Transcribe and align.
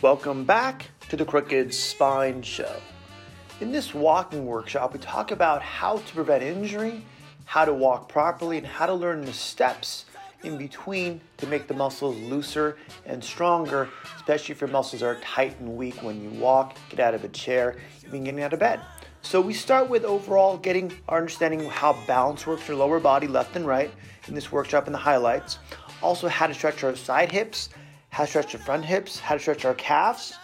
Welcome 0.00 0.44
back 0.44 0.88
to 1.10 1.16
the 1.16 1.26
Crooked 1.26 1.74
Spine 1.74 2.40
Show. 2.40 2.80
In 3.60 3.72
this 3.72 3.94
walking 3.94 4.46
workshop, 4.46 4.94
we 4.94 4.98
talk 4.98 5.30
about 5.30 5.60
how 5.60 5.98
to 5.98 6.14
prevent 6.14 6.42
injury, 6.42 7.04
how 7.44 7.66
to 7.66 7.74
walk 7.74 8.08
properly, 8.08 8.56
and 8.56 8.66
how 8.66 8.86
to 8.86 8.94
learn 8.94 9.26
the 9.26 9.32
steps 9.34 10.06
in 10.42 10.56
between 10.56 11.20
to 11.36 11.46
make 11.46 11.68
the 11.68 11.74
muscles 11.74 12.16
looser 12.16 12.78
and 13.04 13.22
stronger, 13.22 13.90
especially 14.16 14.54
if 14.54 14.62
your 14.62 14.70
muscles 14.70 15.02
are 15.02 15.16
tight 15.16 15.60
and 15.60 15.76
weak 15.76 16.02
when 16.02 16.22
you 16.22 16.30
walk, 16.40 16.78
get 16.88 17.00
out 17.00 17.12
of 17.12 17.22
a 17.24 17.28
chair, 17.28 17.76
even 18.06 18.24
getting 18.24 18.42
out 18.42 18.54
of 18.54 18.60
bed. 18.60 18.80
So 19.20 19.42
we 19.42 19.52
start 19.52 19.90
with 19.90 20.04
overall 20.04 20.56
getting 20.56 20.90
our 21.06 21.18
understanding 21.18 21.68
how 21.68 21.98
balance 22.06 22.46
works 22.46 22.66
your 22.66 22.78
lower 22.78 22.98
body, 22.98 23.26
left 23.26 23.54
and 23.56 23.66
right, 23.66 23.90
in 24.26 24.34
this 24.34 24.50
workshop 24.50 24.86
in 24.86 24.94
the 24.94 24.98
highlights. 24.98 25.58
Also, 26.02 26.28
how 26.28 26.46
to 26.46 26.54
stretch 26.54 26.82
our 26.82 26.96
side 26.96 27.30
hips, 27.30 27.68
how 28.10 28.24
to 28.24 28.28
stretch 28.28 28.52
the 28.52 28.58
front 28.58 28.84
hips, 28.84 29.18
how 29.18 29.34
to 29.34 29.40
stretch 29.40 29.64
our 29.64 29.74
calves, 29.74 30.34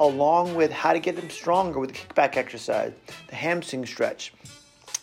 along 0.00 0.54
with 0.54 0.70
how 0.70 0.92
to 0.92 0.98
get 0.98 1.16
them 1.16 1.28
stronger 1.30 1.78
with 1.78 1.92
the 1.92 1.96
kickback 1.96 2.36
exercise, 2.36 2.92
the 3.28 3.34
hamstring 3.34 3.84
stretch. 3.84 4.32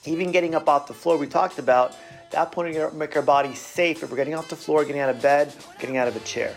Even 0.06 0.32
getting 0.32 0.56
up 0.56 0.68
off 0.68 0.88
the 0.88 0.94
floor, 0.94 1.18
we 1.18 1.28
talked 1.28 1.60
about 1.60 1.96
that 2.32 2.52
point 2.52 2.74
to 2.74 2.92
make 2.92 3.16
our 3.16 3.22
body 3.22 3.54
safe 3.54 4.04
if 4.04 4.10
we're 4.10 4.16
getting 4.16 4.36
off 4.36 4.50
the 4.50 4.56
floor, 4.56 4.86
getting 4.86 5.02
out 5.02 5.10
of 5.10 5.22
bed, 5.22 5.54
getting 5.80 5.98
out 5.98 6.08
of 6.08 6.16
a 6.16 6.20
chair. 6.22 6.56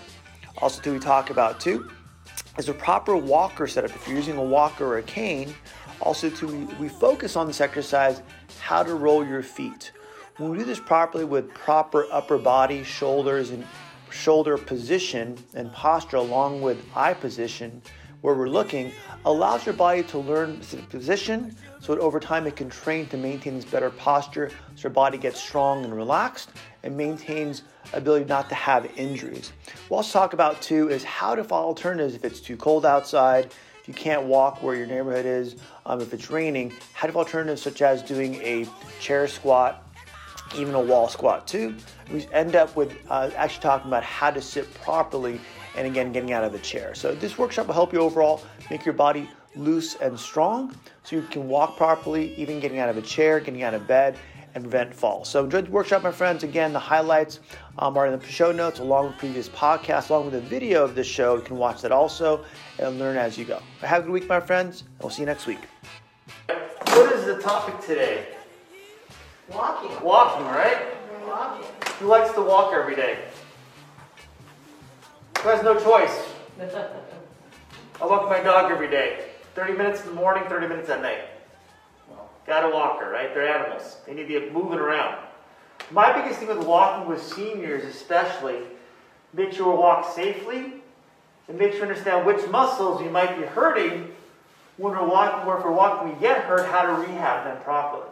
Also, 0.59 0.81
too, 0.81 0.93
we 0.93 0.99
talk 0.99 1.31
about 1.31 1.61
too 1.61 1.91
is 2.59 2.69
a 2.69 2.75
proper 2.75 3.17
walker 3.17 3.67
setup. 3.67 3.91
If 3.91 4.07
you're 4.07 4.17
using 4.17 4.37
a 4.37 4.43
walker 4.43 4.85
or 4.87 4.99
a 4.99 5.03
cane, 5.03 5.55
also 6.01 6.31
too, 6.31 6.69
we 6.79 6.89
focus 6.89 7.37
on 7.37 7.47
this 7.47 7.61
exercise 7.61 8.23
how 8.61 8.83
to 8.83 8.95
roll 8.95 9.27
your 9.27 9.43
feet. 9.43 9.93
When 10.37 10.51
we 10.51 10.59
do 10.59 10.65
this 10.65 10.81
properly 10.81 11.25
with 11.25 11.53
proper 11.55 12.07
upper 12.11 12.39
body, 12.39 12.83
shoulders, 12.83 13.51
and 13.51 13.65
shoulder 14.15 14.57
position 14.57 15.37
and 15.55 15.73
posture, 15.73 16.19
along 16.19 16.63
with 16.63 16.79
eye 16.95 17.15
position, 17.15 17.83
where 18.21 18.35
we're 18.35 18.49
looking, 18.49 18.91
allows 19.27 19.67
your 19.67 19.75
body 19.75 20.03
to 20.03 20.19
learn 20.19 20.57
specific 20.63 20.89
position 20.89 21.55
so 21.81 21.95
that 21.95 22.01
over 22.01 22.19
time 22.19 22.47
it 22.47 22.57
can 22.57 22.71
train 22.71 23.07
to 23.07 23.19
maintain 23.19 23.57
this 23.57 23.67
better 23.67 23.91
posture 23.91 24.49
so 24.77 24.85
your 24.85 24.91
body 24.91 25.19
gets 25.19 25.39
strong 25.39 25.85
and 25.85 25.95
relaxed 25.95 26.49
and 26.85 26.97
maintains 26.97 27.65
ability 27.93 28.25
not 28.25 28.49
to 28.49 28.55
have 28.55 28.91
injuries. 28.97 29.53
We'll 29.91 29.99
also 29.99 30.19
talk 30.19 30.33
about 30.33 30.63
too 30.63 30.89
is 30.89 31.05
how 31.05 31.35
to 31.35 31.45
follow 31.45 31.67
alternatives 31.67 32.15
if 32.15 32.25
it's 32.25 32.41
too 32.41 32.57
cold 32.57 32.87
outside, 32.87 33.53
if 33.79 33.89
you 33.89 33.93
can't 33.93 34.23
walk 34.23 34.63
where 34.63 34.75
your 34.75 34.87
neighborhood 34.87 35.27
is, 35.27 35.57
um, 35.85 36.01
if 36.01 36.15
it's 36.15 36.31
raining, 36.31 36.73
how 36.95 37.07
to 37.07 37.13
follow 37.13 37.27
alternatives 37.27 37.61
such 37.61 37.83
as 37.83 38.03
doing 38.03 38.37
a 38.37 38.67
chair 39.01 39.29
squat, 39.29 39.84
even 40.57 40.75
a 40.75 40.81
wall 40.81 41.09
squat 41.09 41.47
too. 41.47 41.75
We 42.13 42.27
end 42.33 42.57
up 42.57 42.75
with 42.77 42.95
uh, 43.11 43.31
actually 43.37 43.63
talking 43.63 43.89
about 43.89 44.05
how 44.05 44.31
to 44.31 44.41
sit 44.41 44.73
properly 44.75 45.41
and 45.77 45.87
again 45.87 46.13
getting 46.13 46.33
out 46.33 46.45
of 46.45 46.53
the 46.53 46.59
chair. 46.59 46.95
So 46.95 47.15
this 47.15 47.39
workshop 47.39 47.67
will 47.67 47.75
help 47.75 47.93
you 47.93 48.01
overall 48.01 48.43
make 48.71 48.85
your 48.85 48.95
body 48.95 49.29
loose 49.57 49.95
and 49.97 50.19
strong 50.19 50.75
so 51.03 51.17
you 51.17 51.23
can 51.23 51.49
walk 51.49 51.77
properly, 51.77 52.35
even 52.37 52.61
getting 52.61 52.79
out 52.79 52.89
of 52.89 52.97
a 52.97 53.03
chair, 53.03 53.41
getting 53.41 53.63
out 53.63 53.75
of 53.75 53.87
bed, 53.87 54.17
and 54.55 54.65
prevent 54.65 54.95
falls. 54.95 55.29
So 55.29 55.45
enjoy 55.45 55.63
the 55.63 55.71
workshop, 55.71 56.03
my 56.03 56.13
friends. 56.13 56.45
Again, 56.45 56.73
the 56.73 56.79
highlights 56.79 57.41
um, 57.79 57.97
are 57.97 58.07
in 58.07 58.19
the 58.19 58.27
show 58.27 58.53
notes 58.53 58.79
along 58.79 59.09
with 59.09 59.19
previous 59.19 59.49
podcasts, 59.49 60.11
along 60.11 60.27
with 60.27 60.35
a 60.35 60.41
video 60.41 60.85
of 60.85 60.95
this 60.95 61.07
show. 61.07 61.37
You 61.37 61.43
can 61.43 61.57
watch 61.57 61.83
that 61.83 61.93
also 61.93 62.45
and 62.79 62.99
learn 62.99 63.17
as 63.17 63.37
you 63.37 63.45
go. 63.45 63.61
Have 63.81 64.03
a 64.03 64.07
good 64.07 64.13
week, 64.13 64.29
my 64.29 64.41
friends, 64.41 64.83
and 64.83 65.01
we'll 65.01 65.11
see 65.11 65.23
you 65.23 65.27
next 65.27 65.47
week. 65.47 65.61
What 66.47 67.13
is 67.13 67.27
the 67.27 67.41
topic 67.41 67.81
today? 67.85 68.34
Walking. 69.53 70.03
Walking, 70.03 70.47
right? 70.47 70.79
Walking. 71.27 71.67
Who 71.99 72.07
likes 72.07 72.33
to 72.35 72.43
walk 72.43 72.73
every 72.75 72.97
day? 72.97 73.19
Who 75.41 75.49
has 75.49 75.63
no 75.63 75.79
choice? 75.79 76.33
I 78.01 78.07
walk 78.07 78.29
my 78.29 78.41
dog 78.41 78.71
every 78.71 78.89
day. 78.89 79.27
30 79.55 79.75
minutes 79.75 80.01
in 80.03 80.09
the 80.09 80.15
morning, 80.15 80.45
30 80.49 80.69
minutes 80.69 80.89
at 80.89 81.03
night. 81.03 81.21
Gotta 82.47 82.75
walk 82.75 83.01
her, 83.01 83.11
right? 83.11 83.33
They're 83.35 83.49
animals. 83.49 83.97
They 84.07 84.15
need 84.15 84.29
to 84.29 84.41
be 84.41 84.51
moving 84.51 84.79
around. 84.79 85.19
My 85.91 86.13
biggest 86.13 86.41
thing 86.41 86.49
with 86.49 86.67
walking 86.67 87.09
with 87.09 87.23
seniors, 87.23 87.85
especially, 87.85 88.61
make 89.33 89.53
sure 89.53 89.71
we 89.71 89.79
walk 89.79 90.15
safely 90.15 90.75
and 91.49 91.59
make 91.59 91.73
sure 91.73 91.83
we 91.83 91.89
understand 91.89 92.27
which 92.27 92.47
muscles 92.49 93.03
you 93.03 93.11
might 93.11 93.37
be 93.39 93.45
hurting 93.45 94.11
when 94.77 94.93
we're 94.93 95.07
walking, 95.07 95.47
or 95.47 95.59
if 95.59 95.65
we're 95.65 95.73
walking, 95.73 96.13
we 96.13 96.21
get 96.21 96.43
hurt, 96.45 96.67
how 96.67 96.83
to 96.83 96.93
rehab 96.93 97.45
them 97.45 97.63
properly. 97.63 98.09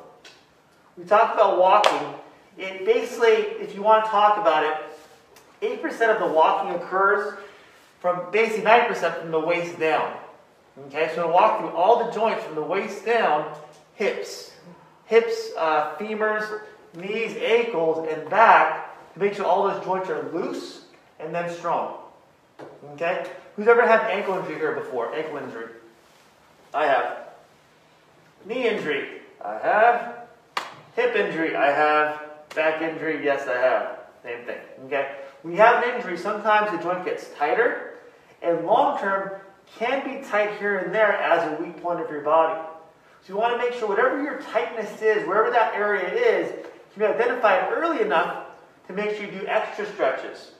We 0.97 1.04
talk 1.04 1.34
about 1.34 1.58
walking. 1.58 2.14
It 2.58 2.84
basically, 2.84 3.30
if 3.30 3.75
you 3.75 3.82
want 3.82 4.04
to 4.04 4.10
talk 4.10 4.38
about 4.38 4.64
it, 4.64 5.80
8% 5.80 6.14
of 6.14 6.19
the 6.19 6.26
walking 6.34 6.75
occurs 6.75 7.38
from 8.00 8.30
basically 8.30 8.64
90% 8.64 9.20
from 9.20 9.31
the 9.31 9.41
waist 9.41 9.78
down. 9.78 10.16
Okay, 10.86 11.10
so 11.14 11.26
we'll 11.26 11.34
walk 11.34 11.60
through 11.60 11.70
all 11.70 12.04
the 12.04 12.10
joints 12.12 12.42
from 12.44 12.54
the 12.54 12.62
waist 12.62 13.04
down, 13.06 13.54
hips, 13.94 14.52
hips, 15.06 15.50
uh, 15.58 15.94
femurs, 15.97 16.60
knees, 16.94 17.36
ankles, 17.36 18.08
and 18.10 18.28
back 18.28 19.14
to 19.14 19.20
make 19.20 19.34
sure 19.34 19.44
all 19.44 19.69
those 19.69 19.84
joints 19.84 20.08
are 20.10 20.31
loose 20.32 20.86
and 21.20 21.34
then 21.34 21.50
strong. 21.50 21.98
Okay? 22.94 23.26
Who's 23.56 23.69
ever 23.69 23.86
had 23.86 24.00
an 24.00 24.10
ankle 24.10 24.38
injury 24.38 24.56
here 24.56 24.72
before? 24.72 25.14
Ankle 25.14 25.38
injury. 25.38 25.69
I 26.75 26.86
have. 26.86 27.19
Knee 28.47 28.69
injury. 28.69 29.20
I 29.44 29.58
have. 29.58 30.21
Hip 30.97 31.16
injury. 31.16 31.56
I 31.56 31.66
have. 31.66 32.22
Back 32.54 32.82
injury. 32.82 33.25
Yes, 33.25 33.48
I 33.48 33.56
have. 33.56 33.98
Same 34.22 34.44
thing. 34.44 34.58
Okay? 34.86 35.16
When 35.42 35.54
you 35.54 35.60
have 35.60 35.82
an 35.82 35.94
injury, 35.97 36.16
sometimes 36.16 36.70
the 36.70 36.82
joint 36.82 37.04
gets 37.04 37.30
tighter, 37.36 37.98
and 38.42 38.64
long 38.64 38.98
term 38.98 39.32
can 39.78 40.04
be 40.04 40.26
tight 40.26 40.58
here 40.58 40.78
and 40.78 40.94
there 40.94 41.12
as 41.12 41.50
a 41.50 41.62
weak 41.62 41.82
point 41.82 42.00
of 42.00 42.10
your 42.10 42.20
body. 42.20 42.60
So 43.22 43.32
you 43.32 43.38
want 43.38 43.58
to 43.58 43.58
make 43.58 43.78
sure 43.78 43.88
whatever 43.88 44.22
your 44.22 44.41
tightness 44.42 45.00
is, 45.00 45.26
wherever 45.26 45.50
that 45.50 45.75
area 45.75 46.12
is, 46.12 46.50
can 46.92 47.00
be 47.00 47.04
identified 47.06 47.72
early 47.72 48.02
enough 48.02 48.47
to 48.88 48.92
make 48.92 49.16
sure 49.16 49.25
you 49.25 49.31
do 49.31 49.47
extra 49.47 49.86
stretches, 49.86 50.52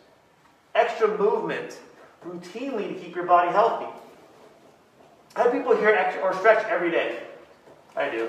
extra 0.75 1.19
movement 1.19 1.79
routinely 2.25 2.89
to 2.89 2.95
keep 2.95 3.15
your 3.15 3.27
body 3.27 3.51
healthy. 3.51 3.87
How 5.35 5.45
do 5.45 5.51
people 5.51 5.77
here 5.77 6.21
or 6.23 6.35
stretch 6.35 6.65
every 6.67 6.91
day? 6.91 7.19
I 7.97 8.09
do. 8.11 8.29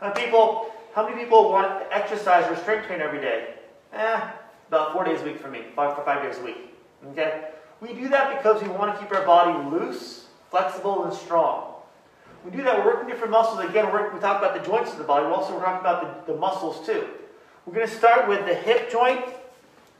Many 0.00 0.14
people, 0.14 0.71
how 0.94 1.08
many 1.08 1.22
people 1.22 1.50
want 1.50 1.80
to 1.80 1.96
exercise 1.96 2.50
or 2.50 2.56
strength 2.56 2.86
train 2.86 3.00
every 3.00 3.20
day? 3.20 3.54
Eh, 3.92 4.20
about 4.68 4.92
four 4.92 5.04
days 5.04 5.20
a 5.20 5.24
week 5.24 5.38
for 5.38 5.48
me, 5.48 5.62
five 5.74 5.96
for 5.96 6.04
five 6.04 6.22
days 6.22 6.38
a 6.38 6.44
week. 6.44 6.74
Okay? 7.10 7.48
We 7.80 7.94
do 7.94 8.08
that 8.08 8.36
because 8.36 8.62
we 8.62 8.68
want 8.68 8.94
to 8.94 9.00
keep 9.00 9.14
our 9.14 9.24
body 9.24 9.70
loose, 9.70 10.26
flexible, 10.50 11.04
and 11.04 11.12
strong. 11.12 11.74
We 12.44 12.50
do 12.50 12.62
that, 12.64 12.78
we're 12.78 12.92
working 12.92 13.08
different 13.08 13.30
muscles. 13.30 13.60
Again, 13.60 13.92
we're, 13.92 14.12
we 14.12 14.20
talk 14.20 14.38
about 14.38 14.60
the 14.60 14.68
joints 14.68 14.92
of 14.92 14.98
the 14.98 15.04
body, 15.04 15.26
we're 15.26 15.32
also 15.32 15.58
talking 15.58 15.80
about 15.80 16.26
the, 16.26 16.32
the 16.32 16.38
muscles 16.38 16.84
too. 16.86 17.08
We're 17.64 17.74
going 17.74 17.86
to 17.86 17.94
start 17.94 18.28
with 18.28 18.44
the 18.46 18.54
hip 18.54 18.90
joint. 18.90 19.24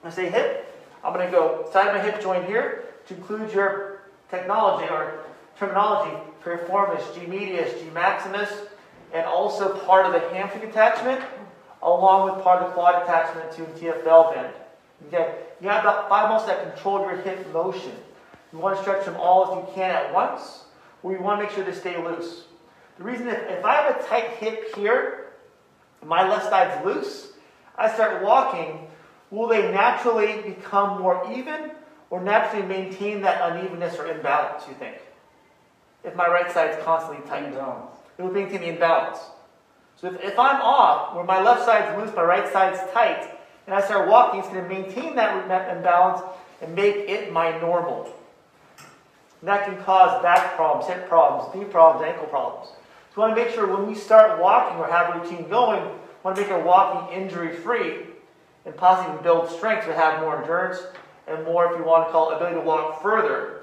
I 0.05 0.11
say 0.11 0.29
hip, 0.29 0.75
I'm 1.05 1.13
going 1.13 1.25
to 1.27 1.33
go 1.33 1.69
side 1.73 1.89
of 1.89 1.95
my 1.95 2.03
hip 2.03 2.21
joint 2.21 2.45
here 2.45 2.85
to 3.07 3.15
include 3.15 3.53
your 3.53 4.03
technology 4.31 4.89
or 4.89 5.21
terminology, 5.57 6.17
piriformis, 6.45 7.15
G 7.15 7.27
medius, 7.27 7.81
G 7.81 7.89
maximus, 7.91 8.51
and 9.13 9.27
also 9.27 9.77
part 9.81 10.07
of 10.07 10.13
the 10.13 10.21
hamstring 10.31 10.69
attachment, 10.69 11.23
along 11.83 12.35
with 12.35 12.45
part 12.45 12.63
of 12.63 12.69
the 12.69 12.75
quad 12.75 13.03
attachment 13.03 13.53
to 13.53 13.63
TFL 13.81 14.35
band. 14.35 14.55
Okay, 15.09 15.37
you 15.61 15.69
have 15.69 15.85
about 15.85 16.09
five 16.09 16.29
muscles 16.29 16.49
that 16.49 16.75
control 16.75 17.01
your 17.01 17.17
hip 17.17 17.53
motion. 17.53 17.93
You 18.53 18.59
want 18.59 18.77
to 18.77 18.83
stretch 18.83 19.05
them 19.05 19.17
all 19.17 19.59
if 19.59 19.69
you 19.69 19.75
can 19.75 19.91
at 19.91 20.13
once, 20.15 20.65
or 21.03 21.13
you 21.13 21.21
want 21.21 21.41
to 21.41 21.47
make 21.47 21.55
sure 21.55 21.65
they 21.65 21.73
stay 21.73 22.03
loose. 22.03 22.45
The 22.99 23.05
reason 23.05 23.29
if, 23.29 23.39
if 23.49 23.65
I 23.65 23.75
have 23.77 23.97
a 23.97 24.07
tight 24.07 24.31
hip 24.37 24.75
here, 24.77 25.33
my 26.05 26.29
left 26.29 26.51
side's 26.51 26.85
loose, 26.85 27.33
I 27.77 27.93
start 27.93 28.23
walking, 28.23 28.87
will 29.31 29.49
they 29.49 29.73
naturally 29.73 30.43
become 30.43 31.01
more 31.01 31.27
even 31.33 31.73
or 32.11 32.23
naturally 32.23 32.67
maintain 32.67 33.23
that 33.23 33.41
unevenness 33.51 33.99
or 33.99 34.07
imbalance, 34.07 34.65
you 34.69 34.75
think? 34.75 34.99
If 36.05 36.15
my 36.15 36.29
right 36.29 36.51
side's 36.51 36.83
constantly 36.85 37.27
tight. 37.29 37.55
It 38.19 38.23
will 38.23 38.31
maintain 38.31 38.61
the 38.61 38.69
imbalance. 38.69 39.19
So 39.97 40.09
if, 40.09 40.21
if 40.21 40.39
I'm 40.39 40.61
off, 40.61 41.15
where 41.15 41.25
my 41.25 41.41
left 41.41 41.65
side's 41.65 41.97
loose, 41.99 42.15
my 42.15 42.23
right 42.23 42.53
side's 42.53 42.79
tight, 42.93 43.31
and 43.67 43.75
I 43.75 43.81
start 43.81 44.09
walking, 44.09 44.41
it's 44.41 44.49
going 44.49 44.63
to 44.63 44.69
maintain 44.69 45.15
that 45.17 45.77
imbalance 45.77 46.23
and 46.61 46.75
make 46.75 47.09
it 47.09 47.33
my 47.33 47.59
normal. 47.61 48.13
And 49.41 49.49
that 49.49 49.65
can 49.65 49.77
cause 49.83 50.23
back 50.23 50.57
problems, 50.57 50.87
hip 50.87 51.09
problems, 51.09 51.55
knee 51.55 51.65
problems, 51.65 52.07
ankle 52.07 52.27
problems. 52.27 52.69
So 52.69 53.17
we 53.17 53.21
want 53.23 53.37
to 53.37 53.45
make 53.45 53.55
sure 53.55 53.67
when 53.67 53.87
we 53.87 53.95
start 53.95 54.41
walking 54.41 54.79
or 54.79 54.87
have 54.87 55.15
a 55.15 55.21
routine 55.21 55.49
going, 55.49 55.83
we 55.85 55.99
want 56.23 56.37
to 56.37 56.43
make 56.43 56.51
our 56.51 56.63
walking 56.63 57.21
injury 57.21 57.55
free 57.57 58.07
and 58.65 58.77
possibly 58.77 59.21
build 59.23 59.51
strength 59.51 59.87
to 59.87 59.95
have 59.95 60.21
more 60.21 60.41
endurance 60.41 60.79
and 61.27 61.45
more, 61.45 61.73
if 61.73 61.79
you 61.79 61.85
want 61.85 62.07
to 62.07 62.13
call 62.13 62.31
it, 62.31 62.37
ability 62.37 62.57
to 62.57 62.61
walk 62.63 63.03
further. 63.03 63.63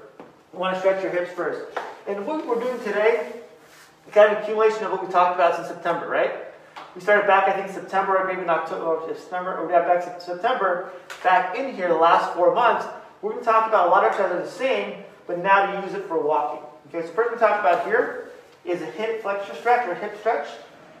You 0.52 0.58
want 0.58 0.74
to 0.74 0.80
stretch 0.80 1.02
your 1.02 1.12
hips 1.12 1.32
first. 1.32 1.62
And 2.06 2.26
what 2.26 2.46
we're 2.46 2.60
doing 2.60 2.78
today 2.84 3.39
kind 4.12 4.32
of 4.32 4.42
accumulation 4.42 4.84
of 4.84 4.92
what 4.92 5.06
we 5.06 5.12
talked 5.12 5.34
about 5.34 5.56
since 5.56 5.68
September, 5.68 6.08
right? 6.08 6.32
We 6.94 7.00
started 7.00 7.26
back, 7.26 7.48
I 7.48 7.52
think, 7.52 7.72
September, 7.72 8.18
or 8.18 8.26
maybe 8.26 8.42
in 8.42 8.50
October, 8.50 8.84
or 8.84 9.14
September, 9.14 9.56
or 9.56 9.66
we 9.66 9.72
got 9.72 9.86
back 9.86 10.20
September, 10.20 10.92
back 11.22 11.56
in 11.56 11.74
here 11.74 11.88
the 11.88 11.94
last 11.94 12.34
four 12.34 12.54
months, 12.54 12.86
We're 13.22 13.32
going 13.32 13.44
to 13.44 13.50
talk 13.50 13.68
about 13.68 13.88
a 13.88 13.90
lot 13.90 14.04
of 14.04 14.12
exercises 14.12 14.50
the 14.50 14.58
same, 14.58 15.02
but 15.26 15.38
now 15.38 15.70
to 15.70 15.86
use 15.86 15.94
it 15.94 16.06
for 16.06 16.18
walking. 16.20 16.64
Okay, 16.88 17.06
so 17.06 17.12
first 17.12 17.32
we 17.32 17.38
talk 17.38 17.60
about 17.60 17.84
here 17.84 18.30
is 18.64 18.80
a 18.82 18.86
hip 18.86 19.22
flexor 19.22 19.54
stretch 19.54 19.86
or 19.86 19.94
hip 19.94 20.18
stretch. 20.18 20.48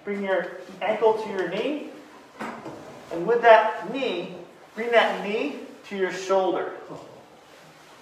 Bring 0.04 0.22
your 0.22 0.58
ankle 0.82 1.14
to 1.14 1.28
your 1.30 1.48
knee, 1.48 1.90
and 3.12 3.26
with 3.26 3.42
that 3.42 3.92
knee, 3.92 4.34
bring 4.74 4.90
that 4.92 5.26
knee 5.26 5.60
to 5.88 5.96
your 5.96 6.12
shoulder. 6.12 6.72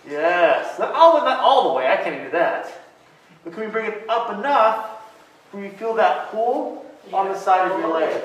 Yes, 0.09 0.79
not 0.79 0.95
all, 0.95 1.19
not 1.19 1.41
all 1.41 1.69
the 1.69 1.75
way, 1.75 1.87
I 1.87 1.97
can't 1.97 2.25
do 2.25 2.31
that. 2.33 2.73
But 3.45 3.53
can 3.53 3.63
we 3.63 3.69
bring 3.69 3.87
it 3.87 4.05
up 4.09 4.37
enough 4.37 4.98
where 5.51 5.65
you 5.65 5.71
feel 5.71 5.95
that 5.95 6.31
pull 6.31 6.85
on 7.13 7.29
the 7.29 7.39
side 7.39 7.71
of 7.71 7.79
your 7.79 7.93
leg? 7.93 8.25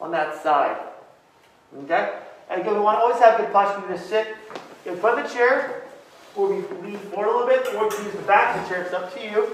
On 0.00 0.10
that 0.10 0.42
side. 0.42 0.76
Okay? 1.84 2.18
And 2.50 2.60
again, 2.60 2.74
we 2.74 2.80
want 2.80 2.98
to 2.98 3.02
always 3.02 3.18
have 3.18 3.38
good 3.38 3.52
posture. 3.52 3.86
You 3.88 3.96
just 3.96 4.08
sit 4.08 4.36
in 4.84 4.96
front 4.96 5.18
of 5.18 5.28
the 5.28 5.34
chair, 5.34 5.84
or 6.34 6.48
we 6.48 6.56
lean 6.86 6.98
forward 6.98 7.28
a 7.28 7.32
little 7.32 7.46
bit, 7.46 7.74
or 7.74 7.88
we 7.88 8.04
use 8.04 8.14
the 8.14 8.22
back 8.22 8.56
of 8.56 8.62
the 8.62 8.74
chair. 8.74 8.82
It's 8.84 8.94
up 8.94 9.12
to 9.14 9.22
you. 9.22 9.48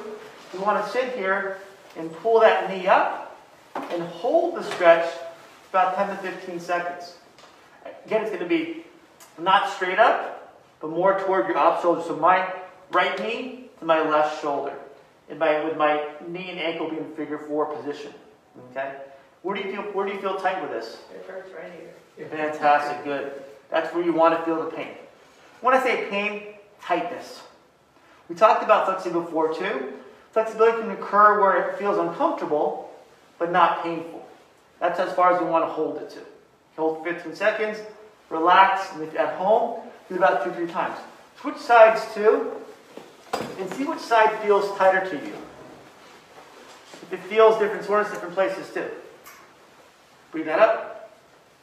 We 0.53 0.59
want 0.59 0.85
to 0.85 0.91
sit 0.91 1.15
here 1.17 1.59
and 1.97 2.13
pull 2.17 2.41
that 2.41 2.69
knee 2.71 2.87
up 2.87 3.39
and 3.75 4.03
hold 4.03 4.57
the 4.57 4.63
stretch 4.63 5.11
about 5.71 5.97
10 5.97 6.09
to 6.09 6.17
15 6.17 6.61
seconds. 6.61 7.17
Again, 8.05 8.23
it's 8.23 8.31
going 8.31 8.43
to 8.43 8.49
be 8.49 8.85
not 9.39 9.71
straight 9.71 9.99
up, 9.99 10.55
but 10.81 10.91
more 10.91 11.19
toward 11.21 11.49
your 11.49 11.57
op 11.57 11.81
shoulder. 11.81 12.03
So 12.03 12.17
my 12.17 12.53
right 12.91 13.19
knee 13.21 13.71
to 13.79 13.85
my 13.87 14.07
left 14.07 14.43
shoulder. 14.43 14.75
And 15.29 15.39
my, 15.39 15.65
with 15.65 15.77
my 15.77 16.09
knee 16.27 16.51
and 16.51 16.59
ankle 16.59 16.91
being 16.91 17.15
figure 17.15 17.39
four 17.39 17.67
position. 17.75 18.13
Okay? 18.71 18.97
Where 19.43 19.57
do 19.57 19.63
you 19.63 19.73
feel 19.73 19.83
where 19.93 20.07
do 20.07 20.13
you 20.13 20.21
feel 20.21 20.37
tight 20.37 20.61
with 20.63 20.71
this? 20.71 20.99
It 21.15 21.25
hurts 21.27 21.51
right 21.55 21.73
here. 22.17 22.29
Fantastic, 22.29 23.05
good. 23.05 23.33
That's 23.71 23.93
where 23.95 24.05
you 24.05 24.13
want 24.13 24.39
to 24.39 24.45
feel 24.45 24.63
the 24.63 24.71
pain. 24.71 24.95
When 25.61 25.75
I 25.75 25.83
say 25.83 26.07
pain, 26.11 26.55
tightness. 26.83 27.43
We 28.29 28.37
talked 28.37 28.63
about 28.63 28.87
flexibility 28.87 29.27
before 29.27 29.55
too. 29.55 29.95
Flexibility 30.33 30.83
can 30.83 30.91
occur 30.93 31.41
where 31.41 31.71
it 31.71 31.79
feels 31.79 31.99
uncomfortable, 31.99 32.91
but 33.39 33.51
not 33.51 33.83
painful. 33.83 34.27
That's 34.81 34.99
as 34.99 35.13
far 35.13 35.35
as 35.35 35.41
we 35.41 35.47
want 35.47 35.65
to 35.65 35.69
hold 35.69 35.99
it 35.99 36.11
to. 36.11 36.19
Hold 36.77 37.05
15 37.05 37.35
seconds, 37.35 37.79
relax, 38.31 38.93
and 38.95 39.03
if 39.03 39.15
at 39.17 39.35
home, 39.35 39.81
do 40.09 40.17
about 40.17 40.45
two, 40.45 40.53
three 40.53 40.67
times. 40.67 40.99
Switch 41.41 41.59
sides 41.59 42.03
too, 42.15 42.53
and 43.33 43.71
see 43.75 43.85
which 43.85 44.01
side 44.01 44.39
feels 44.43 44.77
tighter 44.77 45.09
to 45.11 45.17
you. 45.17 45.35
If 47.03 47.13
it 47.13 47.21
feels 47.21 47.59
different 47.59 47.85
sorts, 47.85 48.11
different 48.11 48.35
places 48.35 48.73
too. 48.73 48.89
Breathe 50.31 50.47
that 50.47 50.59
up. 50.59 51.11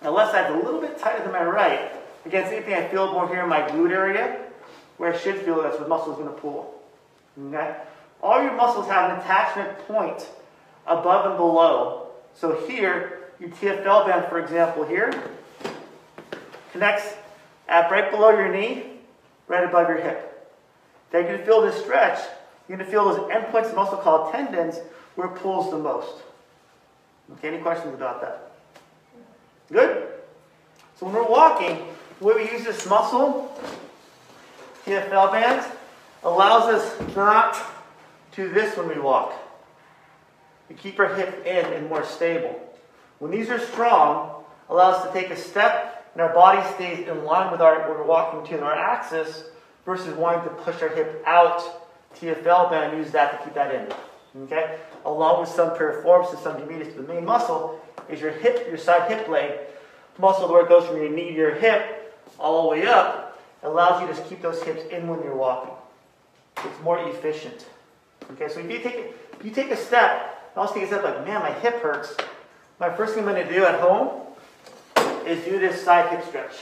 Now 0.01 0.12
left 0.12 0.31
side's 0.31 0.54
a 0.54 0.57
little 0.57 0.80
bit 0.80 0.98
tighter 0.98 1.24
than 1.24 1.31
my 1.31 1.44
right. 1.44 1.92
Again, 2.25 2.50
same 2.50 2.63
thing, 2.63 2.74
I 2.74 2.88
feel 2.88 3.12
more 3.12 3.27
here 3.27 3.44
in 3.44 3.50
my 3.50 3.62
glute 3.62 3.92
area, 3.92 4.39
where 4.98 5.13
I 5.13 5.18
should 5.18 5.38
feel 5.38 5.62
that's 5.62 5.75
where 5.75 5.83
the 5.83 5.89
muscle 5.89 6.12
is 6.12 6.18
going 6.18 6.30
to 6.30 6.39
pull. 6.39 6.75
Okay? 7.48 7.75
All 8.22 8.42
your 8.44 8.54
muscles 8.54 8.88
have 8.88 9.12
an 9.12 9.19
attachment 9.19 9.77
point 9.88 10.27
above 10.86 11.25
and 11.27 11.38
below. 11.38 12.07
So 12.36 12.65
here, 12.68 13.19
your 13.39 13.50
TFL 13.50 14.07
band, 14.07 14.25
for 14.27 14.39
example, 14.39 14.83
here, 14.86 15.12
connects 16.72 17.15
at 17.68 17.89
right 17.89 18.12
below 18.12 18.31
your 18.31 18.54
knee, 18.54 18.83
right 19.48 19.63
above 19.63 19.88
your 19.88 20.00
hip. 20.00 20.29
Then 21.12 21.26
going 21.26 21.40
to 21.40 21.46
feel 21.46 21.62
this 21.62 21.82
stretch. 21.82 22.20
Going 22.68 22.80
to 22.80 22.86
feel 22.86 23.06
those 23.06 23.32
endpoints 23.32 23.70
of 23.70 23.76
muscle 23.76 23.98
called 23.98 24.32
tendons 24.32 24.80
where 25.16 25.28
it 25.28 25.36
pulls 25.38 25.72
the 25.72 25.78
most. 25.78 26.22
Okay, 27.34 27.48
any 27.48 27.58
questions 27.58 27.94
about 27.96 28.22
that? 28.22 28.52
Good? 29.72 30.08
So 31.00 31.06
when 31.06 31.16
we're 31.16 31.30
walking, 31.30 31.88
way 32.20 32.36
we 32.36 32.52
use 32.52 32.64
this 32.64 32.88
muscle, 32.88 33.58
TFL 34.86 35.32
bands, 35.32 35.66
allows 36.24 36.64
us 36.74 37.16
not 37.16 37.58
to 38.34 38.50
this 38.50 38.78
when 38.78 38.88
we 38.88 39.00
walk. 39.00 39.34
We 40.68 40.76
keep 40.76 41.00
our 41.00 41.14
hip 41.16 41.46
in 41.46 41.74
and 41.74 41.90
more 41.90 42.04
stable. 42.04 42.60
When 43.20 43.32
these 43.32 43.50
are 43.50 43.60
strong, 43.60 44.44
allow 44.70 44.92
us 44.92 45.08
to 45.08 45.14
take 45.14 45.32
a 45.32 45.36
step 45.36 46.12
and 46.14 46.22
our 46.22 46.34
body 46.34 46.62
stays 46.76 47.08
in 47.08 47.24
line 47.24 47.52
with 47.52 47.62
our, 47.62 47.90
we're 47.90 48.04
walking 48.04 48.46
to 48.58 48.64
our 48.64 48.74
axis 48.74 49.44
versus 49.89 50.13
wanting 50.13 50.44
to 50.44 50.50
push 50.62 50.83
our 50.83 50.89
hip 50.89 51.24
out. 51.25 51.59
TFL 52.15 52.69
band, 52.69 52.95
use 52.95 53.12
that 53.12 53.31
to 53.31 53.44
keep 53.44 53.56
that 53.56 53.74
in. 53.74 54.44
Okay? 54.44 54.77
Along 55.03 55.41
with 55.41 55.50
some 55.50 55.69
piriformis 55.71 56.30
and 56.30 56.39
some 56.39 56.68
medius, 56.68 56.94
the 56.94 57.01
main 57.01 57.25
muscle 57.25 57.81
is 58.07 58.21
your 58.21 58.30
hip, 58.30 58.68
your 58.68 58.77
side 58.77 59.09
hip 59.09 59.25
blade. 59.25 59.57
Muscle 60.19 60.47
where 60.47 60.63
it 60.63 60.69
goes 60.69 60.86
from 60.86 60.97
your 60.97 61.09
knee 61.09 61.30
to 61.30 61.36
your 61.36 61.56
hip 61.56 62.21
all 62.38 62.62
the 62.62 62.68
way 62.68 62.86
up 62.86 63.41
allows 63.63 64.00
you 64.00 64.07
to 64.13 64.30
keep 64.30 64.44
those 64.44 64.62
hips 64.62 64.83
in 64.91 65.07
when 65.07 65.24
you're 65.24 65.36
walking. 65.36 65.74
It's 66.57 66.83
more 66.83 67.00
efficient. 67.09 67.65
Okay, 68.33 68.47
so 68.47 68.59
if 68.59 68.69
you 68.69 68.80
take 68.80 69.15
if 69.39 69.44
you 69.44 69.50
take 69.50 69.71
a 69.71 69.77
step, 69.77 70.51
I 70.56 70.59
also 70.59 70.75
take 70.75 70.83
a 70.83 70.88
step 70.88 71.03
like, 71.03 71.25
man, 71.25 71.41
my 71.41 71.53
hip 71.53 71.81
hurts. 71.81 72.15
My 72.80 72.91
first 72.95 73.15
thing 73.15 73.27
I'm 73.27 73.33
going 73.33 73.47
to 73.47 73.51
do 73.51 73.65
at 73.65 73.80
home 73.80 74.21
is 75.25 75.44
do 75.45 75.57
this 75.57 75.81
side 75.81 76.09
hip 76.12 76.27
stretch. 76.27 76.53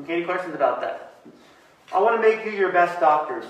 Okay, 0.00 0.16
any 0.16 0.24
questions 0.24 0.54
about 0.54 0.82
that? 0.82 1.07
I 1.92 2.00
want 2.00 2.20
to 2.20 2.28
make 2.28 2.44
you 2.44 2.52
your 2.52 2.72
best 2.72 3.00
doctors. 3.00 3.44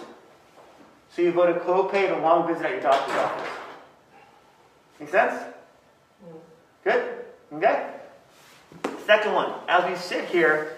So 1.10 1.22
you 1.22 1.32
go 1.32 1.52
to 1.52 1.58
co-pay 1.60 2.12
and 2.12 2.22
long 2.22 2.46
visit 2.46 2.64
at 2.64 2.72
your 2.72 2.80
doctor's 2.80 3.16
office. 3.16 3.48
Make 5.00 5.08
sense? 5.08 5.34
Mm. 6.24 6.38
Good? 6.84 7.24
Okay? 7.54 7.90
Second 9.06 9.32
one, 9.32 9.52
as 9.68 9.88
we 9.90 9.96
sit 9.96 10.26
here, 10.26 10.76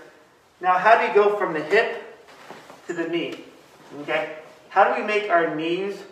now 0.60 0.78
how 0.78 1.00
do 1.00 1.08
we 1.08 1.14
go 1.14 1.36
from 1.36 1.52
the 1.52 1.62
hip 1.62 2.16
to 2.86 2.92
the 2.92 3.08
knee? 3.08 3.44
Okay? 4.02 4.36
How 4.68 4.84
do 4.84 5.00
we 5.00 5.06
make 5.06 5.28
our 5.28 5.54
knees, 5.54 6.02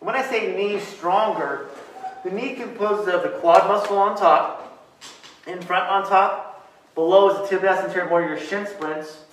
when 0.00 0.14
I 0.14 0.22
say 0.22 0.54
knees 0.54 0.86
stronger, 0.86 1.68
the 2.22 2.30
knee 2.30 2.54
composes 2.54 3.08
of 3.12 3.22
the 3.22 3.30
quad 3.40 3.66
muscle 3.68 3.98
on 3.98 4.16
top, 4.16 4.60
in 5.46 5.60
front 5.60 5.90
on 5.90 6.08
top, 6.08 6.64
below 6.94 7.30
is 7.30 7.50
the 7.50 7.56
tibialis 7.56 7.84
anterior 7.84 8.08
more 8.08 8.22
your 8.22 8.38
shin 8.38 8.66
splints, 8.66 9.23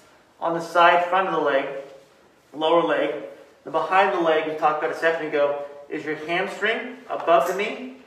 on 0.42 0.56
the 0.56 0.62
side, 0.62 1.06
front 1.06 1.28
of 1.28 1.36
the 1.36 1.40
leg, 1.40 1.66
lower 2.54 2.84
leg, 2.84 3.14
the 3.64 3.72
behind 3.72 4.14
the 4.18 4.22
leg, 4.22 4.48
we 4.48 4.58
talked 4.58 4.84
about 4.84 4.96
a 4.96 5.00
second 5.00 5.28
ago, 5.28 5.64
is 5.88 6.04
your 6.04 6.16
hamstring 6.16 6.98
above 7.10 7.48
the 7.48 7.56
knee, 7.56 7.98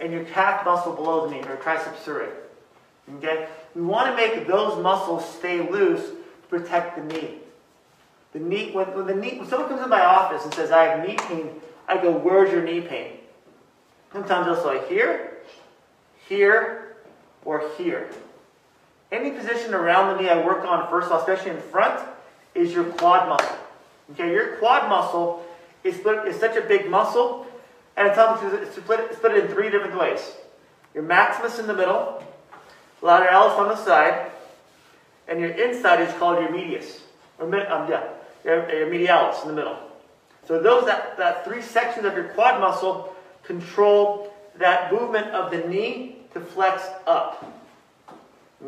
and 0.00 0.12
your 0.12 0.24
calf 0.24 0.64
muscle 0.64 0.92
below 0.92 1.28
the 1.28 1.34
knee, 1.34 1.42
or 1.46 1.56
triceps 1.56 2.04
surae. 2.04 2.30
Okay? 3.16 3.46
We 3.74 3.82
want 3.82 4.08
to 4.08 4.16
make 4.16 4.46
those 4.46 4.82
muscles 4.82 5.28
stay 5.36 5.68
loose 5.70 6.02
to 6.02 6.48
protect 6.48 6.96
the 6.96 7.14
knee. 7.14 7.38
The 8.32 8.40
knee, 8.40 8.72
when, 8.72 8.86
when 8.94 9.06
the 9.06 9.14
knee, 9.14 9.38
when 9.38 9.48
someone 9.48 9.68
comes 9.68 9.82
in 9.82 9.88
my 9.88 10.04
office 10.04 10.44
and 10.44 10.52
says, 10.52 10.72
I 10.72 10.84
have 10.84 11.06
knee 11.06 11.16
pain, 11.16 11.50
I 11.86 11.98
go, 11.98 12.10
where's 12.10 12.50
your 12.50 12.62
knee 12.62 12.80
pain? 12.80 13.18
Sometimes 14.12 14.46
they'll 14.46 14.64
say 14.64 14.88
here, 14.88 15.38
here, 16.28 16.96
or 17.44 17.70
here. 17.76 18.10
Any 19.14 19.30
position 19.30 19.74
around 19.74 20.16
the 20.16 20.22
knee 20.22 20.28
I 20.28 20.44
work 20.44 20.64
on 20.64 20.90
first, 20.90 21.08
especially 21.12 21.52
in 21.52 21.60
front, 21.60 22.04
is 22.52 22.72
your 22.72 22.82
quad 22.82 23.28
muscle. 23.28 23.56
Okay, 24.10 24.32
your 24.32 24.56
quad 24.56 24.88
muscle 24.88 25.46
is, 25.84 25.94
split, 25.94 26.26
is 26.26 26.34
such 26.40 26.56
a 26.56 26.62
big 26.62 26.90
muscle, 26.90 27.46
and 27.96 28.08
it's, 28.08 28.18
it's, 28.18 28.76
split, 28.76 29.14
split 29.14 29.36
in 29.36 29.46
three 29.46 29.70
different 29.70 29.96
ways. 29.96 30.32
Your 30.94 31.04
maximus 31.04 31.60
in 31.60 31.68
the 31.68 31.74
middle, 31.74 32.24
lateralis 33.02 33.56
on 33.56 33.68
the 33.68 33.76
side, 33.76 34.32
and 35.28 35.38
your 35.38 35.50
inside 35.50 36.00
is 36.00 36.12
called 36.14 36.40
your 36.40 36.50
medius. 36.50 37.02
Or, 37.38 37.44
um, 37.46 37.88
yeah, 37.88 38.08
your, 38.44 38.68
your 38.68 38.90
medialis 38.90 39.40
in 39.42 39.48
the 39.48 39.54
middle. 39.54 39.78
So 40.48 40.60
those 40.60 40.86
that, 40.86 41.16
that 41.18 41.44
three 41.44 41.62
sections 41.62 42.04
of 42.04 42.14
your 42.14 42.30
quad 42.30 42.60
muscle 42.60 43.14
control 43.44 44.34
that 44.58 44.92
movement 44.92 45.28
of 45.28 45.52
the 45.52 45.58
knee 45.68 46.16
to 46.32 46.40
flex 46.40 46.82
up. 47.06 47.53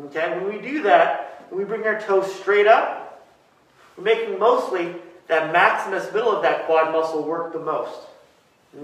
Okay, 0.05 0.37
when 0.37 0.53
we 0.53 0.61
do 0.61 0.83
that, 0.83 1.45
when 1.49 1.59
we 1.59 1.65
bring 1.65 1.83
our 1.83 1.99
toes 1.99 2.33
straight 2.35 2.67
up, 2.67 3.25
we're 3.97 4.03
making 4.03 4.37
mostly 4.37 4.95
that 5.27 5.51
maximus 5.51 6.11
middle 6.13 6.31
of 6.31 6.41
that 6.43 6.65
quad 6.65 6.91
muscle 6.91 7.23
work 7.23 7.51
the 7.51 7.59
most. 7.59 7.99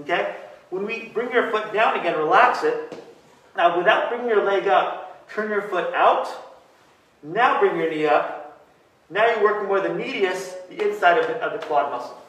Okay? 0.00 0.36
When 0.70 0.84
we 0.84 1.10
bring 1.14 1.30
your 1.32 1.50
foot 1.50 1.72
down 1.72 1.98
again, 1.98 2.18
relax 2.18 2.64
it. 2.64 3.02
Now, 3.56 3.78
without 3.78 4.08
bringing 4.08 4.28
your 4.28 4.44
leg 4.44 4.66
up, 4.66 5.28
turn 5.32 5.50
your 5.50 5.62
foot 5.62 5.94
out. 5.94 6.28
Now 7.22 7.60
bring 7.60 7.76
your 7.76 7.90
knee 7.90 8.06
up. 8.06 8.62
Now 9.08 9.26
you're 9.26 9.42
working 9.42 9.68
more 9.68 9.80
the 9.80 9.94
medius, 9.94 10.54
the 10.68 10.88
inside 10.88 11.18
of 11.18 11.26
the, 11.26 11.36
of 11.36 11.58
the 11.58 11.66
quad 11.66 11.90
muscle. 11.92 12.20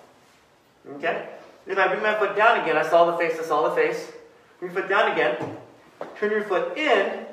Okay? 0.98 1.30
If 1.66 1.78
I 1.78 1.88
bring 1.88 2.04
my 2.04 2.18
foot 2.20 2.36
down 2.36 2.62
again, 2.62 2.78
I 2.78 2.88
saw 2.88 3.10
the 3.10 3.18
face, 3.18 3.40
I 3.40 3.44
saw 3.44 3.68
the 3.70 3.76
face. 3.76 4.12
Bring 4.60 4.72
your 4.72 4.82
foot 4.82 4.90
down 4.90 5.12
again. 5.12 5.58
Turn 6.20 6.32
your 6.32 6.44
foot 6.44 6.78
in, 6.78 7.25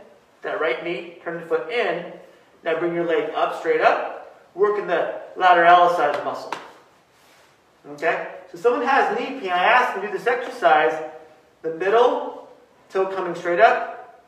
that 0.42 0.60
right 0.60 0.82
knee, 0.84 1.18
turn 1.22 1.40
the 1.40 1.46
foot 1.46 1.70
in. 1.70 2.12
Now 2.64 2.78
bring 2.78 2.94
your 2.94 3.04
leg 3.04 3.30
up, 3.34 3.58
straight 3.58 3.80
up. 3.80 4.18
Working 4.54 4.86
the 4.86 5.20
lateralis 5.36 5.96
side 5.96 6.10
of 6.10 6.16
the 6.18 6.24
muscle. 6.24 6.52
Okay? 7.92 8.28
So 8.52 8.58
someone 8.58 8.86
has 8.86 9.18
knee 9.18 9.40
pain, 9.40 9.50
I 9.50 9.64
ask 9.64 9.94
them 9.94 10.02
to 10.02 10.08
do 10.08 10.18
this 10.18 10.26
exercise, 10.26 10.92
the 11.62 11.74
middle, 11.74 12.48
toe 12.90 13.06
coming 13.06 13.34
straight 13.34 13.60
up, 13.60 14.22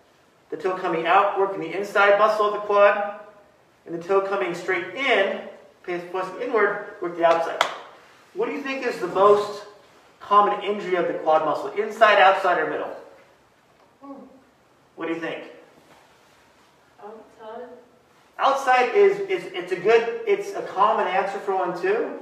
the 0.50 0.56
toe 0.56 0.76
coming 0.78 1.06
out, 1.06 1.38
working 1.38 1.60
the 1.60 1.76
inside 1.76 2.18
muscle 2.18 2.46
of 2.46 2.54
the 2.54 2.60
quad, 2.60 3.20
and 3.86 3.94
the 3.94 4.02
toe 4.02 4.22
coming 4.22 4.54
straight 4.54 4.94
in, 4.94 5.40
facing 5.82 6.08
inward, 6.40 6.94
work 7.02 7.16
the 7.16 7.24
outside. 7.24 7.62
What 8.32 8.46
do 8.46 8.52
you 8.52 8.62
think 8.62 8.86
is 8.86 8.98
the 8.98 9.08
most 9.08 9.64
common 10.20 10.62
injury 10.64 10.96
of 10.96 11.06
the 11.06 11.14
quad 11.14 11.44
muscle? 11.44 11.68
Inside, 11.72 12.18
outside, 12.18 12.58
or 12.58 12.70
middle? 12.70 12.96
Hmm. 14.02 14.24
What 14.96 15.06
do 15.06 15.14
you 15.14 15.20
think? 15.20 15.44
Outside. 17.54 17.68
Outside 18.38 18.94
is, 18.94 19.18
is 19.20 19.44
it's 19.52 19.72
a 19.72 19.76
good, 19.76 20.20
it's 20.26 20.54
a 20.54 20.62
common 20.62 21.06
answer 21.06 21.38
for 21.38 21.54
one 21.54 21.80
too, 21.80 22.18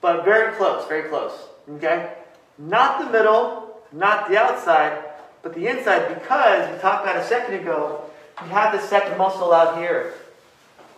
but 0.00 0.24
very 0.24 0.54
close, 0.56 0.86
very 0.88 1.08
close. 1.08 1.32
Okay? 1.76 2.12
Not 2.58 2.98
the 2.98 3.10
middle, 3.10 3.82
not 3.92 4.28
the 4.28 4.38
outside, 4.38 5.04
but 5.42 5.54
the 5.54 5.68
inside 5.68 6.08
because 6.08 6.72
we 6.72 6.78
talked 6.80 7.04
about 7.04 7.16
a 7.16 7.24
second 7.24 7.54
ago, 7.54 8.04
you 8.42 8.48
have 8.48 8.72
the 8.72 8.80
second 8.86 9.16
muscle 9.16 9.52
out 9.52 9.78
here. 9.78 10.14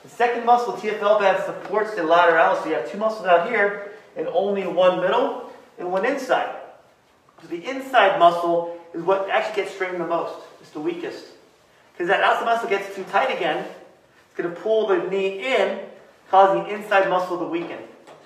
The 0.03 0.09
second 0.09 0.47
muscle, 0.47 0.75
TFL 0.75 1.21
band, 1.21 1.43
supports 1.45 1.95
the 1.95 2.03
lateralis. 2.03 2.63
So 2.63 2.69
you 2.71 2.75
have 2.75 2.91
two 2.91 2.99
muscles 2.99 3.27
out 3.27 3.49
here 3.49 3.93
and 4.17 4.27
only 4.29 4.67
one 4.67 5.01
middle 5.01 5.51
and 5.79 5.93
one 5.93 6.07
inside. 6.07 6.57
So 7.43 7.49
the 7.49 7.65
inside 7.69 8.19
muscle 8.19 8.79
is 8.95 9.03
what 9.03 9.29
actually 9.29 9.63
gets 9.63 9.75
strained 9.75 10.01
the 10.01 10.07
most. 10.07 10.35
It's 10.61 10.71
the 10.71 10.81
weakest. 10.81 11.25
Because 12.01 12.17
that 12.17 12.23
outside 12.23 12.47
muscle 12.47 12.71
gets 12.71 12.97
too 12.97 13.05
tight 13.05 13.31
again, 13.31 13.59
it's 13.59 14.35
going 14.35 14.49
to 14.49 14.59
pull 14.63 14.87
the 14.87 14.97
knee 15.11 15.55
in, 15.55 15.81
causing 16.31 16.65
the 16.65 16.75
inside 16.75 17.11
muscle 17.11 17.37
to 17.39 17.45
weaken. 17.45 17.77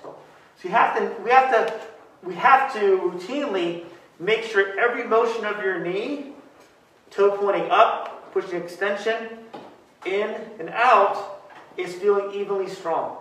So 0.01 0.15
you 0.63 0.69
have 0.69 0.95
to, 0.97 1.21
we 1.21 1.29
have 1.29 1.51
to, 1.51 1.73
we 2.23 2.35
have 2.35 2.71
to 2.71 2.79
routinely 2.79 3.83
make 4.17 4.43
sure 4.43 4.79
every 4.79 5.03
motion 5.03 5.43
of 5.43 5.61
your 5.61 5.81
knee, 5.81 6.27
toe 7.11 7.35
pointing 7.35 7.69
up, 7.69 8.31
pushing 8.31 8.61
extension, 8.61 9.39
in 10.05 10.33
and 10.57 10.69
out, 10.69 11.41
is 11.75 11.95
feeling 11.95 12.33
evenly 12.33 12.69
strong. 12.69 13.17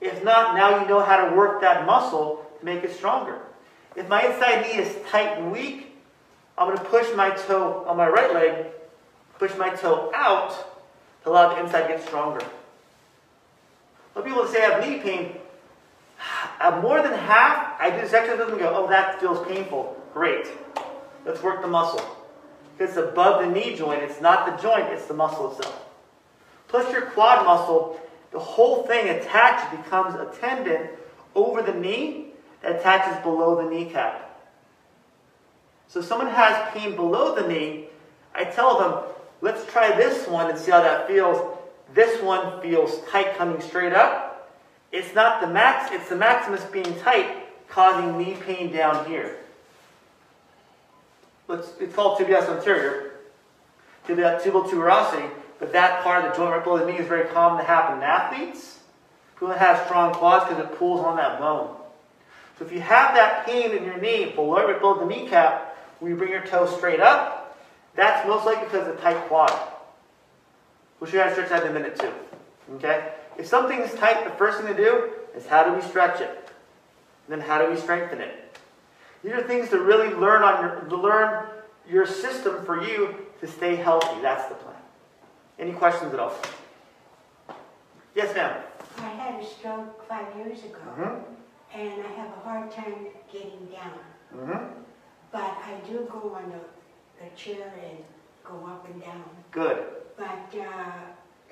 If 0.00 0.22
not, 0.22 0.54
now 0.54 0.82
you 0.82 0.88
know 0.88 1.00
how 1.00 1.28
to 1.28 1.34
work 1.34 1.60
that 1.62 1.84
muscle 1.84 2.48
to 2.60 2.64
make 2.64 2.84
it 2.84 2.94
stronger. 2.94 3.40
If 3.96 4.08
my 4.08 4.22
inside 4.22 4.62
knee 4.62 4.78
is 4.80 4.96
tight 5.10 5.36
and 5.36 5.50
weak, 5.50 5.96
I'm 6.56 6.68
going 6.68 6.78
to 6.78 6.84
push 6.84 7.08
my 7.16 7.30
toe 7.30 7.84
on 7.88 7.96
my 7.96 8.06
right 8.06 8.32
leg, 8.32 8.66
push 9.38 9.56
my 9.56 9.70
toe 9.70 10.10
out 10.14 10.50
to 11.22 11.30
allow 11.30 11.54
the 11.54 11.60
inside 11.60 11.82
to 11.82 11.88
get 11.88 12.06
stronger. 12.06 12.44
Some 14.14 14.22
people 14.22 14.46
say 14.46 14.64
I 14.64 14.70
have 14.70 14.88
knee 14.88 15.00
pain. 15.00 15.36
Uh, 16.60 16.80
more 16.80 17.02
than 17.02 17.12
half, 17.12 17.78
I 17.78 17.90
do 17.90 18.00
this 18.00 18.14
exercise 18.14 18.48
and 18.48 18.58
go, 18.58 18.72
oh, 18.74 18.88
that 18.88 19.20
feels 19.20 19.44
painful. 19.46 20.00
Great. 20.14 20.46
Let's 21.26 21.42
work 21.42 21.60
the 21.60 21.66
muscle. 21.66 22.00
It's 22.78 22.96
above 22.96 23.44
the 23.44 23.50
knee 23.50 23.76
joint. 23.76 24.02
It's 24.02 24.20
not 24.20 24.46
the 24.46 24.62
joint, 24.62 24.86
it's 24.86 25.06
the 25.06 25.14
muscle 25.14 25.50
itself. 25.50 25.84
Plus 26.68 26.90
your 26.92 27.02
quad 27.06 27.44
muscle, 27.44 28.00
the 28.30 28.38
whole 28.38 28.84
thing 28.84 29.08
attached 29.08 29.70
becomes 29.70 30.14
a 30.14 30.26
tendon 30.40 30.88
over 31.34 31.60
the 31.60 31.74
knee 31.74 32.28
that 32.62 32.76
attaches 32.76 33.22
below 33.22 33.62
the 33.62 33.68
kneecap. 33.68 34.24
So 35.88 36.00
if 36.00 36.06
someone 36.06 36.28
has 36.28 36.72
pain 36.72 36.96
below 36.96 37.34
the 37.34 37.46
knee, 37.46 37.86
I 38.34 38.44
tell 38.44 38.78
them, 38.78 39.13
let's 39.44 39.70
try 39.70 39.94
this 39.94 40.26
one 40.26 40.48
and 40.48 40.58
see 40.58 40.70
how 40.70 40.80
that 40.80 41.06
feels. 41.06 41.56
This 41.92 42.20
one 42.22 42.62
feels 42.62 42.98
tight 43.10 43.36
coming 43.36 43.60
straight 43.60 43.92
up. 43.92 44.50
It's 44.90 45.14
not 45.14 45.42
the 45.42 45.46
max, 45.46 45.92
it's 45.92 46.08
the 46.08 46.16
maximus 46.16 46.64
being 46.64 46.98
tight, 47.00 47.68
causing 47.68 48.16
knee 48.16 48.36
pain 48.46 48.72
down 48.72 49.06
here. 49.06 49.36
Let's, 51.46 51.68
it's 51.78 51.94
called 51.94 52.18
tibialis 52.18 52.48
anterior, 52.48 53.12
tibial, 54.08 54.40
tuberosity. 54.40 55.30
But 55.58 55.72
that 55.72 56.02
part 56.02 56.24
of 56.24 56.32
the 56.32 56.36
joint 56.36 56.50
right 56.50 56.64
below 56.64 56.78
the 56.78 56.90
knee 56.90 56.98
is 56.98 57.06
very 57.06 57.28
common 57.28 57.58
to 57.58 57.64
happen 57.64 57.98
in 57.98 58.02
athletes. 58.02 58.78
That 59.40 59.58
have 59.58 59.84
strong 59.84 60.14
quads 60.14 60.48
because 60.48 60.64
it 60.64 60.78
pulls 60.78 61.00
on 61.00 61.16
that 61.16 61.38
bone. 61.38 61.76
So 62.58 62.64
if 62.64 62.72
you 62.72 62.80
have 62.80 63.14
that 63.14 63.44
pain 63.44 63.72
in 63.72 63.84
your 63.84 63.98
knee 63.98 64.32
below, 64.34 64.66
right 64.66 64.80
below 64.80 64.98
the 64.98 65.04
kneecap, 65.04 65.76
you 66.02 66.16
bring 66.16 66.30
your 66.30 66.46
toe 66.46 66.66
straight 66.66 67.00
up, 67.00 67.33
that's 67.96 68.26
most 68.26 68.44
likely 68.46 68.64
because 68.64 68.88
of 68.88 69.00
tight 69.00 69.16
quad. 69.28 69.52
We'll 71.00 71.10
show 71.10 71.16
you 71.18 71.22
how 71.22 71.28
to 71.28 71.34
stretch 71.34 71.50
that 71.50 71.62
in 71.64 71.70
a 71.70 71.72
minute 71.74 71.98
too. 71.98 72.12
Okay? 72.76 73.12
If 73.38 73.46
something 73.46 73.78
is 73.80 73.92
tight, 73.94 74.24
the 74.24 74.30
first 74.30 74.58
thing 74.58 74.66
to 74.74 74.76
do 74.76 75.10
is 75.36 75.46
how 75.46 75.64
do 75.64 75.74
we 75.74 75.82
stretch 75.82 76.20
it? 76.20 76.30
And 77.28 77.28
then 77.28 77.40
how 77.40 77.58
do 77.64 77.70
we 77.70 77.76
strengthen 77.78 78.20
it? 78.20 78.58
These 79.22 79.32
are 79.32 79.42
things 79.42 79.70
to 79.70 79.78
really 79.80 80.14
learn 80.14 80.42
on 80.42 80.62
your 80.62 80.80
to 80.82 80.96
learn 80.96 81.46
your 81.88 82.06
system 82.06 82.64
for 82.64 82.82
you 82.82 83.14
to 83.40 83.46
stay 83.46 83.76
healthy. 83.76 84.20
That's 84.22 84.48
the 84.48 84.54
plan. 84.54 84.74
Any 85.58 85.72
questions 85.72 86.12
at 86.12 86.20
all? 86.20 86.34
Yes, 88.14 88.34
ma'am. 88.34 88.62
I 88.98 89.08
had 89.08 89.42
a 89.42 89.44
stroke 89.46 90.06
five 90.08 90.26
years 90.36 90.60
ago, 90.60 90.78
Mm-hmm. 90.98 91.78
and 91.80 92.06
I 92.06 92.10
have 92.12 92.28
a 92.28 92.40
hard 92.44 92.70
time 92.70 93.06
getting 93.32 93.66
down. 93.72 93.98
Mm-hmm. 94.34 94.64
But 95.32 95.40
I 95.40 95.80
do 95.86 96.06
go 96.10 96.34
on 96.36 96.50
the, 96.50 96.60
the 97.20 97.36
chair 97.36 97.72
and 97.88 97.98
go 98.44 98.66
up 98.66 98.86
and 98.88 99.02
down. 99.02 99.24
Good. 99.50 99.84
But 100.16 100.58
uh, 100.58 100.92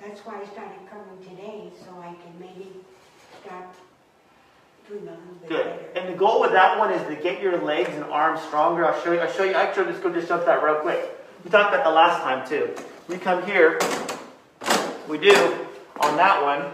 that's 0.01 0.21
why 0.21 0.41
I 0.41 0.45
started 0.45 0.79
coming 0.89 1.17
today, 1.23 1.71
so 1.79 1.99
I 1.99 2.13
can 2.13 2.39
maybe 2.39 2.71
start 3.41 3.75
doing 4.87 5.07
a 5.07 5.11
little 5.11 5.35
bit 5.41 5.49
Good. 5.49 5.65
better. 5.65 5.99
And 5.99 6.13
the 6.13 6.17
goal 6.17 6.41
with 6.41 6.51
that 6.51 6.77
one 6.77 6.91
is 6.91 7.05
to 7.07 7.21
get 7.21 7.41
your 7.41 7.61
legs 7.61 7.89
and 7.89 8.03
arms 8.05 8.41
stronger. 8.41 8.85
I'll 8.85 9.01
show 9.03 9.13
you. 9.13 9.19
I'll 9.19 9.31
show 9.31 9.43
you. 9.43 9.53
Actually, 9.53 9.91
just 9.91 10.03
go 10.03 10.13
just 10.13 10.27
jump 10.27 10.45
that 10.45 10.63
real 10.63 10.75
quick. 10.75 11.17
We 11.43 11.51
talked 11.51 11.73
about 11.73 11.83
the 11.83 11.91
last 11.91 12.21
time 12.21 12.47
too. 12.47 12.73
We 13.07 13.17
come 13.17 13.45
here. 13.45 13.79
We 15.07 15.17
do 15.17 15.35
on 15.99 16.15
that 16.17 16.41
one. 16.41 16.71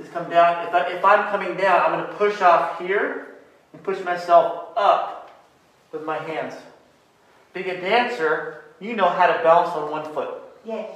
Is 0.00 0.08
come 0.08 0.28
down. 0.28 0.66
If, 0.66 0.74
I, 0.74 0.92
if 0.92 1.04
I'm 1.04 1.30
coming 1.30 1.56
down, 1.56 1.80
I'm 1.80 2.00
going 2.00 2.06
to 2.10 2.14
push 2.14 2.40
off 2.40 2.80
here 2.80 3.36
and 3.72 3.82
push 3.82 4.02
myself 4.02 4.70
up 4.76 5.30
with 5.92 6.02
my 6.04 6.18
hands. 6.18 6.54
Being 7.54 7.70
a 7.70 7.80
dancer, 7.80 8.64
you 8.80 8.94
know 8.96 9.08
how 9.08 9.28
to 9.28 9.42
balance 9.44 9.70
on 9.70 9.90
one 9.90 10.12
foot. 10.12 10.34
Yes, 10.64 10.90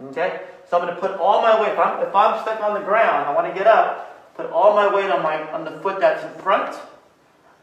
Okay? 0.00 0.40
So 0.70 0.78
I'm 0.78 0.86
going 0.86 0.94
to 0.94 1.00
put 1.00 1.12
all 1.18 1.42
my 1.42 1.60
weight. 1.60 1.72
If 1.72 1.78
I'm, 1.78 2.06
if 2.06 2.14
I'm 2.14 2.40
stuck 2.42 2.60
on 2.60 2.74
the 2.74 2.80
ground, 2.80 3.26
I 3.26 3.34
want 3.34 3.52
to 3.52 3.54
get 3.58 3.66
up, 3.66 4.34
put 4.36 4.46
all 4.46 4.74
my 4.74 4.92
weight 4.92 5.10
on 5.10 5.22
my 5.22 5.50
on 5.52 5.64
the 5.64 5.72
foot 5.80 6.00
that's 6.00 6.24
in 6.24 6.42
front. 6.42 6.76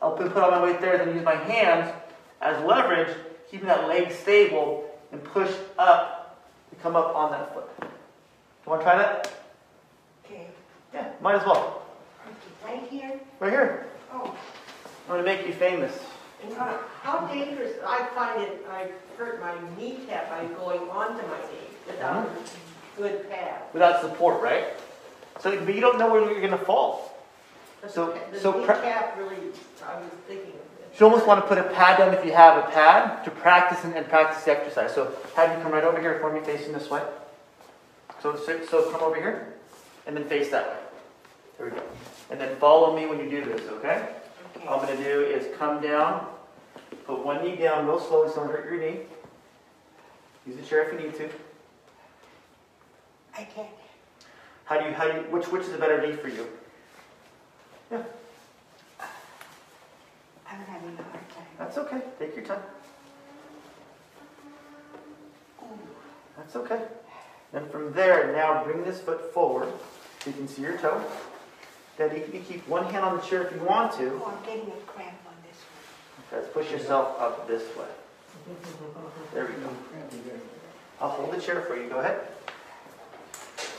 I'll 0.01 0.15
put, 0.15 0.31
put 0.33 0.43
all 0.43 0.51
my 0.51 0.61
weight 0.61 0.81
there, 0.81 0.97
then 0.97 1.15
use 1.15 1.23
my 1.23 1.35
hands 1.35 1.93
as 2.41 2.63
leverage, 2.65 3.15
keeping 3.49 3.67
that 3.67 3.87
leg 3.87 4.11
stable, 4.11 4.89
and 5.11 5.23
push 5.23 5.51
up 5.77 6.45
and 6.71 6.81
come 6.81 6.95
up 6.95 7.15
on 7.15 7.31
that 7.31 7.53
foot. 7.53 7.69
You 7.81 7.89
want 8.65 8.81
to 8.81 8.85
try 8.85 8.97
that? 8.97 9.31
okay. 10.25 10.47
Yeah, 10.93 11.11
might 11.21 11.35
as 11.35 11.45
well. 11.45 11.85
Right 12.63 12.87
here? 12.89 13.19
Right 13.39 13.51
here. 13.51 13.87
Oh, 14.13 14.35
I'm 15.07 15.07
going 15.07 15.19
to 15.19 15.25
make 15.25 15.47
you 15.47 15.53
famous. 15.53 15.97
And 16.43 16.53
how, 16.53 17.27
dangerous, 17.27 17.73
I 17.85 18.05
find 18.15 18.41
it, 18.41 18.65
I 18.69 18.89
hurt 19.17 19.39
my 19.39 19.53
kneecap 19.77 20.29
by 20.29 20.45
going 20.55 20.81
onto 20.89 21.25
my 21.27 21.37
knee 21.37 21.67
without 21.87 22.29
good 22.97 23.29
pad. 23.29 23.61
Without 23.73 24.01
support, 24.01 24.41
right? 24.41 24.65
So, 25.39 25.57
but 25.63 25.73
you 25.73 25.81
don't 25.81 25.99
know 25.99 26.11
where 26.11 26.21
you're 26.31 26.39
going 26.39 26.51
to 26.51 26.65
fall. 26.65 27.15
So- 27.87 28.17
The 28.31 28.39
so 28.39 28.59
kneecap 28.59 29.17
really, 29.17 29.37
I 29.85 29.99
was 29.99 30.09
thinking. 30.27 30.53
You 30.99 31.05
almost 31.05 31.25
want 31.25 31.41
to 31.41 31.47
put 31.47 31.57
a 31.57 31.63
pad 31.63 31.97
down 31.99 32.13
if 32.13 32.25
you 32.25 32.33
have 32.33 32.57
a 32.57 32.69
pad 32.69 33.23
to 33.23 33.31
practice 33.31 33.83
and, 33.85 33.95
and 33.95 34.07
practice 34.07 34.43
the 34.43 34.51
exercise. 34.51 34.93
So 34.93 35.15
have 35.35 35.55
you 35.55 35.63
come 35.63 35.71
right 35.71 35.83
over 35.83 35.99
here 35.99 36.19
for 36.19 36.31
me 36.31 36.41
facing 36.41 36.73
this 36.73 36.89
way. 36.89 37.01
So, 38.21 38.35
so, 38.35 38.63
so 38.65 38.91
come 38.91 39.01
over 39.01 39.15
here 39.15 39.53
and 40.05 40.15
then 40.15 40.25
face 40.25 40.51
that 40.51 40.67
way. 40.67 40.75
There 41.57 41.67
we 41.67 41.71
go. 41.71 41.83
And 42.29 42.39
then 42.39 42.55
follow 42.57 42.95
me 42.95 43.05
when 43.07 43.19
you 43.19 43.29
do 43.29 43.45
this, 43.45 43.61
okay? 43.69 44.05
All 44.67 44.79
I'm 44.79 44.85
going 44.85 44.97
to 44.97 45.03
do 45.03 45.21
is 45.21 45.47
come 45.57 45.81
down, 45.81 46.27
put 47.05 47.25
one 47.25 47.43
knee 47.43 47.55
down 47.55 47.87
real 47.87 47.99
slowly 47.99 48.29
so 48.29 48.35
don't 48.37 48.51
hurt 48.51 48.65
your 48.65 48.79
knee. 48.79 49.01
Use 50.45 50.55
the 50.55 50.63
chair 50.63 50.83
if 50.83 50.93
you 50.93 51.07
need 51.07 51.15
to. 51.15 51.29
I 53.37 53.43
can't. 53.43 53.67
How 54.65 54.79
do 54.79 54.87
you, 54.87 54.93
how 54.93 55.07
do 55.07 55.17
you, 55.17 55.23
which, 55.29 55.47
which 55.47 55.63
is 55.63 55.73
a 55.73 55.77
better 55.77 56.05
knee 56.05 56.15
for 56.15 56.27
you? 56.27 56.47
Yeah, 57.91 58.03
I'm 60.49 60.61
having 60.65 60.97
a 60.97 61.03
hard 61.03 61.29
time. 61.29 61.45
that's 61.57 61.77
okay. 61.77 62.01
Take 62.19 62.35
your 62.35 62.45
time. 62.45 62.61
That's 66.37 66.55
okay. 66.55 66.81
Then 67.51 67.67
from 67.69 67.93
there, 67.93 68.31
now 68.33 68.63
bring 68.63 68.83
this 68.83 68.99
foot 69.01 69.33
forward 69.33 69.69
so 70.19 70.29
you 70.29 70.35
can 70.35 70.47
see 70.47 70.61
your 70.61 70.77
toe. 70.77 71.03
Then 72.09 72.15
you 72.15 72.27
can 72.31 72.43
keep 72.43 72.67
one 72.67 72.85
hand 72.85 73.05
on 73.05 73.15
the 73.15 73.21
chair 73.21 73.43
if 73.43 73.53
you 73.53 73.61
want 73.61 73.91
to. 73.97 74.19
Oh, 74.23 74.33
I'm 74.35 74.43
getting 74.43 74.71
a 74.71 74.81
cramp 74.87 75.13
on 75.27 75.35
this 75.47 75.59
one. 75.61 76.41
Let's 76.41 76.51
push 76.51 76.71
yourself 76.71 77.19
up 77.19 77.47
this 77.47 77.61
way. 77.77 77.85
There 79.35 79.45
we 79.45 79.53
go. 79.53 79.69
I'll 80.99 81.09
hold 81.09 81.31
the 81.31 81.39
chair 81.39 81.61
for 81.61 81.75
you. 81.77 81.87
Go 81.89 81.99
ahead. 81.99 82.21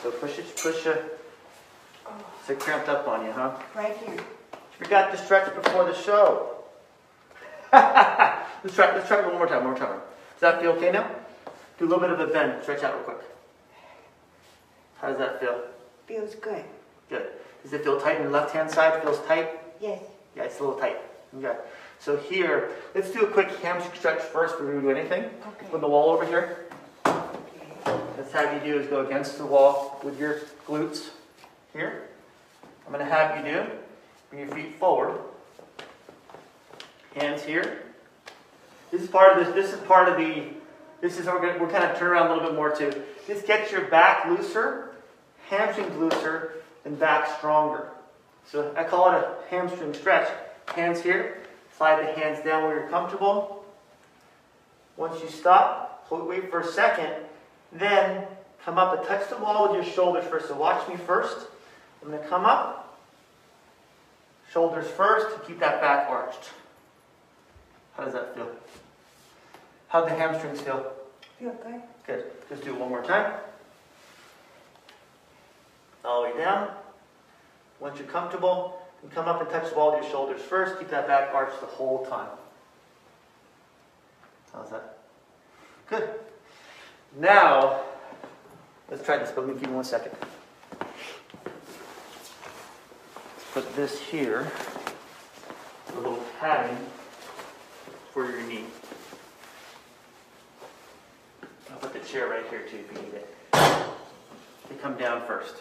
So 0.03 0.13
push 0.13 0.39
it, 0.39 0.57
push 0.57 0.87
it. 0.87 1.19
Is 2.45 2.51
it 2.51 2.61
cramped 2.61 2.89
up 2.89 3.09
on 3.09 3.25
you, 3.25 3.33
huh? 3.33 3.59
right 3.75 3.97
here. 3.97 4.19
Forgot 4.79 5.11
to 5.11 5.19
stretch 5.19 5.53
before 5.57 5.85
the 5.85 5.95
show. 5.95 6.59
let's 7.73 8.75
try. 8.77 8.95
Let's 8.95 9.09
try 9.09 9.19
it 9.19 9.27
one 9.27 9.35
more 9.35 9.49
time. 9.49 9.65
One 9.65 9.73
more 9.73 9.79
time. 9.79 9.99
Does 9.99 10.41
that 10.41 10.61
feel 10.61 10.73
okay 10.73 10.93
now? 10.93 11.11
Do 11.79 11.87
a 11.87 11.89
little 11.89 12.01
bit 12.01 12.11
of 12.11 12.21
a 12.21 12.27
bend. 12.33 12.63
Stretch 12.63 12.85
out 12.85 12.95
real 12.95 13.03
quick. 13.03 13.21
How 15.01 15.09
does 15.09 15.19
that 15.19 15.41
feel? 15.41 15.61
Feels 16.07 16.37
good. 16.37 16.65
Good. 17.09 17.33
Does 17.63 17.73
it 17.73 17.85
feel 17.85 18.01
tight 18.01 18.19
on 18.19 18.25
the 18.25 18.31
left 18.31 18.53
hand 18.53 18.71
side? 18.71 19.03
Feels 19.03 19.21
tight? 19.27 19.51
Yes. 19.81 20.03
Yeah, 20.37 20.45
it's 20.45 20.59
a 20.59 20.65
little 20.65 20.79
tight. 20.79 20.99
Okay. 21.37 21.57
So 21.99 22.17
here, 22.17 22.71
let's 22.95 23.11
do 23.11 23.21
a 23.21 23.27
quick 23.27 23.49
hamstring 23.61 23.97
stretch 23.97 24.21
first 24.21 24.59
before 24.59 24.75
we 24.75 24.81
do 24.81 24.91
anything. 24.91 25.25
Okay. 25.25 25.67
From 25.71 25.81
the 25.81 25.89
wall 25.89 26.11
over 26.11 26.27
here. 26.27 26.67
Okay. 27.07 28.01
Let's 28.17 28.33
have 28.33 28.53
you 28.55 28.73
do 28.73 28.79
is 28.79 28.89
go 28.89 29.07
against 29.07 29.39
the 29.39 29.47
wall 29.47 30.01
with 30.03 30.19
your 30.19 30.41
glutes 30.67 31.11
here. 31.73 32.09
I'm 32.87 32.93
going 32.93 33.05
to 33.05 33.11
have 33.11 33.39
you 33.39 33.53
do, 33.53 33.67
bring 34.31 34.47
your 34.47 34.55
feet 34.55 34.75
forward. 34.75 35.19
Hands 37.15 37.43
here. 37.43 37.83
This 38.91 39.03
is 39.03 39.09
part 39.09 39.39
of 39.39 39.47
this, 39.47 39.55
this 39.55 39.73
is 39.73 39.87
part 39.87 40.09
of 40.09 40.19
the, 40.19 40.49
this 41.01 41.19
is, 41.19 41.27
we're, 41.27 41.41
gonna, 41.41 41.59
we're 41.59 41.71
kind 41.71 41.85
of 41.85 41.97
turn 41.97 42.11
around 42.11 42.31
a 42.31 42.35
little 42.35 42.49
bit 42.49 42.57
more 42.57 42.75
too. 42.75 42.93
This 43.27 43.43
gets 43.43 43.73
your 43.73 43.83
back 43.83 44.27
looser, 44.27 44.91
hamstrings 45.49 45.97
looser, 45.97 46.55
and 46.85 46.99
back 46.99 47.39
stronger. 47.39 47.89
So 48.47 48.73
I 48.77 48.85
call 48.85 49.13
it 49.13 49.15
a 49.15 49.35
hamstring 49.51 49.95
stretch. 49.95 50.29
Hands 50.75 51.01
here, 51.01 51.43
slide 51.77 52.01
the 52.01 52.21
hands 52.21 52.45
down 52.45 52.65
where 52.65 52.81
you're 52.81 52.89
comfortable. 52.89 53.65
Once 54.97 55.21
you 55.23 55.29
stop, 55.29 56.05
hold, 56.07 56.29
wait 56.29 56.51
for 56.51 56.61
a 56.61 56.67
second, 56.67 57.13
then 57.73 58.25
come 58.65 58.79
up 58.79 58.97
and 58.97 59.07
touch 59.07 59.29
the 59.29 59.37
wall 59.37 59.69
with 59.69 59.85
your 59.85 59.93
shoulders 59.93 60.25
first. 60.27 60.49
So 60.49 60.57
watch 60.57 60.87
me 60.89 60.97
first. 60.97 61.47
I'm 62.03 62.09
going 62.11 62.21
to 62.21 62.29
come 62.29 62.45
up, 62.45 62.99
shoulders 64.53 64.89
first, 64.89 65.45
keep 65.47 65.61
that 65.61 65.81
back 65.81 66.09
arched. 66.11 66.51
How 67.97 68.05
does 68.05 68.15
that 68.15 68.35
feel? 68.35 68.49
How'd 69.89 70.09
the 70.09 70.15
hamstrings 70.15 70.61
feel? 70.61 70.93
Feel 71.39 71.53
good? 71.63 71.83
Good. 72.07 72.25
Just 72.49 72.65
do 72.65 72.75
it 72.75 72.81
one 72.81 72.89
more 72.89 73.05
time. 73.05 73.33
All 76.05 76.23
the 76.23 76.31
way 76.31 76.39
down. 76.39 76.71
Once 77.81 77.99
you're 77.99 78.09
comfortable, 78.09 78.81
you 79.03 79.09
come 79.09 79.27
up 79.27 79.41
and 79.41 79.51
touch 79.51 79.71
the 79.71 79.77
wall 79.77 79.93
with 79.93 80.03
your 80.03 80.11
shoulders 80.11 80.41
first. 80.41 80.79
Keep 80.79 80.91
that 80.91 81.07
back 81.07 81.35
arched 81.35 81.61
the 81.61 81.67
whole 81.67 82.07
time. 82.07 82.29
How's 84.53 84.71
that? 84.71 84.99
Good. 85.89 86.09
Now, 87.19 87.81
let's 88.91 89.05
try 89.05 89.19
this, 89.19 89.31
but 89.31 89.47
me 89.47 89.55
give 89.55 89.69
you 89.69 89.75
one 89.75 89.85
second. 89.85 90.13
Let's 90.81 90.93
put 93.53 93.77
this 93.77 94.01
here, 94.01 94.51
a 95.93 95.97
little 95.97 96.19
padding 96.41 96.77
for 98.13 98.31
your 98.31 98.43
knee. 98.43 98.65
I'll 101.71 101.79
put 101.79 101.93
the 101.93 102.01
chair 102.01 102.29
right 102.29 102.45
here 102.51 102.63
too 102.69 102.79
if 102.79 102.93
you 102.93 103.03
need 103.03 103.15
it. 103.15 103.35
They 103.53 104.77
come 104.81 104.97
down 104.97 105.27
first. 105.27 105.57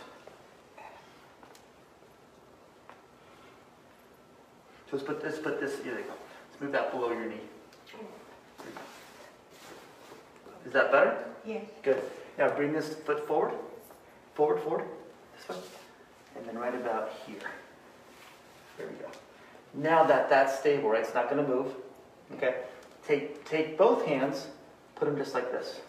So 4.92 4.98
let's 4.98 5.08
put 5.08 5.22
this, 5.22 5.40
put 5.40 5.62
this, 5.62 5.82
here 5.82 5.96
they 5.96 6.02
go. 6.02 6.14
Let's 6.50 6.62
move 6.62 6.74
that 6.74 6.92
below 6.92 7.14
your 7.14 7.26
knee. 7.26 7.40
Is 10.66 10.74
that 10.74 10.92
better? 10.92 11.18
Yes. 11.46 11.64
Good. 11.82 12.04
Now 12.38 12.50
bring 12.50 12.74
this 12.74 12.94
foot 12.94 13.26
forward, 13.26 13.54
forward, 14.36 14.62
forward, 14.62 14.86
this 15.38 15.48
way, 15.50 15.64
and 16.36 16.46
then 16.46 16.58
right 16.58 16.76
about 16.76 17.10
here. 17.26 17.50
There 18.78 18.88
we 18.88 18.94
go. 18.96 19.10
Now 19.74 20.04
that 20.04 20.30
that's 20.30 20.60
stable, 20.60 20.90
right? 20.90 21.02
It's 21.02 21.14
not 21.14 21.30
going 21.30 21.42
to 21.44 21.50
move. 21.50 21.74
Okay. 22.36 22.56
Take 23.08 23.44
take 23.46 23.78
both 23.78 24.06
hands, 24.06 24.48
put 24.96 25.06
them 25.06 25.18
just 25.18 25.34
like 25.34 25.52
this. 25.52 25.80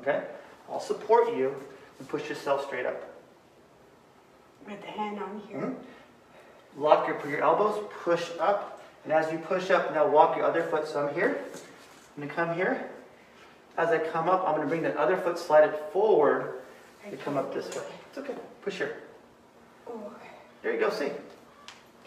Okay. 0.00 0.24
I'll 0.70 0.80
support 0.80 1.36
you 1.36 1.54
and 1.98 2.08
push 2.08 2.28
yourself 2.28 2.64
straight 2.66 2.86
up. 2.86 3.02
With 4.66 4.80
the 4.80 4.88
hand 4.88 5.22
on 5.22 5.42
here. 5.46 5.58
Mhm. 5.58 5.74
Lock 6.76 7.06
your, 7.06 7.30
your 7.30 7.42
elbows, 7.42 7.84
push 8.02 8.30
up, 8.40 8.82
and 9.04 9.12
as 9.12 9.30
you 9.32 9.38
push 9.38 9.70
up, 9.70 9.94
now 9.94 10.06
walk 10.08 10.36
your 10.36 10.44
other 10.46 10.62
foot. 10.64 10.86
So 10.88 11.06
I'm 11.06 11.14
here. 11.14 11.38
I'm 12.16 12.22
gonna 12.22 12.34
come 12.34 12.54
here. 12.56 12.88
As 13.76 13.88
I 13.90 13.98
come 13.98 14.28
up, 14.28 14.44
I'm 14.46 14.56
gonna 14.56 14.68
bring 14.68 14.82
that 14.82 14.96
other 14.96 15.16
foot, 15.16 15.38
slide 15.38 15.68
it 15.68 15.90
forward, 15.92 16.60
to 17.10 17.16
come 17.18 17.36
up 17.36 17.52
this 17.52 17.66
way. 17.74 17.82
It's 18.08 18.18
okay. 18.18 18.34
Push 18.62 18.78
here. 18.78 18.96
There 20.62 20.72
you 20.72 20.80
go. 20.80 20.90
See. 20.90 21.10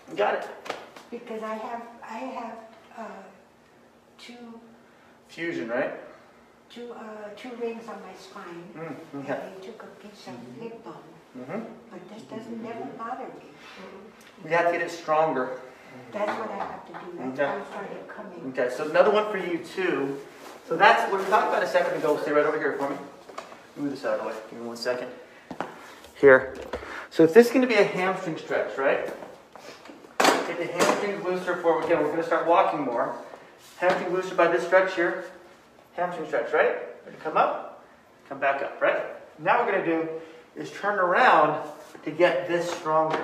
You 0.09 0.15
got 0.15 0.35
it. 0.35 0.47
Because 1.11 1.43
I 1.43 1.53
have, 1.55 1.81
I 2.03 2.17
have, 2.17 2.57
uh, 2.97 3.03
two, 4.17 4.59
Fusion, 5.29 5.69
right? 5.69 5.91
two, 6.69 6.91
uh, 6.93 7.29
two 7.37 7.49
rings 7.61 7.87
on 7.87 8.01
my 8.01 8.13
spine. 8.19 8.63
Mm, 8.75 8.95
And 9.13 9.23
okay. 9.29 9.49
they 9.59 9.65
took 9.67 9.83
a 9.83 10.07
piece 10.07 10.27
of 10.27 10.61
hip 10.61 10.83
bone, 10.83 10.93
hmm 11.45 11.59
but 11.91 12.09
this 12.09 12.23
doesn't 12.23 12.61
never 12.63 12.85
bother 12.97 13.25
me. 13.25 13.51
You 14.43 14.49
have 14.51 14.67
to 14.67 14.71
get 14.71 14.81
it 14.81 14.91
stronger. 14.91 15.59
That's 16.11 16.39
what 16.39 16.51
I 16.51 16.55
have 16.55 16.85
to 16.87 16.93
do. 16.93 17.31
That's 17.35 17.39
why 17.39 17.59
I 17.59 17.65
started 17.65 18.07
coming. 18.07 18.53
Okay. 18.57 18.73
So 18.75 18.89
another 18.89 19.11
one 19.11 19.31
for 19.31 19.37
you 19.37 19.59
too. 19.59 20.17
So 20.67 20.75
that's 20.75 21.11
what 21.11 21.21
we 21.21 21.29
talked 21.29 21.47
about 21.47 21.63
a 21.63 21.67
second 21.67 21.97
ago. 21.97 22.17
Stay 22.21 22.31
right 22.31 22.45
over 22.45 22.57
here 22.57 22.73
for 22.73 22.89
me. 22.89 22.97
Move 23.75 23.91
this 23.91 24.05
out 24.05 24.19
of 24.19 24.21
the 24.21 24.27
way. 24.27 24.35
Give 24.49 24.59
me 24.59 24.67
one 24.67 24.77
second. 24.77 25.09
Here. 26.15 26.55
So 27.09 27.23
if 27.23 27.33
this 27.33 27.47
is 27.47 27.53
going 27.53 27.61
to 27.61 27.67
be 27.67 27.79
a 27.79 27.83
hamstring 27.83 28.37
stretch, 28.37 28.77
right? 28.77 29.05
Get 30.19 30.57
the 30.57 30.65
hamstrings 30.65 31.23
looser 31.23 31.57
for, 31.57 31.83
again, 31.83 31.99
we're 31.99 32.07
going 32.07 32.17
to 32.17 32.23
start 32.23 32.47
walking 32.47 32.81
more. 32.81 33.15
Hamstring 33.77 34.13
looser 34.13 34.35
by 34.35 34.47
this 34.47 34.65
stretch 34.65 34.95
here. 34.95 35.25
Hamstring 35.95 36.27
stretch, 36.27 36.53
right? 36.53 37.05
To 37.05 37.11
come 37.23 37.37
up, 37.37 37.85
come 38.27 38.39
back 38.39 38.61
up, 38.61 38.81
right? 38.81 39.03
Now 39.39 39.59
what 39.59 39.67
we're 39.67 39.83
going 39.83 39.85
to 39.85 40.03
do 40.03 40.09
is 40.55 40.71
turn 40.71 40.99
around 40.99 41.67
to 42.03 42.11
get 42.11 42.47
this 42.47 42.69
stronger. 42.71 43.23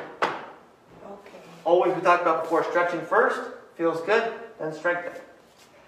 Always 1.66 1.96
we 1.96 2.02
talked 2.02 2.22
about 2.22 2.44
before, 2.44 2.64
stretching 2.66 3.02
first, 3.02 3.40
feels 3.76 4.02
good, 4.02 4.34
then 4.60 4.74
strengthen. 4.74 5.14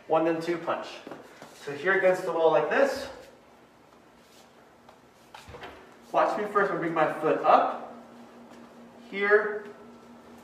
One, 0.08 0.26
then 0.26 0.42
two 0.42 0.58
punch. 0.58 0.88
So 1.66 1.72
here 1.72 1.98
against 1.98 2.24
the 2.24 2.32
wall 2.32 2.52
like 2.52 2.70
this. 2.70 3.08
Watch 6.12 6.38
me 6.38 6.46
first, 6.54 6.72
I'm 6.72 6.80
bring 6.80 6.94
my 6.94 7.12
foot 7.14 7.44
up. 7.44 7.94
Here, 9.12 9.66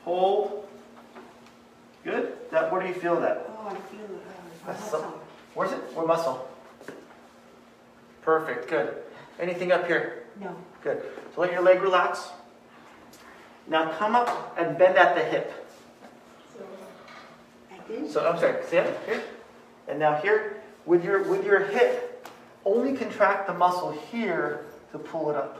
hold. 0.04 0.68
Good. 2.04 2.34
That, 2.52 2.72
where 2.72 2.82
do 2.82 2.88
you 2.88 2.94
feel 2.94 3.20
that? 3.22 3.46
Oh, 3.48 3.68
I 3.68 3.76
feel, 3.76 4.06
uh, 4.06 4.68
That's 4.68 4.82
muscle. 4.92 5.22
Where's 5.54 5.72
it? 5.72 5.80
Where 5.94 6.06
muscle? 6.06 6.48
Perfect, 8.22 8.70
good. 8.70 8.98
Anything 9.40 9.72
up 9.72 9.88
here? 9.88 10.24
No. 10.40 10.56
Good. 10.84 11.04
So 11.34 11.42
let 11.42 11.52
your 11.52 11.62
leg 11.62 11.82
relax. 11.82 12.32
Now 13.68 13.92
come 13.94 14.16
up 14.16 14.56
and 14.58 14.78
bend 14.78 14.98
at 14.98 15.16
the 15.16 15.24
hip. 15.24 15.54
So 18.10 18.26
I'm 18.26 18.40
sorry, 18.40 18.64
see 18.66 18.78
it? 18.78 19.00
Here. 19.06 19.22
And 19.88 20.00
now 20.00 20.16
here, 20.16 20.62
with 20.86 21.04
your 21.04 21.24
with 21.24 21.46
your 21.46 21.60
hip, 21.66 22.28
only 22.66 22.96
contract 22.96 23.48
the 23.48 23.54
muscle 23.54 23.92
here 24.12 24.66
to 24.92 25.00
pull 25.00 25.30
it 25.30 25.36
up. 25.36 25.60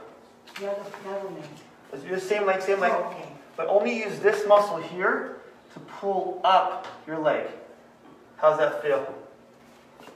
The 0.58 0.70
other, 0.70 0.82
the 1.04 1.10
other 1.10 1.28
leg. 1.30 2.10
The 2.10 2.20
same 2.20 2.46
leg, 2.46 2.62
same 2.62 2.80
leg. 2.80 2.92
Oh, 2.94 3.10
Okay. 3.10 3.28
But 3.56 3.66
only 3.68 3.98
use 3.98 4.18
this 4.20 4.46
muscle 4.48 4.78
here 4.78 5.36
to 5.74 5.80
pull 5.80 6.40
up 6.42 6.86
your 7.06 7.18
leg. 7.18 7.46
How's 8.36 8.58
that 8.58 8.82
feel? 8.82 9.14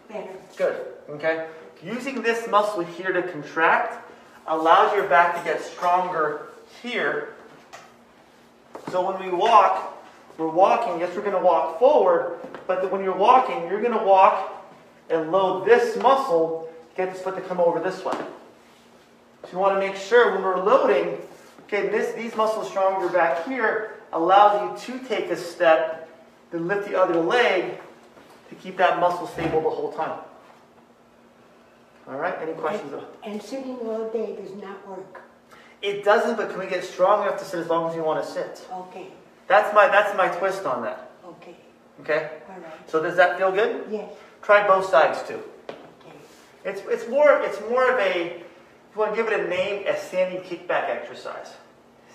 Better. 0.09 0.31
Good. 0.57 0.87
Okay? 1.11 1.47
Using 1.83 2.23
this 2.23 2.49
muscle 2.49 2.83
here 2.83 3.13
to 3.13 3.23
contract 3.23 4.03
allows 4.47 4.95
your 4.95 5.07
back 5.07 5.37
to 5.37 5.45
get 5.45 5.61
stronger 5.63 6.49
here. 6.83 7.36
So 8.91 9.11
when 9.11 9.25
we 9.25 9.37
walk, 9.37 9.97
we're 10.39 10.49
walking, 10.49 11.01
yes, 11.01 11.15
we're 11.15 11.23
going 11.23 11.37
to 11.37 11.43
walk 11.43 11.79
forward, 11.79 12.39
but 12.67 12.91
when 12.93 13.03
you're 13.03 13.17
walking, 13.17 13.69
you're 13.69 13.81
going 13.81 13.97
to 13.99 14.05
walk 14.05 14.65
and 15.11 15.33
load 15.33 15.67
this 15.67 15.97
muscle 15.97 16.69
to 16.91 16.97
get 16.97 17.13
this 17.13 17.23
foot 17.23 17.37
to 17.37 17.41
come 17.41 17.59
over 17.61 17.81
this 17.81 18.05
way. 18.05 18.17
So 19.45 19.53
you 19.53 19.59
want 19.59 19.81
to 19.81 19.81
make 19.81 19.97
sure 19.97 20.33
when 20.33 20.43
we're 20.43 20.63
loading, 20.63 21.19
okay, 21.65 21.89
this, 21.89 22.15
these 22.15 22.35
muscles 22.37 22.69
stronger 22.69 23.09
back 23.09 23.47
here 23.47 23.97
allows 24.13 24.87
you 24.87 24.99
to 24.99 25.05
take 25.07 25.31
a 25.31 25.37
step, 25.37 26.09
then 26.51 26.69
lift 26.69 26.89
the 26.89 27.01
other 27.01 27.21
leg 27.21 27.81
to 28.49 28.55
keep 28.57 28.77
that 28.77 29.01
muscle 29.01 29.27
stable 29.27 29.63
the 29.63 29.71
whole 29.71 29.93
time. 29.93 30.19
All 32.09 32.19
right, 32.19 32.37
any 32.41 32.53
questions? 32.53 32.93
And 33.25 33.43
sitting 33.43 33.77
all 33.79 34.09
day 34.11 34.37
does 34.37 34.53
not 34.55 34.87
work. 34.89 35.23
It 35.87 36.05
doesn't, 36.05 36.37
but 36.37 36.51
can 36.51 36.59
we 36.59 36.67
get 36.67 36.83
strong 36.83 37.23
enough 37.23 37.39
to 37.39 37.45
sit 37.45 37.61
as 37.61 37.69
long 37.69 37.89
as 37.89 37.95
you 37.95 38.03
want 38.03 38.25
to 38.25 38.29
sit? 38.29 38.67
Okay, 38.73 39.07
That's 39.47 39.73
my 39.73 39.87
that's 39.87 40.17
my 40.17 40.27
twist 40.29 40.65
on 40.67 40.83
that. 40.83 41.11
okay, 41.25 41.55
Okay? 42.01 42.31
all 42.49 42.57
right. 42.57 42.91
So 42.91 43.01
does 43.01 43.15
that 43.17 43.39
feel 43.39 43.53
good? 43.53 43.87
Yes, 43.91 44.11
Try 44.43 44.67
both 44.67 44.87
sides 44.91 45.23
too. 45.29 45.41
okay. 45.71 46.17
It's 46.65 46.83
it's 46.89 47.09
more 47.09 47.31
it's 47.47 47.61
more 47.71 47.89
of 47.93 47.99
a 48.01 48.11
if 48.35 48.43
you 48.95 49.01
want 49.01 49.15
to 49.15 49.17
give 49.23 49.31
it 49.33 49.39
a 49.39 49.47
name, 49.49 49.87
a 49.87 49.97
standing 49.97 50.41
kickback 50.43 50.89
exercise. 50.91 51.53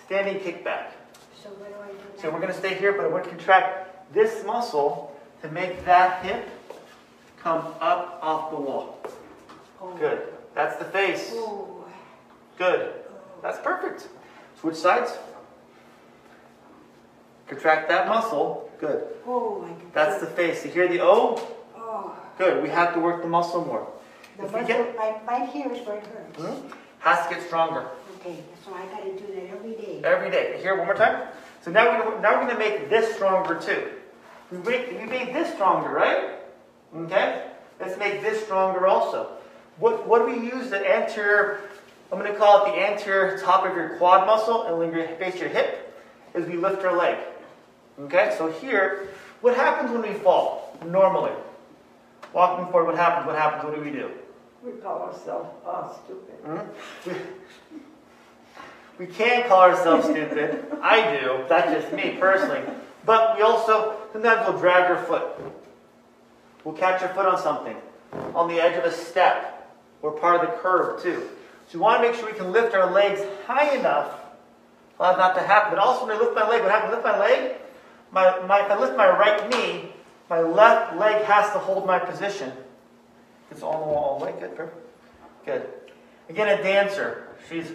Standing 0.05 0.39
kickback. 0.43 0.87
So 1.41 1.49
what 1.51 1.69
do 1.69 1.75
I 1.81 1.87
do 1.87 1.93
now? 1.93 2.21
So 2.21 2.29
we're 2.29 2.41
going 2.41 2.51
to 2.51 2.57
stay 2.57 2.73
here, 2.73 2.91
but 2.91 3.09
we're 3.11 3.23
to 3.23 3.29
contract 3.29 4.13
this 4.13 4.43
muscle 4.45 5.15
to 5.43 5.49
make 5.51 5.85
that 5.85 6.25
hip 6.25 6.49
come 7.39 7.59
up 7.79 8.19
off 8.21 8.51
the 8.51 8.57
wall. 8.57 8.99
Oh. 9.81 9.93
Good. 9.97 10.21
That's 10.55 10.75
the 10.75 10.85
face. 10.85 11.31
Oh, 11.35 11.85
Good. 12.57 13.00
That's 13.41 13.59
perfect. 13.59 14.07
Switch 14.59 14.75
sides. 14.75 15.17
Contract 17.47 17.89
that 17.89 18.07
muscle. 18.07 18.69
Good. 18.79 19.03
Oh. 19.27 19.67
That's 19.93 20.19
the 20.21 20.27
face. 20.27 20.63
You 20.65 20.71
hear 20.71 20.87
the 20.87 21.01
O? 21.01 21.41
Oh, 21.75 22.15
Good. 22.37 22.63
We 22.63 22.69
have 22.69 22.93
to 22.93 22.99
work 22.99 23.21
the 23.21 23.27
muscle 23.27 23.65
more. 23.65 23.87
the 24.37 24.45
If 24.45 24.51
muscle, 24.51 24.67
get- 24.67 24.97
right, 24.97 25.21
right 25.27 25.49
here 25.49 25.71
is 25.71 25.85
where 25.85 25.97
it 25.97 26.07
hurts. 26.07 26.41
Hmm? 26.41 26.67
Has 26.99 27.27
to 27.27 27.33
get 27.35 27.43
stronger 27.47 27.87
Okay, 28.19 28.37
so 28.63 28.71
I 28.75 28.85
gotta 28.95 29.11
do 29.13 29.25
that 29.33 29.49
every 29.49 29.71
day. 29.73 30.01
every 30.03 30.29
day. 30.29 30.59
Here, 30.61 30.75
one 30.77 30.85
more 30.85 30.95
time. 30.95 31.27
So 31.63 31.71
now 31.71 31.85
we're 31.89 32.03
gonna, 32.03 32.21
now 32.21 32.39
we're 32.39 32.47
gonna 32.47 32.59
make 32.59 32.87
this 32.89 33.15
stronger 33.15 33.55
too. 33.59 33.87
We 34.51 34.57
make, 34.59 34.91
we 34.91 35.05
made 35.05 35.33
this 35.33 35.51
stronger, 35.53 35.89
right? 35.89 36.35
Okay. 36.95 37.45
Let's 37.79 37.97
make 37.97 38.21
this 38.21 38.43
stronger 38.43 38.85
also. 38.85 39.31
What 39.79 40.05
what 40.07 40.19
do 40.19 40.25
we 40.39 40.47
use 40.51 40.69
the 40.69 40.77
anterior? 40.87 41.61
I'm 42.11 42.17
gonna 42.19 42.35
call 42.35 42.65
it 42.65 42.71
the 42.71 42.81
anterior 42.81 43.39
top 43.39 43.65
of 43.65 43.75
your 43.75 43.97
quad 43.97 44.25
muscle 44.27 44.63
and 44.63 44.77
when 44.77 44.93
you 44.93 45.07
face 45.17 45.39
your 45.39 45.49
hip, 45.49 45.87
is 46.33 46.45
we 46.47 46.57
lift 46.57 46.83
our 46.83 46.95
leg. 46.95 47.17
Okay. 47.99 48.33
So 48.37 48.51
here, 48.51 49.09
what 49.41 49.55
happens 49.55 49.91
when 49.91 50.01
we 50.01 50.13
fall 50.19 50.77
normally? 50.85 51.31
Walking 52.33 52.71
forward, 52.71 52.85
what 52.85 52.95
happens? 52.95 53.27
What 53.27 53.35
happens? 53.35 53.63
What 53.63 53.75
do 53.75 53.81
we 53.81 53.91
do? 53.91 54.11
We 54.63 54.71
call 54.73 55.01
ourselves, 55.01 55.49
uh, 55.65 55.91
stupid. 56.03 56.35
Hmm? 56.45 57.09
We, 58.99 59.05
we 59.05 59.11
can 59.11 59.47
call 59.47 59.61
ourselves 59.61 60.05
stupid. 60.05 60.65
I 60.81 61.19
do. 61.19 61.43
That's 61.49 61.71
just 61.71 61.93
me 61.93 62.17
personally. 62.19 62.61
But 63.05 63.35
we 63.35 63.41
also, 63.41 63.97
sometimes 64.13 64.47
we'll 64.47 64.59
drag 64.59 64.89
our 64.91 65.03
foot. 65.03 65.27
We'll 66.63 66.75
catch 66.75 67.01
our 67.01 67.09
foot 67.09 67.25
on 67.25 67.39
something, 67.41 67.75
on 68.35 68.47
the 68.47 68.61
edge 68.61 68.77
of 68.77 68.85
a 68.85 68.91
step, 68.91 69.71
or 70.03 70.11
part 70.11 70.35
of 70.35 70.41
the 70.41 70.57
curve 70.57 71.01
too. 71.01 71.27
So 71.71 71.77
we 71.77 71.83
want 71.83 72.01
to 72.03 72.09
make 72.09 72.19
sure 72.19 72.29
we 72.29 72.37
can 72.37 72.51
lift 72.51 72.75
our 72.75 72.91
legs 72.91 73.21
high 73.47 73.73
enough 73.77 74.11
for 74.97 75.03
that 75.03 75.17
not 75.17 75.35
to 75.35 75.41
happen. 75.41 75.71
But 75.71 75.79
also 75.79 76.05
when 76.05 76.17
I 76.17 76.19
lift 76.19 76.35
my 76.35 76.47
leg, 76.49 76.61
what 76.61 76.69
happens? 76.71 76.91
Lift 76.91 77.05
my 77.05 77.17
leg, 77.17 77.55
my, 78.11 78.39
my, 78.45 78.65
if 78.65 78.69
I 78.69 78.77
lift 78.77 78.97
my 78.97 79.07
right 79.09 79.49
knee, 79.49 79.93
my 80.29 80.41
left 80.41 80.97
leg 80.97 81.23
has 81.23 81.49
to 81.53 81.59
hold 81.59 81.85
my 81.87 81.97
position. 81.97 82.51
It's 83.51 83.63
on 83.63 83.79
the 83.79 83.85
wall 83.85 84.03
all 84.03 84.19
the 84.19 84.25
way. 84.25 84.33
Good, 84.37 84.55
perfect. 84.55 84.85
Good. 85.45 85.69
Again, 86.29 86.59
a 86.59 86.61
dancer. 86.61 87.27
She's 87.49 87.71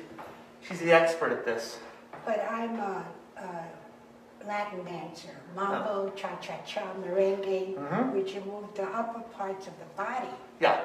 she's 0.66 0.80
the 0.80 0.92
expert 0.92 1.32
at 1.32 1.44
this. 1.46 1.78
But 2.26 2.46
I'm 2.50 2.78
a, 2.78 3.04
a 3.38 4.46
Latin 4.46 4.84
dancer, 4.84 5.34
mambo, 5.54 6.10
cha-cha-cha, 6.16 6.82
merengue, 7.02 7.74
Mhm. 7.76 8.12
which 8.12 8.34
you 8.34 8.40
move 8.42 8.72
the 8.74 8.84
upper 8.84 9.20
parts 9.36 9.66
of 9.66 9.72
the 9.78 9.84
body. 10.02 10.28
Yeah, 10.60 10.80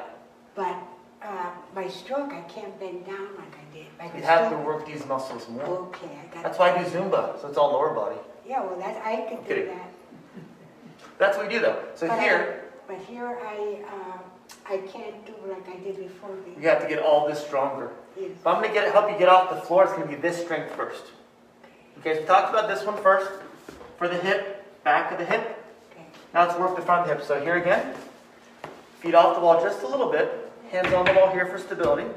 But 0.55 0.75
uh, 1.23 1.51
my 1.75 1.87
stroke, 1.87 2.31
I 2.33 2.41
can't 2.41 2.77
bend 2.79 3.05
down 3.05 3.29
like 3.37 3.53
I 3.55 3.73
did. 3.75 3.85
I 3.99 4.17
you 4.17 4.23
have 4.23 4.51
to 4.51 4.57
work 4.57 4.85
these 4.85 5.05
muscles 5.05 5.47
more. 5.49 5.63
Okay, 5.65 6.07
I 6.07 6.33
got. 6.33 6.43
That's 6.43 6.57
why 6.59 6.71
I 6.73 6.83
do 6.83 6.89
Zumba, 6.89 7.39
so 7.39 7.47
it's 7.47 7.57
all 7.57 7.71
lower 7.73 7.93
body. 7.93 8.17
Yeah, 8.47 8.63
well, 8.63 8.77
that 8.79 9.05
I 9.05 9.27
could 9.29 9.43
do 9.47 9.47
Kidding. 9.55 9.67
that. 9.67 9.89
That's 11.17 11.37
what 11.37 11.47
we 11.47 11.53
do 11.53 11.59
though. 11.59 11.83
So 11.95 12.07
But 12.07 12.19
I- 12.19 12.23
here, 12.23 12.63
But 12.87 12.97
here 12.97 13.37
I, 13.41 13.79
uh, 13.85 14.17
I 14.73 14.77
can't 14.79 15.25
do 15.25 15.33
like 15.47 15.67
I 15.69 15.77
did 15.77 15.97
before. 15.97 16.31
you 16.59 16.67
have 16.67 16.81
to 16.81 16.87
get 16.87 16.99
all 16.99 17.27
this 17.27 17.45
stronger. 17.45 17.91
Yes. 18.19 18.31
If 18.31 18.47
I'm 18.47 18.55
gonna 18.61 18.73
get 18.73 18.91
help 18.91 19.09
you 19.09 19.17
get 19.17 19.29
off 19.29 19.49
the 19.49 19.61
floor, 19.61 19.83
it's 19.83 19.93
gonna 19.93 20.05
be 20.07 20.15
this 20.15 20.41
strength 20.43 20.75
first. 20.75 21.03
Okay, 21.99 22.15
so 22.15 22.21
we 22.21 22.25
talked 22.27 22.49
about 22.49 22.67
this 22.67 22.83
one 22.83 22.97
first. 22.97 23.31
For 23.97 24.07
the 24.07 24.17
hip, 24.17 24.83
back 24.83 25.11
of 25.11 25.19
the 25.19 25.25
hip. 25.25 25.63
Okay. 25.91 26.03
Now 26.33 26.47
let's 26.47 26.57
work 26.59 26.75
the 26.75 26.81
front 26.81 27.07
hip. 27.07 27.21
So 27.23 27.39
here 27.39 27.55
again, 27.57 27.93
feet 28.99 29.13
off 29.13 29.35
the 29.35 29.41
wall 29.41 29.61
just 29.61 29.83
a 29.83 29.87
little 29.87 30.11
bit. 30.11 30.50
Hands 30.71 30.93
on 30.93 31.05
the 31.05 31.13
wall 31.13 31.31
here 31.33 31.45
for 31.45 31.59
stability. 31.59 32.07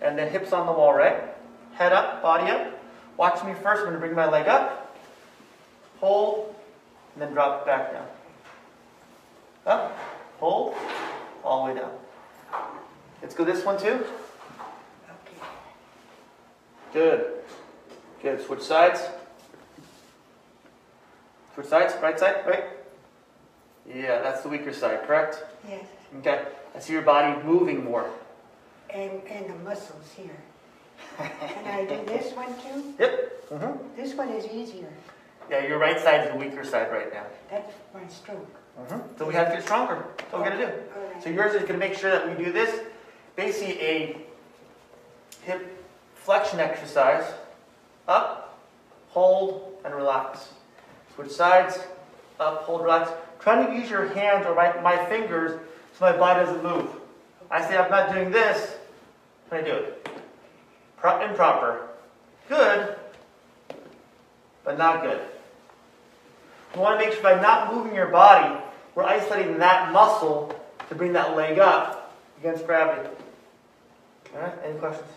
And 0.00 0.18
then 0.18 0.30
hips 0.30 0.52
on 0.52 0.66
the 0.66 0.72
wall, 0.72 0.94
right? 0.94 1.22
Head 1.74 1.92
up, 1.92 2.22
body 2.22 2.50
up. 2.50 2.72
Watch 3.18 3.44
me 3.44 3.52
first. 3.62 3.80
I'm 3.80 3.86
gonna 3.86 3.98
bring 3.98 4.14
my 4.14 4.28
leg 4.28 4.48
up, 4.48 4.96
hold, 6.00 6.54
and 7.14 7.22
then 7.22 7.32
drop 7.32 7.62
it 7.62 7.66
back 7.66 7.92
down. 7.92 8.06
Up, 9.66 9.98
hold, 10.38 10.74
all 11.44 11.66
the 11.66 11.72
way 11.72 11.80
down. 11.80 11.92
Let's 13.22 13.34
go 13.34 13.44
this 13.44 13.64
one 13.64 13.78
too. 13.78 14.04
Okay. 15.04 15.36
Good. 16.92 17.32
Good. 18.22 18.44
Switch 18.44 18.62
sides. 18.62 19.00
Switch 21.54 21.66
sides. 21.66 21.94
Right 22.02 22.18
side. 22.18 22.36
Right. 22.46 22.64
Yeah, 23.86 24.20
that's 24.20 24.42
the 24.42 24.48
weaker 24.48 24.72
side. 24.72 25.06
Correct. 25.06 25.42
Yes. 25.68 25.84
Okay. 26.18 26.42
I 26.76 26.78
see 26.78 26.92
your 26.92 27.02
body 27.02 27.42
moving 27.42 27.82
more. 27.84 28.10
And, 28.90 29.22
and 29.28 29.48
the 29.48 29.54
muscles 29.64 30.12
here. 30.14 30.36
Can 31.16 31.66
I 31.66 31.86
do 31.86 32.04
this 32.04 32.34
one 32.34 32.48
too? 32.60 32.94
Yep. 32.98 33.48
Mm-hmm. 33.48 33.96
This 33.96 34.14
one 34.14 34.28
is 34.28 34.46
easier. 34.46 34.92
Yeah, 35.50 35.66
your 35.66 35.78
right 35.78 35.98
side 35.98 36.26
is 36.26 36.32
the 36.32 36.38
weaker 36.38 36.64
side 36.64 36.92
right 36.92 37.12
now. 37.12 37.24
That's 37.50 37.72
my 37.94 38.06
stroke. 38.08 38.48
Mm-hmm. 38.78 39.18
So 39.18 39.26
we 39.26 39.32
have 39.32 39.48
to 39.48 39.54
get 39.54 39.64
stronger. 39.64 40.04
That's 40.18 40.32
what 40.32 40.42
we're 40.42 40.50
gonna 40.50 40.66
do. 40.66 40.72
All 40.72 41.12
right. 41.12 41.22
So 41.22 41.30
yours 41.30 41.54
is 41.54 41.62
gonna 41.62 41.78
make 41.78 41.94
sure 41.94 42.10
that 42.10 42.28
we 42.28 42.44
do 42.44 42.52
this, 42.52 42.80
basically 43.36 43.80
a 43.80 44.18
hip 45.42 45.84
flexion 46.14 46.60
exercise. 46.60 47.24
Up, 48.06 48.58
hold, 49.08 49.78
and 49.84 49.94
relax. 49.94 50.48
Switch 51.14 51.30
sides, 51.30 51.78
up, 52.38 52.62
hold, 52.62 52.82
relax. 52.82 53.10
Trying 53.40 53.66
to 53.66 53.72
use 53.72 53.88
your 53.88 54.08
hands 54.08 54.44
or 54.46 54.54
my, 54.54 54.78
my 54.82 55.02
fingers 55.06 55.58
so 55.98 56.04
my 56.04 56.16
body 56.16 56.44
doesn't 56.44 56.62
move. 56.62 56.88
I 57.50 57.66
say 57.66 57.76
I'm 57.76 57.90
not 57.90 58.12
doing 58.12 58.30
this, 58.30 58.76
when 59.48 59.62
I 59.62 59.64
do 59.64 59.72
it. 59.72 60.08
Pro- 60.96 61.20
improper. 61.28 61.88
Good, 62.48 62.96
but 64.64 64.78
not 64.78 65.02
good. 65.02 65.20
You 66.74 66.80
want 66.80 67.00
to 67.00 67.06
make 67.06 67.14
sure 67.14 67.22
by 67.22 67.40
not 67.40 67.72
moving 67.72 67.94
your 67.94 68.08
body, 68.08 68.60
we're 68.94 69.04
isolating 69.04 69.58
that 69.58 69.92
muscle 69.92 70.54
to 70.88 70.94
bring 70.94 71.12
that 71.14 71.36
leg 71.36 71.58
up 71.58 72.14
against 72.38 72.66
gravity. 72.66 73.08
All 74.34 74.42
right, 74.42 74.52
any 74.64 74.78
questions? 74.78 75.08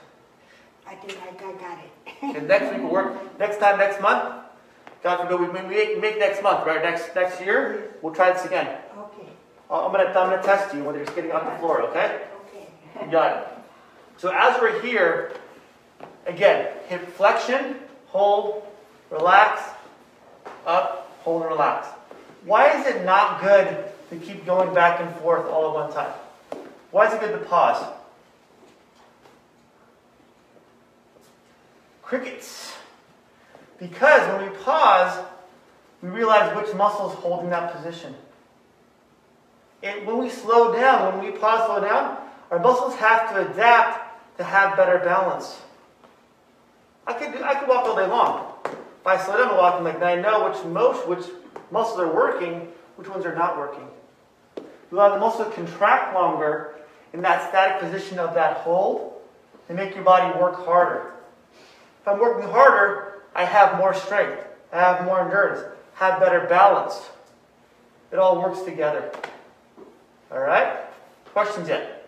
I 0.87 0.95
think 0.95 1.19
I 1.21 1.31
got, 1.33 1.59
got 1.59 1.79
it. 1.79 1.89
Okay, 2.23 2.45
next 2.47 2.71
week 2.73 2.81
we'll 2.81 2.91
work, 2.91 3.39
next 3.39 3.57
time, 3.59 3.77
next 3.77 4.01
month, 4.01 4.35
God 5.03 5.17
forbid, 5.17 5.39
we 5.39 5.47
we 5.47 5.75
make, 5.75 6.01
make 6.01 6.19
next 6.19 6.43
month, 6.43 6.65
right? 6.65 6.81
Next, 6.81 7.15
next 7.15 7.39
year, 7.41 7.95
we'll 8.01 8.13
try 8.13 8.33
this 8.33 8.45
again. 8.45 8.79
Okay, 8.97 9.08
I'm 9.69 9.91
gonna, 9.91 10.05
I'm 10.05 10.13
gonna 10.13 10.41
test 10.41 10.73
you 10.73 10.83
whether 10.83 10.97
you're 10.97 11.05
just 11.05 11.15
getting 11.15 11.31
off 11.31 11.45
the 11.45 11.59
floor, 11.59 11.81
okay? 11.83 12.21
okay. 12.47 13.11
Got 13.11 13.37
it. 13.37 13.47
So 14.17 14.31
as 14.33 14.59
we're 14.59 14.81
here, 14.81 15.33
again, 16.25 16.69
hip 16.87 17.07
flexion, 17.13 17.75
hold, 18.07 18.63
relax, 19.11 19.61
up, 20.65 21.11
hold, 21.21 21.43
and 21.43 21.51
relax. 21.51 21.87
Why 22.45 22.79
is 22.79 22.87
it 22.87 23.05
not 23.05 23.41
good 23.41 23.85
to 24.09 24.15
keep 24.17 24.45
going 24.45 24.73
back 24.73 24.99
and 24.99 25.13
forth 25.17 25.45
all 25.45 25.69
at 25.69 25.73
one 25.75 25.93
time? 25.93 26.13
Why 26.91 27.07
is 27.07 27.13
it 27.13 27.19
good 27.19 27.31
to 27.31 27.45
pause? 27.45 27.85
Crickets. 32.01 32.73
Because 33.77 34.27
when 34.33 34.49
we 34.49 34.57
pause, 34.57 35.23
we 36.01 36.09
realize 36.09 36.55
which 36.55 36.73
muscle 36.75 37.11
is 37.11 37.15
holding 37.19 37.51
that 37.51 37.73
position. 37.75 38.15
And 39.81 40.05
when 40.05 40.17
we 40.17 40.29
slow 40.29 40.73
down, 40.73 41.17
when 41.17 41.31
we 41.31 41.37
pause, 41.37 41.65
slow 41.65 41.81
down, 41.81 42.17
our 42.51 42.59
muscles 42.59 42.95
have 42.95 43.33
to 43.33 43.49
adapt 43.49 44.37
to 44.37 44.43
have 44.43 44.75
better 44.75 44.99
balance. 44.99 45.61
I 47.07 47.13
could, 47.13 47.33
do, 47.33 47.43
I 47.43 47.55
could 47.55 47.67
walk 47.67 47.85
all 47.85 47.95
day 47.95 48.07
long. 48.07 48.53
If 48.65 49.07
I 49.07 49.17
slow 49.17 49.37
down 49.37 49.49
and 49.49 49.57
walk, 49.57 49.75
I'm 49.75 49.83
like, 49.83 50.01
I 50.01 50.15
know 50.15 50.49
which, 50.49 50.63
most, 50.65 51.07
which 51.07 51.25
muscles 51.71 51.99
are 51.99 52.13
working, 52.13 52.67
which 52.97 53.07
ones 53.07 53.25
are 53.25 53.35
not 53.35 53.57
working. 53.57 53.87
We 54.91 54.97
allow 54.97 55.13
the 55.13 55.19
muscle 55.19 55.45
to 55.45 55.51
contract 55.51 56.13
longer 56.13 56.75
in 57.13 57.21
that 57.21 57.49
static 57.49 57.79
position 57.79 58.19
of 58.19 58.33
that 58.33 58.57
hold 58.57 59.21
and 59.67 59.77
make 59.77 59.95
your 59.95 60.03
body 60.03 60.37
work 60.39 60.65
harder. 60.65 61.13
If 62.01 62.07
I'm 62.07 62.19
working 62.19 62.49
harder, 62.49 63.23
I 63.35 63.45
have 63.45 63.77
more 63.77 63.93
strength, 63.93 64.43
I 64.73 64.79
have 64.79 65.05
more 65.05 65.21
endurance, 65.21 65.61
have 65.95 66.19
better 66.19 66.47
balance. 66.47 67.09
It 68.11 68.17
all 68.17 68.41
works 68.41 68.61
together. 68.61 69.11
All 70.31 70.39
right? 70.39 70.77
Questions 71.33 71.67
yet? 71.67 72.07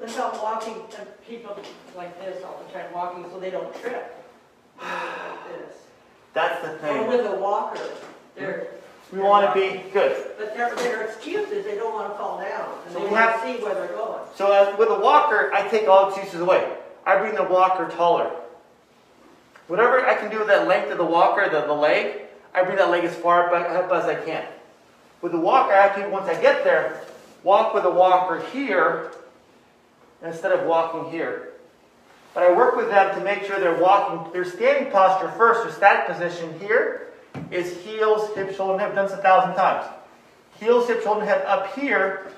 That's 0.00 0.16
how 0.16 0.30
walking, 0.42 0.74
uh, 0.74 1.04
people 1.26 1.56
like 1.96 2.18
this 2.24 2.42
all 2.44 2.62
the 2.66 2.72
time, 2.72 2.92
walking 2.92 3.24
so 3.30 3.40
they 3.40 3.50
don't 3.50 3.74
trip. 3.80 4.14
Like 4.80 5.48
this. 5.48 5.74
That's 6.34 6.62
the 6.62 6.74
Or 6.74 6.78
thing. 6.78 7.06
with 7.08 7.26
a 7.26 7.34
walker, 7.36 7.80
they're, 8.36 8.68
We 9.12 9.18
want 9.18 9.52
to 9.52 9.60
be 9.60 9.82
good. 9.90 10.16
but 10.38 10.54
their, 10.56 10.72
their 10.76 11.02
excuse 11.02 11.48
is 11.50 11.64
they 11.64 11.74
don't 11.74 11.94
want 11.94 12.12
to 12.12 12.16
fall 12.18 12.38
down. 12.38 12.68
And 12.86 12.92
So 12.94 13.00
they 13.00 13.08
we 13.08 13.14
have- 13.16 13.42
to 13.42 13.46
see 13.58 13.62
where 13.64 13.74
they're 13.74 13.88
going. 13.88 14.20
So 14.36 14.52
as, 14.52 14.78
with 14.78 14.88
a 14.90 15.00
walker, 15.00 15.50
I 15.52 15.66
take 15.68 15.88
all 15.88 16.08
excuses 16.10 16.40
away. 16.40 16.70
I 17.04 17.16
bring 17.18 17.34
the 17.34 17.42
walker 17.44 17.88
taller. 17.96 18.30
Whatever 19.66 20.06
I 20.06 20.14
can 20.14 20.30
do 20.30 20.38
with 20.38 20.46
that 20.48 20.68
length 20.68 20.92
of 20.92 20.98
the 20.98 21.04
walker, 21.04 21.48
the, 21.50 21.62
the 21.62 21.72
leg, 21.74 22.20
I 22.54 22.62
bring 22.62 22.76
that 22.76 22.90
leg 22.90 23.04
as 23.04 23.14
far 23.16 23.52
up 23.52 23.90
as 23.92 24.04
I 24.04 24.14
can. 24.14 24.44
With 25.20 25.32
the 25.32 25.40
walker, 25.40 25.72
I 25.72 25.88
have 25.88 25.96
to, 25.96 26.08
once 26.10 26.28
I 26.28 26.40
get 26.40 26.64
there, 26.64 27.00
walk 27.42 27.74
with 27.74 27.82
the 27.82 27.90
walker 27.90 28.40
here 28.52 29.12
instead 30.22 30.52
of 30.52 30.66
walking 30.66 31.10
here. 31.10 31.50
but 32.34 32.42
I 32.42 32.52
work 32.52 32.76
with 32.76 32.88
them 32.88 33.14
to 33.16 33.24
make 33.24 33.44
sure 33.44 33.58
they're 33.58 33.80
walking, 33.80 34.32
their 34.32 34.44
standing 34.44 34.92
posture 34.92 35.30
first, 35.32 35.64
their 35.64 35.72
static 35.72 36.14
position 36.14 36.58
here 36.60 37.08
is 37.50 37.78
heels, 37.82 38.34
hip, 38.36 38.54
shoulder, 38.54 38.74
and 38.74 38.80
hip. 38.80 38.90
I've 38.90 38.94
done 38.94 39.06
this 39.06 39.14
a 39.14 39.22
thousand 39.22 39.54
times. 39.54 39.88
Heels, 40.60 40.88
hip, 40.88 41.02
shoulder, 41.02 41.20
and 41.20 41.28
head 41.28 41.44
up 41.46 41.74
here. 41.74 42.32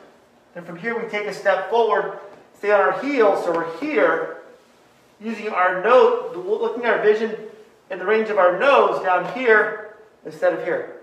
Then 0.55 0.65
from 0.65 0.79
here 0.79 1.01
we 1.01 1.09
take 1.09 1.27
a 1.27 1.35
step 1.35 1.71
forward, 1.71 2.19
stay 2.59 2.71
on 2.71 2.81
our 2.81 3.03
heels, 3.03 3.45
so 3.45 3.53
we're 3.53 3.79
here, 3.79 4.39
using 5.21 5.49
our 5.49 5.83
nose, 5.83 6.35
looking 6.37 6.85
at 6.85 6.99
our 6.99 7.03
vision 7.03 7.37
in 7.91 7.99
the 7.99 8.05
range 8.05 8.31
of 8.31 8.39
our 8.39 8.59
nose 8.59 9.03
down 9.03 9.33
here 9.37 9.97
instead 10.25 10.53
of 10.53 10.65
here. 10.65 11.00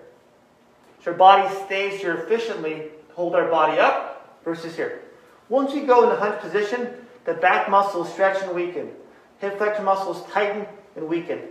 So 1.04 1.12
our 1.12 1.18
body 1.18 1.54
stays 1.66 2.02
here 2.02 2.16
efficiently, 2.16 2.90
hold 3.14 3.36
our 3.36 3.50
body 3.50 3.80
up 3.80 4.40
versus 4.44 4.76
here. 4.76 5.02
Once 5.50 5.74
we 5.74 5.82
go 5.82 6.04
in 6.04 6.10
the 6.10 6.16
hunch 6.16 6.40
position, 6.42 6.90
the 7.26 7.34
back 7.34 7.70
muscles 7.70 8.12
stretch 8.12 8.42
and 8.44 8.54
weaken. 8.54 8.92
Hip 9.40 9.58
flexor 9.58 9.84
muscles 9.84 10.26
tighten 10.32 10.66
and 10.96 11.08
weaken. 11.08 11.42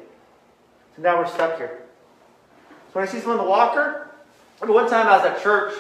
So 0.96 1.02
now 1.02 1.18
we're 1.18 1.28
stuck 1.28 1.56
here. 1.58 1.82
So 2.68 3.00
when 3.00 3.08
I 3.08 3.10
see 3.10 3.20
someone 3.20 3.38
in 3.38 3.44
the 3.44 3.50
walker, 3.50 4.10
one 4.60 4.88
time 4.88 5.06
I 5.06 5.18
was 5.18 5.26
at 5.26 5.42
church 5.42 5.74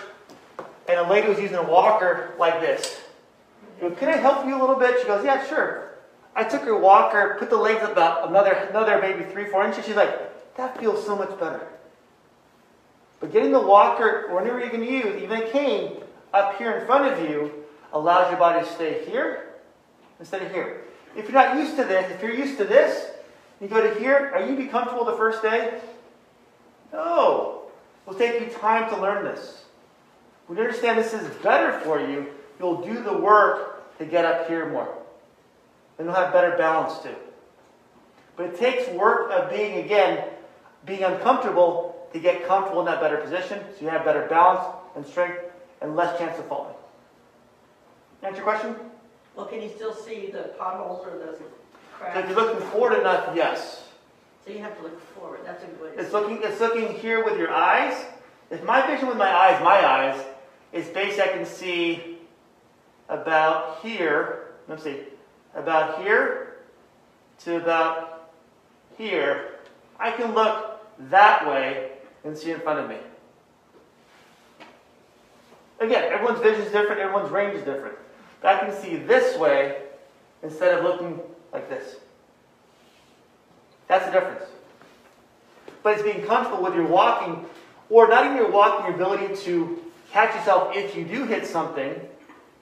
and 0.88 0.98
a 1.00 1.10
lady 1.10 1.28
was 1.28 1.38
using 1.38 1.56
a 1.56 1.62
walker 1.62 2.34
like 2.38 2.60
this. 2.60 3.00
I 3.82 3.90
Can 3.90 4.08
I 4.08 4.16
help 4.16 4.46
you 4.46 4.56
a 4.56 4.60
little 4.60 4.76
bit? 4.76 5.00
She 5.00 5.06
goes, 5.06 5.24
Yeah, 5.24 5.44
sure. 5.46 5.92
I 6.34 6.44
took 6.44 6.62
her 6.62 6.78
walker, 6.78 7.36
put 7.38 7.50
the 7.50 7.56
legs 7.56 7.82
about 7.88 8.28
another, 8.28 8.52
another 8.52 9.00
maybe 9.00 9.24
three, 9.32 9.46
four 9.46 9.66
inches. 9.66 9.86
She's 9.86 9.96
like, 9.96 10.56
That 10.56 10.78
feels 10.78 11.04
so 11.04 11.16
much 11.16 11.30
better. 11.40 11.66
But 13.20 13.32
getting 13.32 13.52
the 13.52 13.60
walker, 13.60 14.26
or 14.28 14.34
whatever 14.34 14.60
you're 14.60 14.70
going 14.70 14.84
to 14.84 14.90
use, 14.90 15.22
even 15.22 15.42
a 15.42 15.50
cane, 15.50 16.02
up 16.34 16.58
here 16.58 16.72
in 16.72 16.86
front 16.86 17.12
of 17.12 17.28
you, 17.28 17.52
allows 17.92 18.30
your 18.30 18.38
body 18.38 18.64
to 18.64 18.72
stay 18.72 19.04
here 19.08 19.54
instead 20.20 20.42
of 20.42 20.52
here. 20.52 20.82
If 21.16 21.24
you're 21.24 21.32
not 21.32 21.56
used 21.56 21.76
to 21.76 21.84
this, 21.84 22.10
if 22.10 22.22
you're 22.22 22.34
used 22.34 22.58
to 22.58 22.64
this, 22.64 23.10
you 23.60 23.68
go 23.68 23.80
to 23.80 23.98
here, 23.98 24.32
are 24.34 24.46
you 24.46 24.54
be 24.54 24.66
comfortable 24.66 25.04
the 25.04 25.16
first 25.16 25.42
day? 25.42 25.80
No. 26.92 27.62
It 28.06 28.10
will 28.10 28.18
take 28.18 28.40
you 28.40 28.48
time 28.58 28.90
to 28.90 29.00
learn 29.00 29.24
this. 29.24 29.64
When 30.46 30.58
you 30.58 30.64
understand 30.64 30.98
this 30.98 31.14
is 31.14 31.28
better 31.38 31.80
for 31.80 32.00
you, 32.00 32.26
you'll 32.58 32.82
do 32.82 33.02
the 33.02 33.16
work 33.16 33.98
to 33.98 34.04
get 34.04 34.24
up 34.24 34.46
here 34.46 34.70
more. 34.70 34.96
And 35.98 36.06
you'll 36.06 36.14
have 36.14 36.32
better 36.32 36.56
balance 36.56 37.02
too. 37.02 37.16
But 38.36 38.46
it 38.46 38.58
takes 38.58 38.88
work 38.90 39.30
of 39.32 39.50
being, 39.50 39.84
again, 39.84 40.28
being 40.84 41.02
uncomfortable 41.02 41.85
to 42.12 42.18
get 42.18 42.46
comfortable 42.46 42.80
in 42.80 42.86
that 42.86 43.00
better 43.00 43.18
position 43.18 43.60
so 43.76 43.84
you 43.84 43.88
have 43.88 44.04
better 44.04 44.26
balance 44.28 44.66
and 44.94 45.06
strength 45.06 45.38
and 45.80 45.96
less 45.96 46.18
chance 46.18 46.38
of 46.38 46.46
falling. 46.46 46.74
Answer 48.22 48.36
your 48.36 48.44
question? 48.44 48.76
Well, 49.34 49.46
can 49.46 49.60
you 49.60 49.68
still 49.68 49.94
see 49.94 50.30
the 50.30 50.54
potholes 50.58 51.06
or 51.06 51.18
the 51.18 51.36
So 52.12 52.18
if 52.18 52.28
you're 52.28 52.36
looking 52.36 52.66
forward 52.68 52.98
enough, 52.98 53.36
yes. 53.36 53.84
So 54.44 54.52
you 54.52 54.58
have 54.60 54.76
to 54.76 54.82
look 54.82 55.00
forward, 55.14 55.40
that's 55.44 55.62
a 55.64 55.66
good. 55.66 55.98
It's 55.98 56.12
looking, 56.12 56.38
it's 56.42 56.60
looking 56.60 56.94
here 56.94 57.24
with 57.24 57.38
your 57.38 57.50
eyes. 57.50 58.04
If 58.50 58.62
my 58.64 58.86
vision 58.86 59.08
with 59.08 59.16
my 59.16 59.30
eyes, 59.30 59.62
my 59.62 59.84
eyes, 59.84 60.24
is 60.72 60.86
based, 60.88 61.20
I 61.20 61.28
can 61.28 61.44
see 61.44 62.18
about 63.08 63.80
here. 63.82 64.54
Let's 64.68 64.84
see, 64.84 65.00
about 65.54 66.02
here 66.02 66.56
to 67.40 67.56
about 67.56 68.30
here. 68.96 69.56
I 69.98 70.10
can 70.12 70.34
look 70.34 70.80
that 71.10 71.46
way 71.46 71.92
and 72.26 72.36
see 72.36 72.50
in 72.50 72.60
front 72.60 72.80
of 72.80 72.88
me. 72.88 72.96
Again, 75.78 76.12
everyone's 76.12 76.40
vision 76.40 76.62
is 76.62 76.72
different, 76.72 77.00
everyone's 77.00 77.30
range 77.30 77.54
is 77.54 77.62
different. 77.62 77.96
But 78.40 78.54
I 78.54 78.66
can 78.66 78.74
see 78.74 78.96
this 78.96 79.38
way 79.38 79.82
instead 80.42 80.76
of 80.76 80.84
looking 80.84 81.20
like 81.52 81.68
this. 81.68 81.96
That's 83.88 84.06
the 84.06 84.12
difference. 84.12 84.42
But 85.82 85.94
it's 85.94 86.02
being 86.02 86.26
comfortable 86.26 86.64
with 86.64 86.74
your 86.74 86.86
walking, 86.86 87.44
or 87.88 88.08
not 88.08 88.24
even 88.24 88.36
your 88.36 88.50
walking, 88.50 88.86
your 88.86 88.94
ability 88.94 89.36
to 89.44 89.82
catch 90.10 90.34
yourself 90.34 90.74
if 90.74 90.96
you 90.96 91.04
do 91.04 91.24
hit 91.24 91.46
something, 91.46 91.94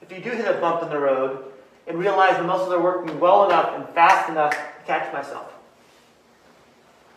if 0.01 0.11
you 0.11 0.19
do 0.19 0.29
hit 0.29 0.47
a 0.47 0.59
bump 0.59 0.83
in 0.83 0.89
the 0.89 0.99
road, 0.99 1.45
and 1.87 1.97
realize 1.97 2.37
the 2.37 2.43
muscles 2.43 2.71
are 2.71 2.81
working 2.81 3.19
well 3.19 3.45
enough 3.45 3.73
and 3.75 3.87
fast 3.95 4.29
enough 4.29 4.51
to 4.51 4.85
catch 4.85 5.11
myself. 5.13 5.51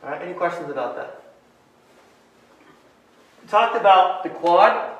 All 0.02 0.10
right, 0.10 0.22
any 0.22 0.34
questions 0.34 0.70
about 0.70 0.96
that? 0.96 1.27
Talked 3.48 3.76
about 3.76 4.22
the 4.22 4.28
quad, 4.28 4.98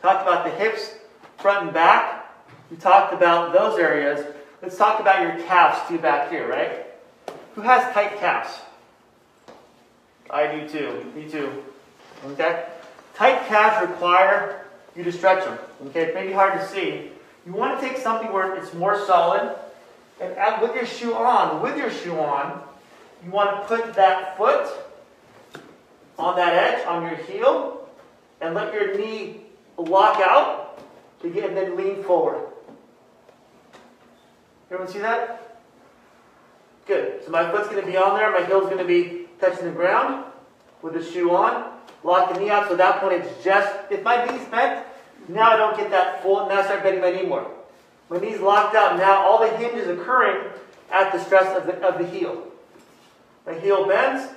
talked 0.00 0.22
about 0.22 0.44
the 0.44 0.50
hips, 0.50 0.94
front 1.38 1.64
and 1.64 1.74
back. 1.74 2.26
We 2.70 2.78
talked 2.78 3.12
about 3.12 3.52
those 3.52 3.78
areas. 3.78 4.24
Let's 4.62 4.78
talk 4.78 4.98
about 4.98 5.20
your 5.20 5.46
calves 5.46 5.78
too 5.86 5.98
back 5.98 6.30
here, 6.30 6.48
right? 6.48 6.86
Who 7.54 7.60
has 7.60 7.92
tight 7.92 8.18
calves? 8.18 8.60
I 10.30 10.46
do 10.46 10.68
too. 10.68 11.12
Me 11.14 11.28
too. 11.28 11.62
Okay? 12.28 12.64
Tight 13.14 13.46
calves 13.46 13.90
require 13.90 14.64
you 14.96 15.04
to 15.04 15.12
stretch 15.12 15.44
them. 15.44 15.58
Okay? 15.88 16.02
It 16.02 16.14
may 16.14 16.26
be 16.26 16.32
hard 16.32 16.58
to 16.58 16.66
see. 16.66 17.10
You 17.44 17.52
want 17.52 17.78
to 17.78 17.86
take 17.86 17.98
something 17.98 18.32
where 18.32 18.54
it's 18.56 18.72
more 18.72 19.04
solid, 19.06 19.54
and 20.20 20.62
with 20.62 20.74
your 20.74 20.86
shoe 20.86 21.14
on, 21.14 21.60
with 21.62 21.76
your 21.76 21.90
shoe 21.90 22.18
on, 22.18 22.62
you 23.24 23.30
want 23.30 23.60
to 23.60 23.66
put 23.68 23.94
that 23.94 24.38
foot 24.38 24.66
on 26.20 26.36
that 26.36 26.54
edge, 26.54 26.86
on 26.86 27.02
your 27.02 27.16
heel, 27.16 27.88
and 28.40 28.54
let 28.54 28.72
your 28.72 28.96
knee 28.96 29.40
lock 29.76 30.20
out, 30.20 30.78
to 31.22 31.30
get, 31.30 31.44
and 31.44 31.56
then 31.56 31.76
lean 31.76 32.02
forward. 32.02 32.46
Everyone 34.70 34.92
see 34.92 35.00
that? 35.00 35.58
Good. 36.86 37.24
So 37.24 37.30
my 37.30 37.50
foot's 37.50 37.68
going 37.68 37.84
to 37.84 37.90
be 37.90 37.96
on 37.96 38.16
there. 38.16 38.30
My 38.30 38.46
heel's 38.46 38.64
going 38.64 38.78
to 38.78 38.84
be 38.84 39.26
touching 39.40 39.64
the 39.64 39.72
ground 39.72 40.24
with 40.82 40.94
the 40.94 41.04
shoe 41.04 41.34
on. 41.34 41.72
Lock 42.04 42.32
the 42.32 42.40
knee 42.40 42.50
out. 42.50 42.66
So 42.66 42.72
at 42.72 42.78
that 42.78 43.00
point, 43.00 43.14
it's 43.14 43.44
just, 43.44 43.72
if 43.90 44.02
my 44.02 44.24
knee's 44.24 44.46
bent, 44.48 44.86
now 45.28 45.50
I 45.50 45.56
don't 45.56 45.76
get 45.76 45.90
that 45.90 46.22
full, 46.22 46.48
now 46.48 46.60
I 46.60 46.64
start 46.64 46.82
bending 46.82 47.02
my 47.02 47.10
knee 47.10 47.26
more. 47.26 47.50
My 48.08 48.18
knee's 48.18 48.40
locked 48.40 48.74
out. 48.74 48.96
Now 48.96 49.26
all 49.26 49.38
the 49.40 49.56
hinge 49.56 49.74
is 49.74 49.88
occurring 49.88 50.50
at 50.90 51.12
the 51.12 51.22
stress 51.22 51.56
of 51.56 51.66
the, 51.66 51.74
of 51.86 51.98
the 51.98 52.06
heel. 52.06 52.46
My 53.46 53.54
heel 53.54 53.86
bends, 53.86 54.32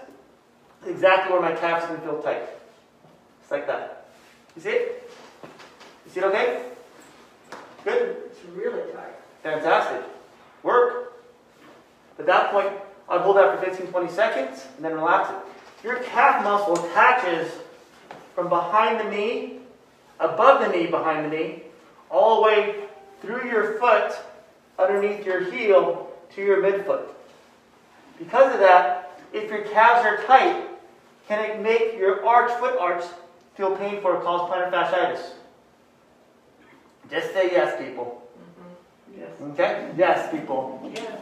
exactly 0.87 1.31
where 1.31 1.41
my 1.41 1.53
calf's 1.53 1.85
going 1.87 1.99
to 1.99 2.05
feel 2.05 2.21
tight. 2.21 2.47
Just 3.39 3.51
like 3.51 3.67
that. 3.67 4.07
You 4.55 4.61
see 4.61 4.69
it? 4.69 5.11
You 6.05 6.11
see 6.11 6.19
it 6.19 6.25
okay? 6.25 6.65
Good? 7.83 8.17
It's 8.31 8.39
really 8.53 8.91
tight. 8.93 9.15
Fantastic. 9.41 10.03
Work. 10.63 11.13
At 12.19 12.25
that 12.27 12.51
point, 12.51 12.71
I'd 13.09 13.21
hold 13.21 13.37
that 13.37 13.59
for 13.59 13.65
15, 13.65 13.87
20 13.87 14.11
seconds 14.11 14.65
and 14.75 14.85
then 14.85 14.93
relax 14.93 15.29
it. 15.29 15.85
Your 15.85 15.97
calf 16.03 16.43
muscle 16.43 16.85
attaches 16.85 17.51
from 18.35 18.49
behind 18.49 18.99
the 18.99 19.09
knee, 19.09 19.59
above 20.19 20.61
the 20.61 20.69
knee, 20.69 20.87
behind 20.87 21.25
the 21.25 21.35
knee, 21.35 21.63
all 22.09 22.37
the 22.37 22.41
way 22.43 22.85
through 23.21 23.49
your 23.49 23.79
foot, 23.79 24.13
underneath 24.79 25.25
your 25.25 25.51
heel, 25.51 26.11
to 26.35 26.41
your 26.41 26.61
midfoot. 26.61 27.03
Because 28.17 28.53
of 28.53 28.59
that, 28.59 29.19
if 29.33 29.49
your 29.49 29.63
calves 29.65 30.05
are 30.05 30.23
tight, 30.25 30.62
can 31.27 31.39
it 31.39 31.61
make 31.61 31.97
your 31.97 32.25
arch, 32.25 32.51
foot 32.59 32.77
arch, 32.79 33.03
feel 33.55 33.75
painful 33.75 34.11
or 34.11 34.21
cause 34.21 34.49
plantar 34.49 34.71
fasciitis? 34.71 35.31
Just 37.09 37.33
say 37.33 37.51
yes, 37.51 37.81
people. 37.81 38.27
Mm-hmm. 38.37 39.19
Yes. 39.19 39.29
Okay? 39.41 39.91
Yes, 39.97 40.31
people. 40.31 40.91
Yeah. 40.95 41.17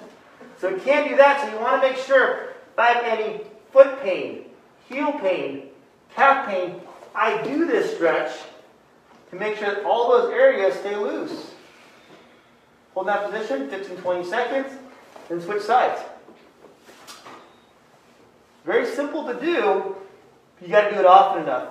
So 0.59 0.69
it 0.69 0.83
can't 0.83 1.09
do 1.09 1.15
that, 1.17 1.41
so 1.41 1.49
you 1.49 1.59
want 1.59 1.81
to 1.81 1.87
make 1.89 1.97
sure 1.97 2.49
if 2.71 2.79
I 2.79 2.87
have 2.87 3.19
any 3.19 3.41
foot 3.71 4.01
pain, 4.01 4.45
heel 4.87 5.11
pain, 5.13 5.69
calf 6.15 6.47
pain, 6.47 6.81
I 7.15 7.41
do 7.43 7.65
this 7.65 7.95
stretch 7.95 8.31
to 9.31 9.35
make 9.35 9.57
sure 9.57 9.73
that 9.73 9.83
all 9.85 10.09
those 10.09 10.31
areas 10.31 10.75
stay 10.75 10.95
loose. 10.95 11.51
Hold 12.93 13.07
that 13.07 13.31
position, 13.31 13.69
15, 13.69 13.97
20 13.97 14.29
seconds, 14.29 14.77
then 15.29 15.41
switch 15.41 15.63
sides. 15.63 16.01
Very 18.65 18.85
simple 18.85 19.25
to 19.25 19.39
do, 19.39 19.95
you 20.61 20.67
got 20.67 20.89
to 20.89 20.91
do 20.91 20.99
it 20.99 21.05
often 21.05 21.43
enough. 21.43 21.69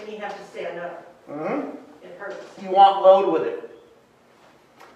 And 0.00 0.12
you 0.12 0.18
have 0.18 0.36
to 0.36 0.44
stand 0.44 0.78
up. 0.78 1.14
hmm 1.26 1.70
It 2.02 2.16
hurts. 2.18 2.44
You 2.62 2.70
want 2.70 3.02
load 3.02 3.32
with 3.32 3.42
it. 3.42 3.70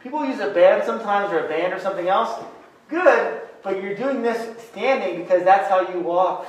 People 0.03 0.25
use 0.25 0.41
a 0.41 0.51
band 0.51 0.85
sometimes 0.85 1.33
or 1.33 1.47
a 1.47 1.49
band 1.49 1.73
or 1.73 1.81
something 1.81 2.09
else. 2.09 2.43
Good, 2.89 3.43
but 3.63 3.83
you're 3.83 3.95
doing 3.95 4.23
this 4.23 4.59
standing 4.71 5.23
because 5.23 5.45
that's 5.45 5.69
how 5.69 5.89
you 5.93 6.01
walk. 6.01 6.47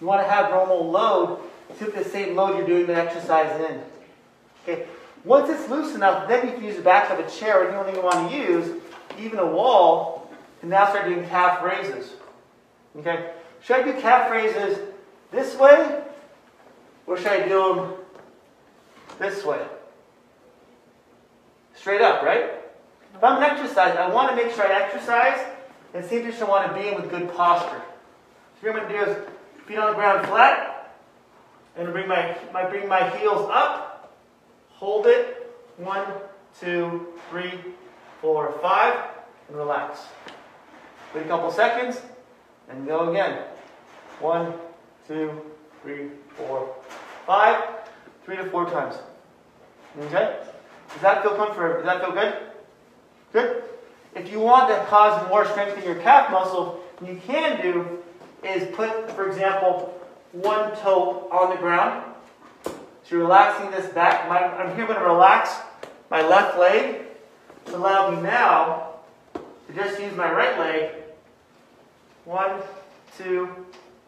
You 0.00 0.06
want 0.06 0.24
to 0.24 0.30
have 0.30 0.50
normal 0.50 0.90
load 0.90 1.40
to 1.78 1.84
the 1.90 2.04
same 2.04 2.34
load 2.34 2.56
you're 2.56 2.66
doing 2.66 2.86
the 2.86 2.94
exercise 2.96 3.60
in. 3.60 3.82
Okay. 4.62 4.86
Once 5.24 5.50
it's 5.50 5.68
loose 5.68 5.94
enough, 5.94 6.28
then 6.28 6.46
you 6.46 6.54
can 6.54 6.64
use 6.64 6.76
the 6.76 6.82
back 6.82 7.10
of 7.10 7.18
a 7.24 7.30
chair 7.30 7.62
or 7.62 7.70
anything 7.70 7.96
you 7.96 8.02
want 8.02 8.30
to 8.30 8.36
use, 8.36 8.80
even 9.18 9.38
a 9.38 9.46
wall, 9.46 10.30
and 10.62 10.70
now 10.70 10.88
start 10.88 11.06
doing 11.06 11.26
calf 11.28 11.62
raises. 11.62 12.12
Okay. 12.96 13.30
Should 13.62 13.76
I 13.76 13.82
do 13.82 14.00
calf 14.00 14.30
raises 14.30 14.78
this 15.30 15.56
way, 15.56 16.02
or 17.06 17.16
should 17.16 17.28
I 17.28 17.48
do 17.48 17.74
them 17.74 17.92
this 19.18 19.44
way? 19.44 19.64
Straight 21.74 22.00
up, 22.00 22.22
right? 22.22 22.50
If 23.14 23.24
I'm 23.24 23.42
exercising, 23.42 23.98
I 23.98 24.08
want 24.08 24.30
to 24.30 24.36
make 24.36 24.54
sure 24.54 24.66
I 24.66 24.82
exercise 24.82 25.46
and 25.94 26.04
same 26.04 26.24
position 26.24 26.44
I 26.44 26.48
want 26.48 26.68
to 26.68 26.80
be 26.80 26.88
in 26.88 26.94
with 26.94 27.10
good 27.10 27.34
posture. 27.34 27.82
So 28.54 28.60
here 28.60 28.70
I'm 28.72 28.76
going 28.76 28.88
to 28.88 29.04
do 29.04 29.10
is 29.10 29.28
feet 29.66 29.78
on 29.78 29.90
the 29.90 29.94
ground 29.94 30.26
flat, 30.26 30.96
and 31.76 31.92
bring 31.92 32.08
my, 32.08 32.36
my 32.52 32.68
bring 32.68 32.88
my 32.88 33.08
heels 33.16 33.48
up, 33.50 34.12
hold 34.70 35.06
it, 35.06 35.50
one, 35.76 36.04
two, 36.60 37.08
three, 37.30 37.52
four, 38.20 38.58
five, 38.60 38.96
and 39.48 39.56
relax. 39.56 40.00
Wait 41.14 41.24
a 41.24 41.28
couple 41.28 41.50
seconds, 41.50 42.00
and 42.68 42.86
go 42.86 43.10
again. 43.10 43.44
One, 44.20 44.52
two, 45.08 45.40
three, 45.82 46.10
four, 46.36 46.74
five, 47.26 47.62
three 48.24 48.36
to 48.36 48.44
four 48.50 48.68
times. 48.70 48.96
Okay? 49.98 50.38
Does 50.92 51.02
that 51.02 51.22
feel 51.22 51.34
comfortable? 51.36 51.74
Does 51.74 51.84
that 51.84 52.00
feel 52.00 52.12
good? 52.12 52.34
Good? 53.32 53.64
If 54.14 54.30
you 54.30 54.40
want 54.40 54.68
to 54.68 54.84
cause 54.86 55.26
more 55.28 55.46
strength 55.46 55.78
in 55.78 55.84
your 55.84 56.02
calf 56.02 56.30
muscle, 56.30 56.80
you 57.04 57.20
can 57.26 57.62
do 57.62 58.02
is 58.42 58.74
put, 58.74 59.10
for 59.12 59.28
example, 59.28 59.98
one 60.32 60.76
toe 60.76 61.28
on 61.30 61.50
the 61.50 61.56
ground. 61.56 62.04
So 62.64 62.72
you're 63.10 63.20
relaxing 63.20 63.70
this 63.70 63.92
back. 63.92 64.28
My, 64.28 64.38
I'm 64.38 64.74
here 64.76 64.86
going 64.86 64.98
to 64.98 65.04
relax 65.04 65.56
my 66.10 66.26
left 66.26 66.58
leg 66.58 67.02
to 67.66 67.76
allow 67.76 68.10
me 68.10 68.22
now 68.22 68.90
to 69.34 69.74
just 69.74 70.00
use 70.00 70.14
my 70.14 70.30
right 70.30 70.58
leg. 70.58 70.90
One, 72.24 72.60
two, 73.16 73.48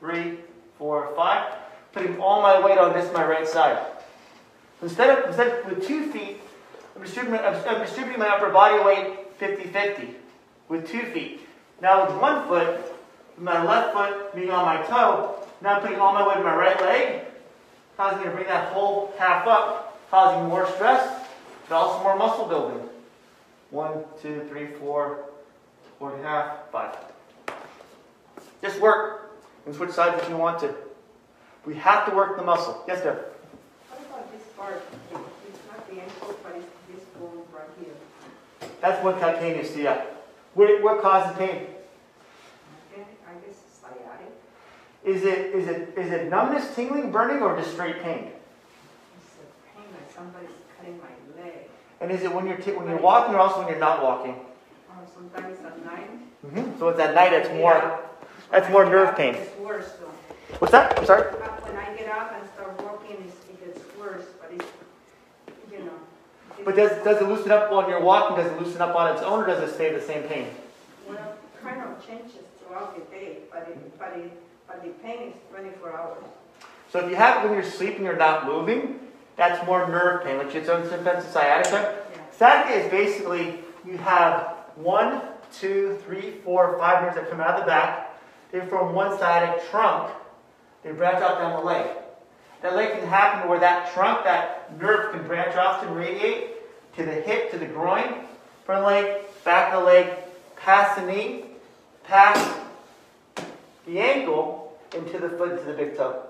three, 0.03 0.39
four, 0.79 1.13
five. 1.15 1.55
Putting 1.93 2.19
all 2.21 2.43
my 2.43 2.61
weight 2.61 2.77
on 2.77 2.93
this 2.93 3.11
my 3.13 3.25
right 3.25 3.47
side. 3.47 3.79
Instead 4.83 5.17
of, 5.17 5.29
instead 5.29 5.47
of 5.47 5.67
with 5.67 5.87
two 5.87 6.11
feet, 6.11 6.39
I'm 6.97 7.03
distributing, 7.03 7.39
I'm 7.41 7.81
distributing 7.81 8.19
my 8.19 8.29
upper 8.29 8.51
body 8.51 8.83
weight 8.83 9.39
50-50 9.39 10.15
with 10.69 10.89
two 10.89 11.03
feet. 11.13 11.41
Now 11.81 12.07
with 12.07 12.21
one 12.21 12.49
foot, 12.49 12.81
my 13.39 13.65
left 13.65 13.95
foot 13.95 14.35
being 14.35 14.51
on 14.51 14.65
my 14.67 14.83
toe, 14.83 15.37
now 15.61 15.77
I'm 15.77 15.83
putting 15.83 15.99
all 15.99 16.13
my 16.13 16.27
weight 16.27 16.39
on 16.39 16.45
my 16.45 16.55
right 16.55 16.81
leg, 16.81 17.25
causing 17.97 18.19
me 18.19 18.25
to 18.25 18.31
bring 18.33 18.47
that 18.47 18.73
whole 18.73 19.15
half 19.19 19.47
up, 19.47 20.01
causing 20.11 20.49
more 20.49 20.69
stress, 20.73 21.27
but 21.69 21.77
also 21.77 22.03
more 22.03 22.17
muscle 22.17 22.47
building. 22.47 22.89
One, 23.71 24.05
two, 24.21 24.45
three, 24.49 24.67
four, 24.81 25.27
four 25.99 26.13
and 26.15 26.25
a 26.25 26.27
half, 26.27 26.71
five. 26.73 26.97
Just 28.61 28.81
work 28.81 29.22
and 29.67 29.75
switch 29.75 29.91
sides 29.91 30.23
if 30.23 30.29
you 30.29 30.37
want 30.37 30.61
to. 30.61 30.75
We 31.65 31.75
have 31.77 32.09
to 32.09 32.15
work 32.15 32.37
the 32.37 32.43
muscle. 32.43 32.83
Yes, 32.89 33.03
Deb? 33.03 33.15
What 33.15 34.01
about 34.01 34.33
this 34.33 34.43
part? 34.57 34.83
It's 35.49 35.61
not 35.69 35.89
the 35.89 36.01
ankle, 36.01 36.37
but 36.43 36.57
it's 36.57 36.67
this 36.91 37.05
bone 37.19 37.43
right 37.55 37.69
here. 37.79 37.95
That's 38.81 39.03
what 39.05 39.43
is, 39.43 39.77
yeah. 39.77 40.05
What, 40.55 40.83
what 40.83 41.01
causes 41.01 41.37
pain? 41.39 41.67
Okay, 42.93 43.07
I 43.27 43.35
guess 43.35 43.57
it's 43.65 43.79
sciatic. 43.81 44.33
Is 45.05 45.23
it, 45.23 45.55
is 45.55 45.69
it, 45.69 45.95
is 45.97 46.13
it 46.13 46.29
numbness, 46.29 46.75
tingling, 46.75 47.13
burning, 47.13 47.43
or 47.43 47.57
just 47.57 47.73
straight 47.73 48.03
pain? 48.03 48.33
It's 49.17 49.37
a 49.39 49.79
pain 49.79 49.87
like 49.95 50.13
somebody's 50.13 50.51
cutting 50.77 50.99
my 50.99 51.43
leg. 51.43 51.69
And 52.01 52.11
is 52.11 52.23
it 52.23 52.35
when 52.35 52.47
you're, 52.47 52.59
when 52.59 52.89
you're 52.89 53.01
walking 53.01 53.35
or 53.37 53.39
also 53.39 53.61
when 53.61 53.69
you're 53.69 53.79
not 53.79 54.03
walking? 54.03 54.35
Or 54.91 55.07
sometimes 55.15 55.59
at 55.65 55.85
night. 55.85 56.11
Mm 56.45 56.55
-hmm. 56.55 56.79
So 56.79 56.89
it's 56.89 57.01
at 57.01 57.15
night, 57.15 57.33
it's 57.33 57.51
more, 57.51 58.01
that's 58.53 58.71
more 58.71 58.85
nerve 58.85 59.17
pain. 59.17 59.35
It's 59.35 59.57
worse 59.59 59.91
though. 60.01 60.57
What's 60.59 60.73
that? 60.73 60.99
I'm 60.99 61.07
sorry? 61.07 61.23
Uh, 61.29 61.49
When 61.67 61.77
I 61.77 61.95
get 61.97 62.09
up 62.09 62.33
and 62.39 62.49
start 62.55 62.81
walking, 62.83 63.17
it's, 63.27 63.37
it 63.49 63.65
gets 63.75 63.99
worse, 63.99 64.27
but 64.41 64.51
it's, 64.53 64.67
you 65.73 65.79
know. 65.81 65.93
it- 66.59 66.65
But 66.65 66.77
does, 66.77 66.91
does 67.05 67.21
it 67.23 67.29
loosen 67.29 67.51
up 67.51 67.71
while 67.73 67.89
you're 67.89 68.01
walking? 68.01 68.37
Does 68.37 68.53
it 68.53 68.61
loosen 68.61 68.81
up 68.81 68.95
on 68.95 69.13
its 69.13 69.23
own 69.23 69.41
or 69.43 69.47
does 69.47 69.63
it 69.69 69.75
stay 69.75 69.93
the 69.93 70.01
same 70.01 70.23
pain? 70.25 70.47
Well, 71.09 71.35
kind 71.63 71.81
of 71.83 72.07
changes 72.07 72.43
throughout 72.67 72.95
the 72.95 73.03
day, 73.17 73.39
but 73.51 73.67
it, 73.69 73.99
but 73.99 74.13
it, 74.17 74.31
but 74.69 74.83
the 74.83 74.91
pain 75.03 75.29
is 75.31 75.35
twenty-four 75.51 75.93
hours. 75.93 76.19
So 76.93 76.99
if 77.01 77.11
you 77.11 77.17
have 77.17 77.43
it 77.43 77.49
when 77.49 77.55
you're 77.55 77.69
sleeping, 77.69 78.05
you're 78.05 78.17
not 78.17 78.45
moving, 78.47 79.01
that's 79.37 79.65
more 79.67 79.89
nerve 79.89 80.25
pain, 80.25 80.37
it's 80.41 80.69
own 80.69 80.87
symptoms 80.89 81.25
of 81.25 81.31
sciatica. 81.31 81.95
Yeah. 82.13 82.19
Sciatica 82.37 82.75
is 82.85 82.91
basically 82.91 83.61
you 83.87 83.97
have 83.99 84.57
one, 84.77 85.23
two, 85.53 85.99
three, 86.05 86.33
four, 86.45 86.77
five 86.79 87.03
nerves 87.03 87.17
that 87.17 87.31
come 87.31 87.41
out 87.41 87.55
of 87.55 87.61
the 87.61 87.67
back. 87.67 88.11
They 88.53 88.61
form 88.67 88.95
one 88.95 89.19
sciatic 89.19 89.69
trunk. 89.71 90.13
They 90.85 90.93
branch 90.93 91.23
out 91.23 91.39
down 91.39 91.59
the 91.59 91.67
leg. 91.67 91.87
That 92.61 92.77
leg 92.77 92.93
can 92.93 93.09
happen 93.09 93.49
where 93.49 93.59
that 93.59 93.93
trunk, 93.93 94.25
that 94.25 94.79
nerve 94.81 95.13
can 95.13 95.27
branch 95.27 95.57
off 95.57 95.83
and 95.83 95.97
radiate 95.97 96.51
to 96.97 97.05
the 97.05 97.13
hip, 97.13 97.51
to 97.51 97.59
the 97.59 97.67
groin, 97.67 98.27
front 98.65 98.85
leg, 98.85 99.23
back 99.45 99.73
of 99.73 99.81
the 99.81 99.87
leg, 99.87 100.13
past 100.57 101.01
the 101.01 101.07
knee, 101.07 101.47
past 102.05 102.61
the 103.87 103.99
ankle, 103.99 104.79
into 104.95 105.19
the 105.19 105.31
foot, 105.31 105.53
into 105.53 105.65
the 105.65 105.73
big 105.73 105.97
toe. 105.97 106.23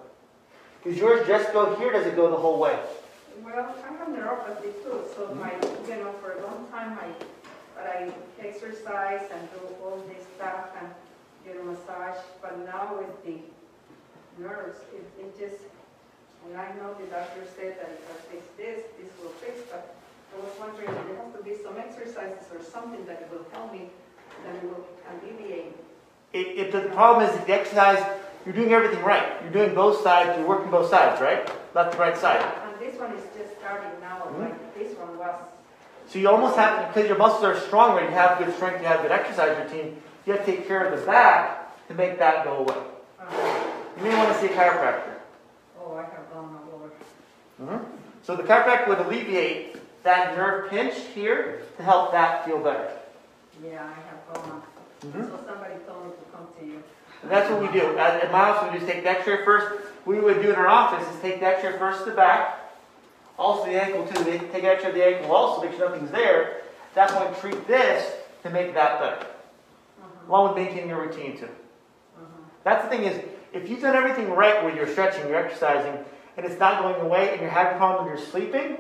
Does 0.85 0.97
yours 0.97 1.27
just 1.27 1.53
go 1.53 1.75
here? 1.77 1.93
Does 1.93 2.07
it 2.07 2.17
go 2.17 2.31
the 2.31 2.37
whole 2.37 2.59
way? 2.59 2.79
Well, 3.43 3.75
I 3.85 3.93
have 3.93 4.09
neuropathy 4.09 4.73
too, 4.83 5.03
so 5.15 5.35
my, 5.35 5.53
you 5.89 6.03
know, 6.03 6.13
for 6.23 6.33
a 6.33 6.43
long 6.47 6.67
time, 6.71 6.99
I, 6.99 7.09
but 7.75 7.85
I 7.85 8.13
exercise 8.41 9.23
and 9.33 9.49
do 9.53 9.75
all 9.83 10.03
this 10.09 10.25
stuff 10.37 10.69
and, 10.81 10.89
you 11.47 11.55
know, 11.55 11.65
massage, 11.65 12.19
but 12.41 12.59
now 12.65 12.99
with 12.99 13.25
the 13.25 13.39
nerves, 14.43 14.79
it, 14.95 15.05
it 15.21 15.39
just, 15.39 15.63
and 16.47 16.59
I 16.59 16.69
know 16.77 16.95
the 16.95 17.07
doctor 17.07 17.43
said 17.57 17.79
that 17.79 17.91
if 17.91 18.11
I 18.11 18.15
fix 18.33 18.47
this, 18.57 18.83
this 18.99 19.11
will 19.23 19.31
fix, 19.31 19.61
but 19.71 19.95
I 20.35 20.41
was 20.41 20.53
wondering, 20.59 20.89
if 20.89 21.07
there 21.07 21.17
has 21.17 21.33
to 21.37 21.43
be 21.43 21.55
some 21.63 21.77
exercises 21.79 22.47
or 22.53 22.63
something 22.63 23.05
that 23.07 23.31
will 23.31 23.47
help 23.53 23.73
me, 23.73 23.91
that 24.45 24.65
will 24.65 24.87
alleviate. 25.11 25.77
If, 26.33 26.47
if 26.57 26.73
the 26.73 26.89
problem 26.95 27.29
is 27.29 27.45
the 27.45 27.53
exercise, 27.53 28.03
you're 28.45 28.55
doing 28.55 28.73
everything 28.73 29.05
right. 29.05 29.41
You're 29.43 29.53
doing 29.53 29.75
both 29.75 30.03
sides. 30.03 30.37
You're 30.39 30.49
working 30.49 30.71
both 30.71 30.91
sides, 30.91 31.21
right? 31.21 31.47
Left 31.75 31.93
and 31.93 32.01
right 32.01 32.17
side. 32.17 32.43
And 32.65 32.81
this 32.81 32.99
one 32.99 33.13
is 33.13 33.25
just 33.37 33.59
starting 33.59 34.01
now, 34.01 34.21
mm-hmm. 34.21 34.43
like 34.43 34.75
this 34.75 34.97
one 34.99 35.19
was, 35.19 35.35
So 36.09 36.19
you 36.19 36.29
almost 36.29 36.57
have 36.57 36.81
to, 36.81 36.87
because 36.89 37.09
your 37.09 37.19
muscles 37.19 37.45
are 37.45 37.59
strong, 37.61 37.97
right? 37.97 38.09
You 38.09 38.15
have 38.17 38.39
good 38.39 38.55
strength. 38.55 38.81
You 38.81 38.89
have 38.89 39.03
good 39.03 39.13
exercise 39.13 39.57
routine. 39.59 40.03
You 40.27 40.33
have 40.35 40.45
to 40.45 40.53
take 40.57 40.69
care 40.69 40.85
of 40.85 40.99
the 40.99 41.05
back 41.07 41.87
to 41.89 41.95
make 41.95 42.19
that 42.19 42.45
go 42.45 42.59
away. 42.59 42.77
uh, 43.21 43.25
You 43.97 44.05
may 44.05 44.17
want 44.17 44.33
to 44.33 44.39
see 44.41 44.47
a 44.47 44.57
chiropractor. 44.57 45.15
oh, 45.81 45.95
I 45.97 46.03
have 46.03 46.33
gone 46.33 46.59
all 46.73 46.81
over. 46.81 46.91
Mhm. 47.79 47.85
So 48.23 48.37
the 48.37 48.43
chiropractor 48.45 48.89
would 48.89 48.99
alleviate 49.01 49.77
that 50.05 50.37
nerve 50.37 50.71
pinch 50.71 50.95
here 51.15 51.63
to 51.77 51.83
help 51.83 52.13
that 52.13 52.45
feel 52.45 52.59
better. 52.59 52.91
Yeah, 53.63 53.83
I 53.85 54.35
have 54.35 54.43
gone. 54.45 54.63
Mhm. 55.05 55.31
So 55.31 55.39
somebody 55.47 55.75
told 55.87 56.07
me 56.07 56.13
to 56.13 56.37
come 56.37 56.47
to 56.59 56.65
you. 56.67 56.83
And 57.23 57.31
that's 57.31 57.51
what 57.51 57.61
we 57.61 57.69
do. 57.69 57.97
At, 57.99 58.23
at 58.25 58.33
my 58.33 58.41
office, 58.51 58.73
we 58.73 58.79
just 58.79 58.91
take 58.91 59.03
the 59.05 59.11
X-ray 59.11 59.45
first. 59.45 59.67
We 60.05 60.19
would 60.19 60.43
do 60.43 60.51
in 60.51 60.57
our 60.57 60.67
office 60.69 61.07
is 61.15 61.21
take 61.21 61.39
the 61.41 61.47
X-ray 61.47 61.79
first 61.79 62.01
to 62.05 62.11
the 62.11 62.17
back, 62.17 62.59
also 63.39 63.67
the 63.67 63.81
ankle 63.81 64.05
too. 64.07 64.25
They 64.25 64.39
take 64.39 64.65
X-ray 64.65 64.89
of 64.91 64.95
the 64.97 65.05
ankle 65.05 65.33
also, 65.35 65.63
make 65.63 65.77
sure 65.77 65.89
nothing's 65.89 66.11
there. 66.11 66.63
At 66.97 67.09
that 67.09 67.11
point, 67.11 67.39
treat 67.41 67.67
this 67.69 68.13
to 68.43 68.51
make 68.51 68.75
that 68.75 68.99
better, 69.01 69.17
Uh-huh, 69.17 69.27
along 70.29 70.49
with 70.49 70.57
maintaining 70.57 70.89
your 70.89 71.03
routine 71.07 71.37
too. 71.37 71.45
uh-huh. 71.47 72.25
That's 72.65 72.85
the 72.85 72.91
thing 72.91 73.05
is, 73.05 73.21
if 73.53 73.69
you've 73.69 73.81
done 73.83 73.95
everything 73.97 74.31
right 74.31 74.63
where 74.65 74.75
you're 74.75 74.89
stretching, 74.89 75.29
you're 75.29 75.37
exercising, 75.37 75.99
and 76.37 76.47
it's 76.47 76.59
not 76.59 76.83
going 76.83 77.01
away, 77.03 77.33
and 77.33 77.41
you're 77.41 77.51
having 77.51 77.75
a 77.75 77.77
problem 77.77 78.07
when 78.07 78.17
you're 78.17 78.27
sleeping, 78.27 78.79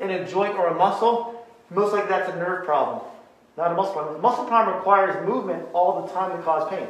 in 0.00 0.10
a 0.10 0.26
joint 0.26 0.54
or 0.56 0.68
a 0.68 0.74
muscle, 0.74 1.46
most 1.68 1.92
likely 1.92 2.08
that's 2.08 2.30
a 2.30 2.36
nerve 2.36 2.64
problem, 2.64 3.02
not 3.56 3.72
a 3.72 3.74
muscle 3.74 3.92
problem. 3.92 4.14
The 4.14 4.22
muscle 4.22 4.46
problem 4.46 4.76
requires 4.76 5.26
movement 5.26 5.66
all 5.74 6.02
the 6.06 6.12
time 6.12 6.34
to 6.36 6.42
cause 6.42 6.68
pain. 6.70 6.88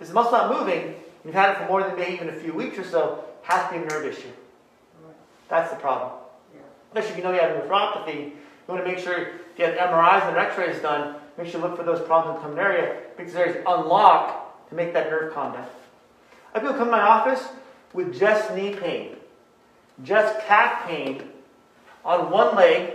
If 0.00 0.08
the 0.08 0.14
muscle 0.14 0.32
not 0.32 0.58
moving, 0.58 0.94
you've 1.24 1.34
had 1.34 1.52
it 1.52 1.58
for 1.58 1.66
more 1.66 1.82
than 1.82 1.96
maybe 1.96 2.12
even 2.12 2.28
a 2.28 2.34
few 2.34 2.52
weeks 2.52 2.78
or 2.78 2.84
so, 2.84 3.24
has 3.42 3.66
to 3.70 3.78
be 3.78 3.84
a 3.84 3.88
nerve 3.88 4.04
issue. 4.04 4.28
That's 5.48 5.70
the 5.70 5.76
problem. 5.76 6.12
yeah. 6.54 6.60
Especially 6.88 7.10
if 7.12 7.16
you 7.16 7.22
know 7.24 7.32
you 7.32 7.40
have 7.40 7.56
neuropathy, 7.56 8.26
you 8.26 8.32
want 8.66 8.84
to 8.84 8.90
make 8.90 8.98
sure 8.98 9.18
you 9.18 9.26
get 9.56 9.78
MRIs 9.78 10.28
and 10.28 10.36
X-rays 10.36 10.82
done. 10.82 11.15
Make 11.38 11.48
sure 11.48 11.60
you 11.60 11.66
look 11.66 11.76
for 11.76 11.82
those 11.82 12.00
problems 12.06 12.36
in 12.36 12.42
the 12.42 12.48
common 12.48 12.58
area 12.58 12.96
because 13.16 13.32
there's 13.32 13.56
unlock 13.66 14.68
to 14.70 14.74
make 14.74 14.92
that 14.94 15.10
nerve 15.10 15.34
down. 15.34 15.66
I 16.54 16.58
people 16.58 16.74
come 16.74 16.86
to 16.86 16.92
my 16.92 17.02
office 17.02 17.46
with 17.92 18.18
just 18.18 18.54
knee 18.54 18.74
pain, 18.74 19.16
just 20.02 20.40
calf 20.46 20.86
pain 20.86 21.22
on 22.04 22.30
one 22.30 22.56
leg, 22.56 22.94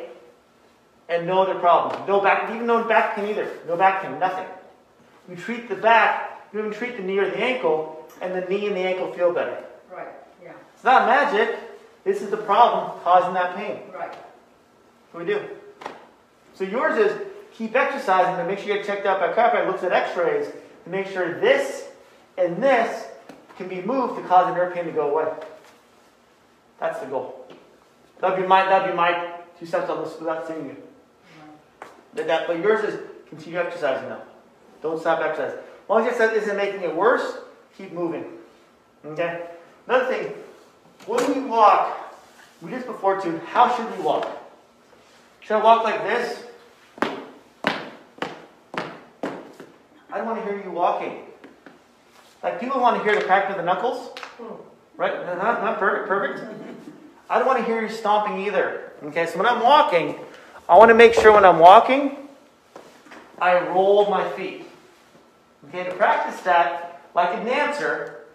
and 1.09 1.27
no 1.27 1.41
other 1.43 1.55
problem. 1.59 2.07
No 2.07 2.21
back, 2.21 2.49
even 2.53 2.65
no 2.65 2.83
back 2.85 3.15
pain 3.15 3.25
either. 3.29 3.47
No 3.67 3.75
back 3.75 4.01
pain, 4.01 4.17
nothing. 4.17 4.47
You 5.29 5.35
treat 5.35 5.69
the 5.69 5.75
back, 5.75 6.47
you 6.51 6.59
even 6.59 6.71
treat 6.71 6.97
the 6.97 7.03
knee 7.03 7.19
or 7.19 7.29
the 7.29 7.37
ankle, 7.37 8.07
and 8.21 8.33
the 8.33 8.41
knee 8.49 8.67
and 8.67 8.75
the 8.75 8.81
ankle 8.81 9.11
feel 9.13 9.31
better. 9.33 9.63
Right, 9.91 10.07
yeah, 10.43 10.53
It's 10.73 10.83
not 10.83 11.07
magic. 11.07 11.57
This 12.03 12.21
is 12.21 12.31
the 12.31 12.37
problem 12.37 12.99
causing 13.03 13.33
that 13.35 13.55
pain. 13.55 13.81
right. 13.93 14.15
What 15.11 15.25
we 15.25 15.33
do. 15.33 15.41
So 16.55 16.63
yours 16.63 16.97
is 16.97 17.27
keep 17.61 17.75
exercising, 17.75 18.35
but 18.37 18.47
make 18.47 18.57
sure 18.57 18.69
you 18.69 18.73
get 18.73 18.85
checked 18.87 19.05
out 19.05 19.19
by 19.19 19.27
a 19.27 19.35
chiropractor. 19.35 19.67
Looks 19.67 19.83
at 19.83 19.91
X-rays 19.91 20.47
to 20.83 20.89
make 20.89 21.05
sure 21.05 21.39
this 21.39 21.89
and 22.35 22.61
this 22.61 23.07
can 23.55 23.67
be 23.67 23.81
moved 23.83 24.15
to 24.15 24.27
cause 24.27 24.47
the 24.47 24.55
nerve 24.55 24.73
pain 24.73 24.85
to 24.85 24.91
go 24.91 25.11
away. 25.11 25.31
That's 26.79 26.99
the 26.99 27.05
goal. 27.05 27.45
That'd 28.19 28.41
be 28.41 28.47
my 28.47 28.65
that'd 28.65 28.89
be 28.89 28.97
my 28.97 29.35
two 29.59 29.67
cents 29.67 29.91
on 29.91 30.03
this 30.03 30.17
without 30.17 30.47
seeing 30.47 30.65
you. 30.65 30.77
That, 32.15 32.25
that, 32.27 32.47
but 32.47 32.57
yours 32.57 32.83
is 32.83 32.99
continue 33.29 33.59
exercising 33.59 34.09
now. 34.09 34.23
Don't 34.81 34.99
stop 34.99 35.19
exercising. 35.19 35.59
As 35.59 35.89
long 35.89 35.99
as 35.99 36.05
your 36.05 36.13
exercise 36.13 36.43
isn't 36.43 36.57
making 36.57 36.81
it 36.81 36.95
worse, 36.95 37.37
keep 37.77 37.93
moving. 37.93 38.25
Okay? 39.05 39.45
Another 39.87 40.05
thing, 40.11 40.33
when 41.05 41.33
we 41.33 41.47
walk, 41.47 42.15
we 42.61 42.71
this 42.71 42.83
before 42.83 43.21
too, 43.21 43.39
how 43.45 43.75
should 43.75 43.95
we 43.95 44.03
walk? 44.03 44.27
Should 45.41 45.57
I 45.57 45.63
walk 45.63 45.83
like 45.83 46.03
this? 46.03 46.43
I 50.11 50.17
don't 50.17 50.25
want 50.25 50.43
to 50.43 50.45
hear 50.45 50.61
you 50.61 50.71
walking. 50.71 51.19
Like 52.43 52.59
people 52.59 52.81
want 52.81 52.97
to 52.97 53.03
hear 53.03 53.17
the 53.17 53.25
crack 53.25 53.49
of 53.49 53.55
the 53.55 53.63
knuckles, 53.63 54.09
right? 54.97 55.13
Not, 55.37 55.79
perfect, 55.79 56.07
perfect. 56.07 56.53
I 57.29 57.37
don't 57.37 57.47
want 57.47 57.59
to 57.59 57.65
hear 57.65 57.81
you 57.81 57.89
stomping 57.89 58.39
either. 58.45 58.91
Okay, 59.03 59.25
so 59.25 59.37
when 59.37 59.45
I'm 59.45 59.63
walking, 59.63 60.19
I 60.67 60.77
want 60.77 60.89
to 60.89 60.95
make 60.95 61.13
sure 61.13 61.31
when 61.31 61.45
I'm 61.45 61.59
walking, 61.59 62.27
I 63.39 63.65
roll 63.69 64.09
my 64.09 64.27
feet. 64.31 64.65
Okay, 65.69 65.85
to 65.85 65.95
practice 65.95 66.41
that, 66.41 67.01
like 67.15 67.39
a 67.39 67.45
dancer, 67.45 68.25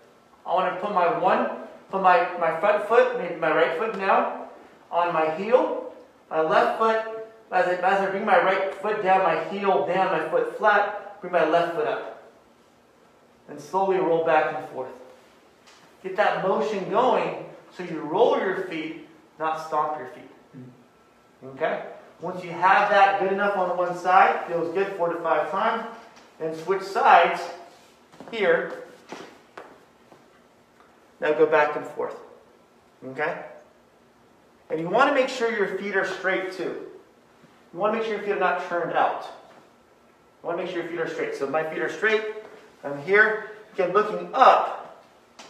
I 0.46 0.54
want 0.54 0.74
to 0.74 0.80
put 0.80 0.94
my 0.94 1.18
one, 1.18 1.50
put 1.90 2.00
my, 2.00 2.26
my 2.38 2.58
front 2.58 2.88
foot, 2.88 3.18
maybe 3.18 3.36
my 3.36 3.54
right 3.54 3.78
foot 3.78 3.98
now, 3.98 4.48
on 4.90 5.12
my 5.12 5.34
heel, 5.34 5.92
my 6.30 6.40
left 6.40 6.78
foot, 6.78 7.26
as 7.52 7.66
I, 7.66 7.74
as 7.74 8.00
I 8.00 8.10
bring 8.10 8.24
my 8.24 8.42
right 8.42 8.74
foot 8.76 9.02
down, 9.02 9.22
my 9.22 9.44
heel 9.50 9.86
down, 9.86 10.12
my 10.12 10.28
foot 10.30 10.56
flat, 10.56 11.05
bring 11.20 11.32
my 11.32 11.48
left 11.48 11.74
foot 11.74 11.86
up. 11.86 12.30
And 13.48 13.60
slowly 13.60 13.96
roll 13.96 14.24
back 14.24 14.56
and 14.56 14.68
forth. 14.70 14.90
Get 16.02 16.16
that 16.16 16.46
motion 16.46 16.88
going 16.90 17.46
so 17.76 17.82
you 17.82 18.00
roll 18.00 18.38
your 18.38 18.64
feet, 18.64 19.08
not 19.38 19.66
stomp 19.66 19.98
your 19.98 20.08
feet. 20.08 20.30
Mm-hmm. 20.56 21.48
Okay? 21.48 21.82
Once 22.20 22.42
you 22.42 22.50
have 22.50 22.88
that 22.90 23.20
good 23.20 23.32
enough 23.32 23.56
on 23.56 23.76
one 23.76 23.96
side, 23.96 24.46
feels 24.48 24.72
good 24.74 24.96
four 24.96 25.10
to 25.10 25.20
five 25.20 25.50
times, 25.50 25.84
then 26.38 26.56
switch 26.56 26.82
sides 26.82 27.40
here. 28.30 28.84
Now 31.20 31.32
go 31.32 31.46
back 31.46 31.76
and 31.76 31.86
forth. 31.86 32.16
Okay? 33.08 33.44
And 34.70 34.80
you 34.80 34.88
want 34.88 35.08
to 35.10 35.14
make 35.14 35.28
sure 35.28 35.50
your 35.50 35.78
feet 35.78 35.96
are 35.96 36.06
straight 36.06 36.52
too. 36.52 36.86
You 37.72 37.78
want 37.78 37.92
to 37.94 37.98
make 37.98 38.06
sure 38.06 38.16
your 38.16 38.24
feet 38.24 38.32
are 38.32 38.40
not 38.40 38.68
turned 38.68 38.94
out. 38.94 39.26
You 40.42 40.48
want 40.48 40.58
to 40.58 40.64
make 40.64 40.72
sure 40.72 40.82
your 40.82 40.90
feet 40.90 41.00
are 41.00 41.08
straight. 41.08 41.34
So 41.34 41.46
my 41.46 41.68
feet 41.68 41.80
are 41.80 41.88
straight. 41.88 42.22
I'm 42.84 43.00
here. 43.02 43.50
Again, 43.74 43.92
looking 43.92 44.30
up 44.32 45.04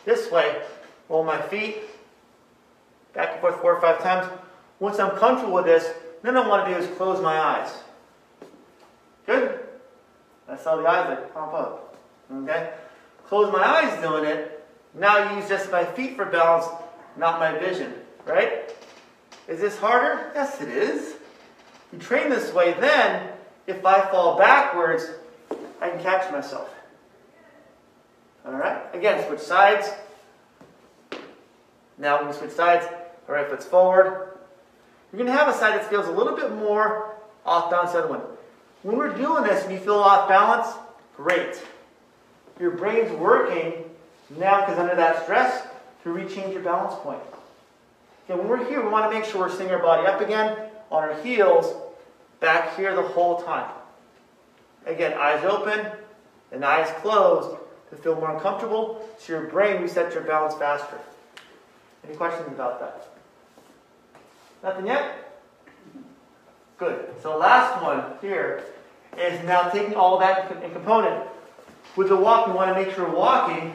this 0.04 0.30
way. 0.30 0.62
Roll 1.08 1.24
my 1.24 1.40
feet 1.42 1.76
back 3.16 3.32
and 3.32 3.40
forth 3.40 3.60
four 3.60 3.74
or 3.74 3.80
five 3.80 4.02
times. 4.02 4.30
Once 4.78 4.98
I'm 4.98 5.16
comfortable 5.16 5.54
with 5.54 5.64
this, 5.64 5.92
then 6.22 6.36
I 6.36 6.46
want 6.46 6.66
to 6.66 6.74
do 6.74 6.78
is 6.78 6.96
close 6.96 7.20
my 7.20 7.38
eyes. 7.38 7.72
Good? 9.24 9.60
That's 10.46 10.64
how 10.64 10.76
the 10.76 10.86
eyes 10.86 11.08
like 11.08 11.34
pop 11.34 11.54
up. 11.54 11.96
Okay? 12.32 12.72
Close 13.26 13.52
my 13.52 13.64
eyes 13.64 14.00
doing 14.00 14.24
it. 14.24 14.64
Now 14.94 15.36
use 15.36 15.48
just 15.48 15.70
my 15.72 15.84
feet 15.84 16.16
for 16.16 16.26
balance, 16.26 16.66
not 17.16 17.40
my 17.40 17.58
vision. 17.58 17.94
Right? 18.24 18.74
Is 19.48 19.60
this 19.60 19.78
harder? 19.78 20.32
Yes, 20.34 20.60
it 20.60 20.68
is. 20.68 21.14
You 21.92 21.98
train 21.98 22.30
this 22.30 22.52
way, 22.52 22.74
then 22.78 23.30
if 23.66 23.84
I 23.84 24.00
fall 24.10 24.38
backwards, 24.38 25.10
I 25.80 25.90
can 25.90 26.00
catch 26.02 26.30
myself. 26.30 26.70
Alright? 28.46 28.94
Again, 28.94 29.26
switch 29.26 29.40
sides. 29.40 29.90
Now 31.98 32.18
when 32.18 32.28
we 32.28 32.32
switch 32.32 32.52
sides, 32.52 32.86
the 33.26 33.32
right 33.32 33.48
foot's 33.48 33.66
forward. 33.66 34.38
You're 35.12 35.24
to 35.24 35.32
have 35.32 35.48
a 35.48 35.54
side 35.54 35.74
that 35.74 35.88
feels 35.88 36.06
a 36.06 36.10
little 36.10 36.36
bit 36.36 36.52
more 36.52 37.14
off 37.44 37.70
balance 37.70 37.92
than 37.92 38.02
the 38.02 38.08
other 38.08 38.18
one. 38.18 38.28
When 38.82 38.96
we're 38.96 39.14
doing 39.16 39.44
this 39.44 39.64
and 39.64 39.72
you 39.72 39.78
feel 39.78 39.94
off 39.94 40.28
balance, 40.28 40.68
great. 41.16 41.60
Your 42.60 42.72
brain's 42.72 43.10
working 43.12 43.84
now 44.38 44.60
because 44.60 44.78
under 44.78 44.94
that 44.94 45.24
stress 45.24 45.66
to 46.02 46.10
rechange 46.10 46.52
your 46.52 46.62
balance 46.62 46.94
point. 47.02 47.20
Okay, 48.28 48.38
when 48.38 48.48
we're 48.48 48.68
here, 48.68 48.82
we 48.82 48.88
want 48.88 49.10
to 49.10 49.18
make 49.18 49.28
sure 49.28 49.40
we're 49.40 49.50
sitting 49.50 49.70
our 49.70 49.78
body 49.78 50.06
up 50.06 50.20
again 50.20 50.56
on 50.90 51.02
our 51.02 51.20
heels, 51.22 51.74
back 52.46 52.76
here 52.76 52.94
the 52.94 53.02
whole 53.02 53.42
time. 53.42 53.68
Again, 54.86 55.14
eyes 55.14 55.44
open 55.44 55.84
and 56.52 56.64
eyes 56.64 56.88
closed 57.02 57.56
to 57.90 57.96
feel 57.96 58.14
more 58.14 58.30
uncomfortable, 58.30 59.04
so 59.18 59.32
your 59.32 59.48
brain 59.48 59.82
resets 59.82 60.14
your 60.14 60.22
balance 60.22 60.54
faster. 60.54 60.96
Any 62.06 62.14
questions 62.14 62.46
about 62.46 62.78
that? 62.78 63.08
Nothing 64.62 64.86
yet? 64.86 65.42
Good. 66.78 67.06
So 67.20 67.36
last 67.36 67.82
one 67.82 68.12
here 68.20 68.62
is 69.18 69.44
now 69.44 69.68
taking 69.70 69.94
all 69.94 70.16
that 70.20 70.62
in 70.62 70.70
component. 70.70 71.28
With 71.96 72.10
the 72.10 72.16
walk, 72.16 72.46
we 72.46 72.52
want 72.52 72.72
to 72.72 72.80
make 72.80 72.94
sure 72.94 73.10
walking, 73.10 73.74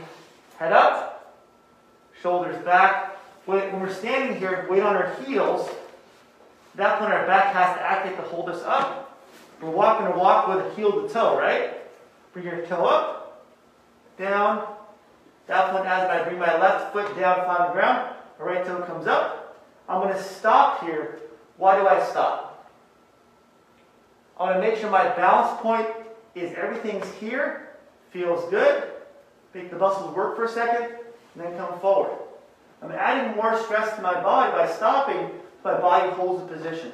head 0.59 0.71
up, 0.71 1.35
shoulders 2.21 2.63
back. 2.63 3.17
When 3.45 3.81
we're 3.81 3.93
standing 3.93 4.39
here, 4.39 4.65
weight 4.69 4.81
on 4.81 4.95
our 4.95 5.13
heels. 5.25 5.69
At 6.71 6.77
that 6.77 6.99
point, 6.99 7.11
our 7.11 7.25
back 7.27 7.53
has 7.53 7.75
to 7.77 7.81
activate 7.81 8.17
to 8.17 8.23
hold 8.23 8.49
us 8.49 8.63
up. 8.63 9.19
We're 9.61 9.69
walking 9.69 10.07
to 10.07 10.17
walk 10.17 10.47
with 10.47 10.65
a 10.65 10.75
heel 10.75 11.05
to 11.05 11.13
toe, 11.13 11.37
right? 11.37 11.73
Bring 12.33 12.45
your 12.45 12.65
toe 12.65 12.85
up, 12.85 13.45
down. 14.17 14.67
That 15.47 15.71
point, 15.71 15.85
as 15.85 16.09
I 16.09 16.23
bring 16.23 16.39
my 16.39 16.57
left 16.59 16.93
foot 16.93 17.07
down, 17.19 17.45
flat 17.45 17.59
on 17.59 17.67
the 17.67 17.73
ground, 17.73 18.15
my 18.39 18.45
right 18.45 18.65
toe 18.65 18.81
comes 18.83 19.05
up. 19.05 19.59
I'm 19.89 20.01
going 20.01 20.13
to 20.13 20.23
stop 20.23 20.83
here. 20.83 21.19
Why 21.57 21.77
do 21.77 21.87
I 21.87 22.03
stop? 22.05 22.71
I 24.39 24.43
want 24.43 24.55
to 24.55 24.61
make 24.61 24.79
sure 24.79 24.89
my 24.89 25.09
balance 25.09 25.61
point 25.61 25.87
is 26.33 26.55
everything's 26.57 27.11
here, 27.19 27.69
feels 28.11 28.49
good. 28.49 28.89
Make 29.53 29.69
the 29.69 29.77
muscles 29.77 30.15
work 30.15 30.37
for 30.37 30.45
a 30.45 30.49
second, 30.49 30.95
and 31.35 31.43
then 31.43 31.57
come 31.57 31.77
forward. 31.81 32.17
I'm 32.81 32.91
adding 32.91 33.35
more 33.35 33.61
stress 33.63 33.95
to 33.97 34.01
my 34.01 34.13
body 34.13 34.51
by 34.53 34.71
stopping, 34.71 35.29
my 35.63 35.79
body 35.79 36.11
holds 36.11 36.47
the 36.47 36.55
position. 36.55 36.91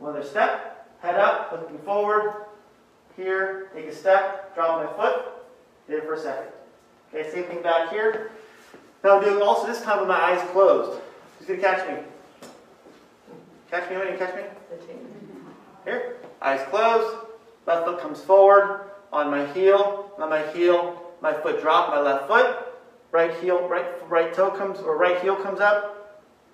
Another 0.00 0.24
step, 0.24 0.88
head 1.00 1.16
up, 1.16 1.52
looking 1.52 1.78
forward. 1.78 2.46
Here, 3.16 3.70
take 3.74 3.86
a 3.86 3.94
step, 3.94 4.54
drop 4.54 4.84
my 4.84 4.92
foot, 4.96 5.24
did 5.88 5.98
it 5.98 6.04
for 6.04 6.14
a 6.14 6.20
second. 6.20 6.50
Okay, 7.12 7.30
same 7.30 7.44
thing 7.44 7.62
back 7.62 7.90
here. 7.90 8.32
Now 9.04 9.18
I'm 9.18 9.24
doing 9.24 9.40
also 9.40 9.66
this 9.66 9.82
time 9.82 10.00
with 10.00 10.08
my 10.08 10.20
eyes 10.20 10.50
closed. 10.50 11.00
Who's 11.38 11.46
gonna 11.46 11.60
catch 11.60 11.88
me? 11.88 12.02
Catch 13.70 13.88
me, 13.90 13.96
anybody 13.96 14.18
catch 14.18 14.34
me? 14.34 14.42
Here, 15.84 16.16
eyes 16.42 16.60
closed, 16.70 17.16
left 17.66 17.86
foot 17.86 18.00
comes 18.00 18.20
forward, 18.20 18.90
on 19.12 19.30
my 19.30 19.46
heel, 19.52 20.10
on 20.18 20.28
my 20.28 20.44
heel, 20.52 21.12
my 21.20 21.32
foot 21.32 21.60
drop, 21.60 21.90
my 21.90 22.00
left 22.00 22.26
foot, 22.26 22.56
right 23.12 23.32
heel, 23.40 23.68
right 23.68 23.86
right 24.10 24.34
toe 24.34 24.50
comes 24.50 24.80
or 24.80 24.96
right 24.96 25.20
heel 25.20 25.36
comes 25.36 25.60
up, 25.60 25.93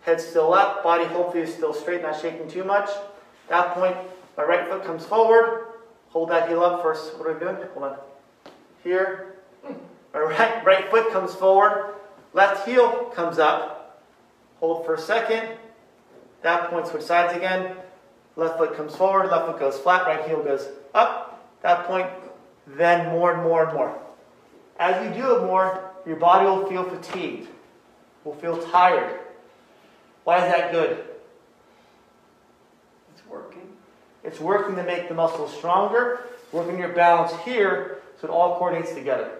head 0.02 0.20
still 0.20 0.52
up, 0.54 0.82
body 0.82 1.04
hopefully 1.04 1.42
is 1.42 1.52
still 1.52 1.74
straight, 1.74 2.02
not 2.02 2.20
shaking 2.20 2.48
too 2.48 2.64
much. 2.64 2.88
At 2.88 3.48
that 3.48 3.74
point, 3.74 3.96
my 4.36 4.44
right 4.44 4.68
foot 4.68 4.84
comes 4.84 5.04
forward, 5.04 5.66
hold 6.08 6.30
that 6.30 6.48
heel 6.48 6.62
up 6.62 6.82
first. 6.82 7.16
What 7.18 7.28
are 7.28 7.34
we 7.34 7.40
doing? 7.40 7.56
Hold 7.74 7.84
on. 7.84 7.96
Here, 8.82 9.34
my 10.14 10.20
right 10.20 10.64
right 10.64 10.90
foot 10.90 11.12
comes 11.12 11.34
forward, 11.34 11.94
left 12.32 12.66
heel 12.66 13.10
comes 13.14 13.38
up, 13.38 14.02
hold 14.58 14.86
for 14.86 14.94
a 14.94 15.00
second. 15.00 15.42
At 15.42 16.42
that 16.42 16.70
point, 16.70 16.86
switch 16.86 17.02
sides 17.02 17.36
again. 17.36 17.76
Left 18.36 18.56
foot 18.56 18.74
comes 18.74 18.96
forward, 18.96 19.30
left 19.30 19.46
foot 19.46 19.58
goes 19.58 19.78
flat, 19.78 20.06
right 20.06 20.26
heel 20.26 20.42
goes 20.42 20.68
up. 20.94 21.46
At 21.58 21.62
that 21.62 21.86
point, 21.86 22.08
then 22.66 23.10
more 23.10 23.34
and 23.34 23.42
more 23.42 23.66
and 23.66 23.74
more. 23.74 23.98
As 24.78 25.04
you 25.04 25.22
do 25.22 25.36
it 25.36 25.42
more, 25.42 25.92
your 26.06 26.16
body 26.16 26.46
will 26.46 26.66
feel 26.66 26.84
fatigued, 26.84 27.48
will 28.24 28.34
feel 28.36 28.56
tired. 28.68 29.19
Why 30.24 30.44
is 30.44 30.52
that 30.52 30.72
good? 30.72 31.04
It's 33.14 33.26
working. 33.26 33.68
It's 34.22 34.40
working 34.40 34.76
to 34.76 34.82
make 34.82 35.08
the 35.08 35.14
muscles 35.14 35.54
stronger, 35.56 36.20
working 36.52 36.78
your 36.78 36.90
balance 36.90 37.32
here 37.44 38.02
so 38.20 38.28
it 38.28 38.30
all 38.30 38.58
coordinates 38.58 38.92
together. 38.92 39.30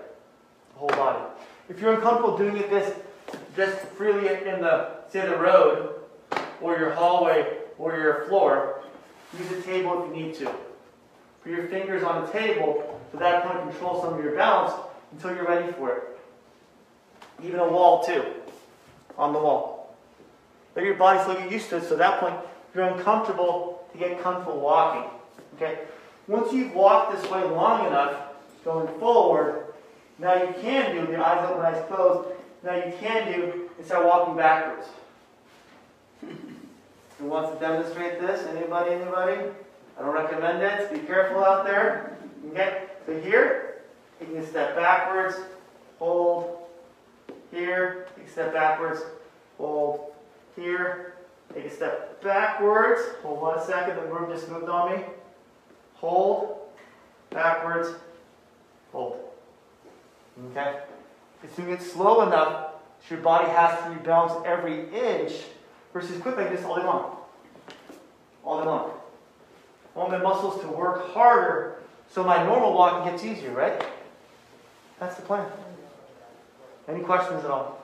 The 0.72 0.78
whole 0.78 0.88
body. 0.88 1.22
If 1.68 1.80
you're 1.80 1.94
uncomfortable 1.94 2.36
doing 2.36 2.56
it 2.56 2.70
this 2.70 2.94
just 3.54 3.78
freely 3.88 4.26
in 4.28 4.60
the 4.60 4.90
say 5.10 5.26
the 5.26 5.36
road 5.36 5.94
or 6.60 6.78
your 6.78 6.92
hallway 6.94 7.58
or 7.78 7.96
your 7.96 8.26
floor, 8.26 8.82
use 9.38 9.50
a 9.52 9.62
table 9.62 10.02
if 10.02 10.16
you 10.16 10.22
need 10.22 10.34
to. 10.36 10.50
Put 11.42 11.52
your 11.52 11.68
fingers 11.68 12.02
on 12.02 12.26
the 12.26 12.32
table 12.32 13.00
so 13.12 13.18
that 13.18 13.44
point 13.44 13.70
control 13.70 14.02
some 14.02 14.14
of 14.14 14.24
your 14.24 14.34
balance 14.34 14.74
until 15.12 15.34
you're 15.34 15.46
ready 15.46 15.72
for 15.72 15.96
it. 15.96 16.02
Even 17.42 17.60
a 17.60 17.68
wall 17.68 18.02
too. 18.02 18.24
On 19.16 19.32
the 19.32 19.38
wall. 19.38 19.79
Let 20.76 20.84
your 20.84 20.94
body 20.94 21.20
still 21.20 21.34
get 21.34 21.50
used 21.50 21.68
to 21.70 21.76
it 21.78 21.84
so 21.84 21.92
at 21.92 21.98
that 21.98 22.20
point 22.20 22.34
you're 22.74 22.84
uncomfortable 22.84 23.84
to 23.92 23.98
get 23.98 24.22
comfortable 24.22 24.60
walking. 24.60 25.10
Okay? 25.56 25.78
Once 26.28 26.52
you've 26.52 26.74
walked 26.74 27.20
this 27.20 27.30
way 27.30 27.42
long 27.42 27.86
enough, 27.86 28.14
going 28.64 28.86
forward, 28.98 29.64
now 30.18 30.34
you 30.34 30.54
can 30.60 30.94
do, 30.94 31.00
with 31.00 31.10
your 31.10 31.22
eyes 31.22 31.48
open, 31.50 31.64
eyes 31.64 31.84
closed, 31.88 32.28
now 32.62 32.74
you 32.74 32.92
can 33.00 33.32
do 33.32 33.70
is 33.78 33.86
start 33.86 34.04
walking 34.04 34.36
backwards. 34.36 34.86
Who 37.18 37.26
wants 37.26 37.52
to 37.52 37.58
demonstrate 37.58 38.20
this? 38.20 38.46
Anybody, 38.46 38.92
anybody? 38.92 39.50
I 39.98 40.02
don't 40.02 40.14
recommend 40.14 40.62
it. 40.62 40.92
Be 40.92 41.00
careful 41.00 41.44
out 41.44 41.66
there. 41.66 42.16
Okay? 42.50 42.84
So 43.06 43.20
here, 43.20 43.82
you 44.20 44.26
can 44.26 44.46
step 44.46 44.76
backwards, 44.76 45.36
hold. 45.98 46.58
Here, 47.50 48.06
take 48.16 48.28
a 48.28 48.30
step 48.30 48.52
backwards, 48.52 49.00
hold. 49.58 50.09
Here, 50.60 51.14
take 51.54 51.64
a 51.64 51.70
step 51.70 52.22
backwards. 52.22 53.00
Hold 53.22 53.40
one 53.40 53.64
second, 53.64 53.96
the 53.96 54.02
room 54.02 54.30
just 54.30 54.50
moved 54.50 54.68
on 54.68 54.92
me. 54.92 55.04
Hold, 55.94 56.58
backwards, 57.30 57.88
hold. 58.92 59.20
Okay? 60.50 60.80
It's 61.42 61.56
doing 61.56 61.70
it 61.70 61.80
slow 61.80 62.26
enough 62.26 62.70
your 63.08 63.20
body 63.20 63.50
has 63.50 63.78
to 63.78 63.84
rebalance 63.86 64.44
every 64.44 64.88
inch 64.94 65.32
versus 65.92 66.20
quick 66.20 66.36
like 66.36 66.50
this 66.50 66.64
all 66.64 66.76
day 66.76 66.84
long. 66.84 67.16
All 68.44 68.60
day 68.60 68.66
long. 68.66 68.90
I 69.94 69.98
want 69.98 70.12
my 70.12 70.18
muscles 70.18 70.60
to 70.60 70.68
work 70.68 71.12
harder 71.12 71.82
so 72.08 72.22
my 72.22 72.44
normal 72.44 72.74
walking 72.74 73.10
gets 73.10 73.24
easier, 73.24 73.52
right? 73.52 73.84
That's 74.98 75.16
the 75.16 75.22
plan. 75.22 75.50
Any 76.88 77.00
questions 77.00 77.44
at 77.44 77.50
all? 77.50 77.79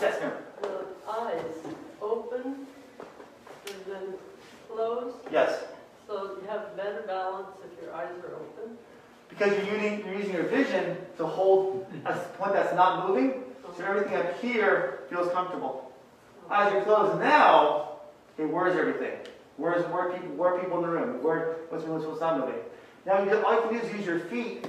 Yes, 0.00 0.20
ma'am. 0.20 0.32
The 0.62 1.10
eyes 1.10 1.74
open 2.00 2.66
and 3.66 3.84
then 3.86 4.14
closed, 4.70 5.16
Yes. 5.30 5.62
so 6.06 6.38
you 6.40 6.48
have 6.48 6.74
better 6.76 7.02
balance 7.06 7.48
if 7.64 7.82
your 7.84 7.94
eyes 7.94 8.08
are 8.24 8.34
open. 8.36 8.78
Because 9.28 9.52
you're 9.56 9.76
using, 9.76 10.04
you're 10.06 10.14
using 10.16 10.32
your 10.32 10.44
vision 10.44 10.96
to 11.18 11.26
hold 11.26 11.86
a 12.06 12.14
point 12.14 12.54
that's 12.54 12.74
not 12.74 13.08
moving, 13.08 13.44
so 13.76 13.84
everything 13.84 14.16
up 14.16 14.40
here 14.40 15.00
feels 15.10 15.30
comfortable. 15.32 15.92
Eyes 16.50 16.72
are 16.72 16.82
closed 16.82 17.20
now, 17.20 17.90
it 18.38 18.44
where's 18.48 18.76
everything? 18.76 19.18
Where's 19.56 19.84
where 19.92 20.10
people 20.12 20.28
where 20.30 20.58
people 20.58 20.78
in 20.78 20.82
the 20.82 20.88
room? 20.88 21.22
Where 21.22 21.56
what's 21.68 21.84
moving, 21.84 22.08
what's 22.08 22.20
not 22.20 22.38
moving? 22.40 22.60
Now 23.06 23.22
you, 23.22 23.44
all 23.44 23.54
you 23.54 23.68
can 23.68 23.78
do 23.78 23.86
is 23.86 23.92
use 23.98 24.06
your 24.06 24.20
feet, 24.20 24.66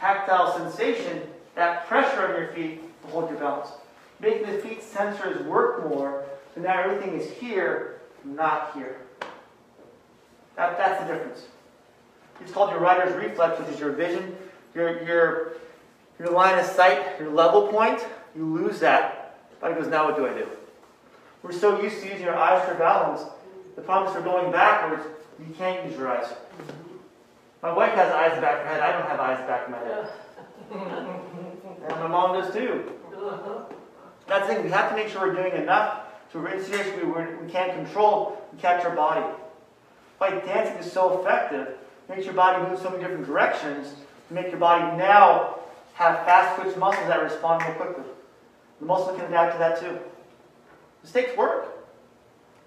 tactile 0.00 0.56
sensation, 0.58 1.22
that 1.54 1.86
pressure 1.86 2.26
on 2.26 2.40
your 2.40 2.52
feet 2.52 2.80
to 3.02 3.08
hold 3.08 3.30
your 3.30 3.38
balance. 3.38 3.68
Making 4.22 4.52
the 4.52 4.58
feet 4.58 4.82
sensors 4.82 5.44
work 5.44 5.88
more, 5.90 6.24
so 6.54 6.60
now 6.60 6.80
everything 6.80 7.18
is 7.20 7.28
here, 7.32 8.00
not 8.24 8.72
here. 8.72 8.98
That, 10.54 10.78
that's 10.78 11.02
the 11.02 11.12
difference. 11.12 11.46
It's 12.40 12.52
called 12.52 12.70
your 12.70 12.78
righting 12.78 13.14
reflex, 13.16 13.58
which 13.58 13.68
is 13.68 13.80
your 13.80 13.90
vision, 13.90 14.36
your, 14.76 15.02
your, 15.02 15.52
your 16.20 16.30
line 16.30 16.56
of 16.56 16.64
sight, 16.66 17.18
your 17.18 17.30
level 17.30 17.66
point. 17.66 18.06
You 18.36 18.44
lose 18.44 18.78
that. 18.78 19.36
Body 19.60 19.74
goes, 19.74 19.88
now 19.88 20.04
what 20.04 20.16
do 20.16 20.26
I 20.26 20.34
do? 20.34 20.46
We're 21.42 21.52
so 21.52 21.82
used 21.82 22.00
to 22.02 22.08
using 22.08 22.28
our 22.28 22.36
eyes 22.36 22.64
for 22.68 22.76
balance. 22.76 23.22
The 23.74 23.82
problem 23.82 24.08
is 24.08 24.16
for 24.16 24.22
going 24.22 24.52
backwards, 24.52 25.02
you 25.40 25.52
can't 25.54 25.84
use 25.88 25.98
your 25.98 26.08
eyes. 26.08 26.32
My 27.60 27.72
wife 27.72 27.94
has 27.94 28.12
eyes 28.12 28.40
back 28.40 28.60
of 28.60 28.66
her 28.66 28.68
head. 28.68 28.80
I 28.80 28.92
don't 28.92 29.08
have 29.08 29.18
eyes 29.18 29.38
back 29.48 29.66
of 29.66 29.72
my 29.72 29.78
head. 29.78 30.08
And 31.82 31.98
my 31.98 32.06
mom 32.06 32.40
does 32.40 32.54
too. 32.54 32.92
Uh-huh. 33.12 33.64
That's 34.26 34.48
the 34.48 34.54
thing. 34.54 34.64
We 34.64 34.70
have 34.70 34.90
to 34.90 34.96
make 34.96 35.08
sure 35.08 35.26
we're 35.26 35.34
doing 35.34 35.60
enough 35.62 36.00
to 36.32 36.46
in 36.46 36.62
situation 36.64 37.12
we, 37.12 37.44
we 37.44 37.52
can't 37.52 37.74
control 37.74 38.42
and 38.50 38.60
catch 38.60 38.84
our 38.84 38.94
body. 38.94 39.26
Why 40.18 40.30
dancing 40.30 40.76
is 40.76 40.90
so 40.90 41.20
effective. 41.20 41.76
Makes 42.08 42.24
your 42.24 42.34
body 42.34 42.68
move 42.68 42.78
so 42.78 42.90
many 42.90 43.02
different 43.02 43.26
directions 43.26 43.94
make 44.32 44.50
your 44.50 44.58
body 44.58 44.96
now 44.96 45.58
have 45.94 46.24
fast 46.24 46.60
twitch 46.60 46.76
muscles 46.76 47.06
that 47.06 47.22
respond 47.22 47.62
more 47.64 47.74
quickly. 47.74 48.04
The 48.80 48.86
muscle 48.86 49.14
can 49.14 49.26
adapt 49.26 49.52
to 49.52 49.58
that 49.58 49.80
too. 49.80 49.98
This 51.02 51.12
takes 51.12 51.36
work. 51.36 51.68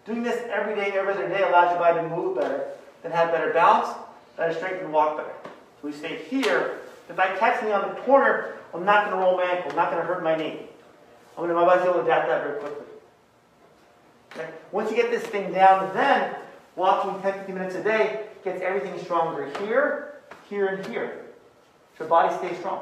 Doing 0.05 0.23
this 0.23 0.39
every 0.51 0.75
day, 0.75 0.91
every 0.91 1.13
other 1.13 1.27
day 1.27 1.41
allows 1.41 1.71
your 1.71 1.79
body 1.79 1.99
to 2.01 2.15
move 2.15 2.37
better, 2.37 2.67
then 3.01 3.11
have 3.11 3.31
better 3.31 3.51
balance, 3.51 3.97
better 4.37 4.53
strength, 4.53 4.83
and 4.83 4.93
walk 4.93 5.17
better. 5.17 5.33
So 5.81 5.87
we 5.87 5.91
stay 5.91 6.23
here. 6.29 6.79
If 7.09 7.19
I 7.19 7.35
catch 7.37 7.63
me 7.63 7.71
on 7.71 7.89
the 7.89 8.01
corner, 8.01 8.53
I'm 8.73 8.85
not 8.85 9.05
going 9.05 9.17
to 9.17 9.23
roll 9.23 9.37
my 9.37 9.43
ankle. 9.43 9.71
I'm 9.71 9.77
not 9.77 9.91
going 9.91 10.01
to 10.01 10.07
hurt 10.07 10.23
my 10.23 10.35
knee. 10.35 10.59
Going 11.35 11.49
to 11.49 11.55
my 11.55 11.65
body's 11.65 11.83
able 11.83 11.95
to 11.95 12.01
adapt 12.01 12.27
that 12.27 12.43
very 12.43 12.59
quickly. 12.59 12.85
Okay? 14.31 14.49
Once 14.71 14.89
you 14.89 14.95
get 14.95 15.11
this 15.11 15.23
thing 15.23 15.51
down, 15.51 15.93
then 15.93 16.35
walking 16.75 17.21
10, 17.21 17.33
15 17.33 17.55
minutes 17.55 17.75
a 17.75 17.83
day 17.83 18.27
gets 18.43 18.61
everything 18.61 18.97
stronger 19.03 19.49
here, 19.59 20.21
here, 20.49 20.67
and 20.67 20.85
here. 20.87 21.25
So 21.97 22.07
body 22.07 22.33
stays 22.37 22.57
strong. 22.59 22.81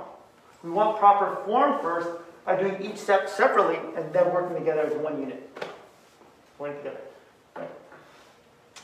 We 0.63 0.71
want 0.71 0.97
proper 0.97 1.43
form 1.45 1.81
first 1.81 2.09
by 2.45 2.55
doing 2.61 2.81
each 2.81 2.97
step 2.97 3.29
separately 3.29 3.77
and 3.95 4.11
then 4.13 4.31
working 4.33 4.57
together 4.57 4.81
as 4.81 4.93
one 4.93 5.19
unit. 5.19 5.49
Working 6.59 6.77
together. 6.77 7.01
Okay? 7.57 7.67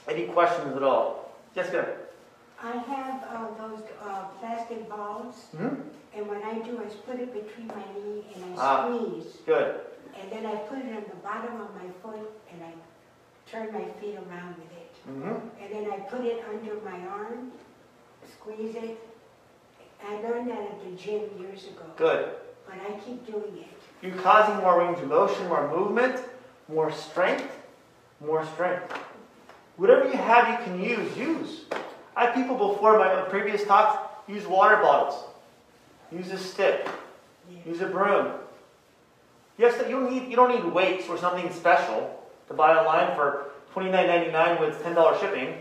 Any 0.07 0.25
questions 0.27 0.75
at 0.75 0.83
all? 0.83 1.31
Yes. 1.55 1.69
I 2.61 2.71
have 2.71 3.23
uh, 3.23 3.47
those 3.57 3.83
uh, 4.03 4.25
plastic 4.39 4.89
balls, 4.89 5.35
hmm 5.57 5.75
and 6.15 6.27
what 6.27 6.43
I 6.43 6.55
do 6.59 6.81
is 6.81 6.93
put 7.05 7.19
it 7.19 7.31
between 7.31 7.67
my 7.67 7.83
knee 7.93 8.23
and 8.35 8.55
Ah. 8.57 8.87
I 8.87 8.97
squeeze. 8.97 9.37
Good. 9.45 9.75
And 10.19 10.31
then 10.31 10.43
I 10.45 10.55
put 10.55 10.79
it 10.79 10.85
on 10.97 11.03
the 11.07 11.15
bottom 11.23 11.61
of 11.61 11.69
my 11.75 11.87
foot 12.01 12.31
and 12.51 12.63
I 12.63 12.73
turn 13.49 13.71
my 13.71 13.85
feet 14.01 14.15
around 14.15 14.55
with 14.57 14.71
it. 14.83 14.95
hmm 15.05 15.35
And 15.61 15.69
then 15.71 15.91
I 15.93 15.97
put 15.99 16.25
it 16.25 16.43
under 16.49 16.73
my 16.81 16.99
arm, 17.07 17.51
squeeze 18.33 18.75
it. 18.75 18.97
I 20.03 20.15
learned 20.21 20.49
that 20.49 20.57
at 20.59 20.83
the 20.83 20.91
gym 20.97 21.21
years 21.39 21.65
ago, 21.65 21.85
Good. 21.95 22.29
but 22.65 22.75
I 22.87 22.93
keep 23.05 23.25
doing 23.27 23.59
it. 23.65 23.77
You're 24.01 24.17
causing 24.23 24.55
more 24.57 24.79
range 24.79 24.97
of 24.99 25.07
motion, 25.09 25.47
more 25.47 25.69
movement, 25.69 26.21
more 26.67 26.91
strength, 26.91 27.55
more 28.19 28.43
strength. 28.47 28.91
Whatever 29.77 30.05
you 30.09 30.17
have 30.17 30.49
you 30.49 30.65
can 30.65 30.81
use, 30.83 31.15
use. 31.15 31.65
I 32.15 32.25
had 32.25 32.35
people 32.35 32.55
before 32.55 32.97
my 32.97 33.21
previous 33.29 33.63
talks 33.63 33.97
use 34.27 34.45
water 34.45 34.77
bottles, 34.77 35.23
use 36.11 36.31
a 36.31 36.37
stick, 36.37 36.87
use 37.65 37.81
a 37.81 37.87
broom. 37.87 38.33
Yes, 39.57 39.81
you 39.87 39.95
don't 39.99 40.11
need 40.11 40.29
you 40.29 40.35
don't 40.35 40.53
need 40.53 40.73
weights 40.73 41.09
or 41.09 41.17
something 41.17 41.51
special 41.51 42.23
to 42.47 42.53
buy 42.53 42.75
online 42.75 43.15
for 43.15 43.51
$29.99 43.75 44.59
with 44.59 44.81
$10 44.83 45.19
shipping. 45.19 45.55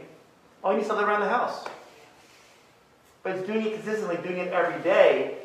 All 0.62 0.72
you 0.72 0.78
need 0.78 0.82
is 0.82 0.88
something 0.88 1.07
around 1.07 1.20
the 1.20 1.28
house. 1.28 1.64
But 3.22 3.36
it's 3.36 3.46
doing 3.46 3.66
it 3.66 3.74
consistently, 3.74 4.16
doing 4.16 4.38
it 4.38 4.53
every 4.53 4.80
day 4.82 5.38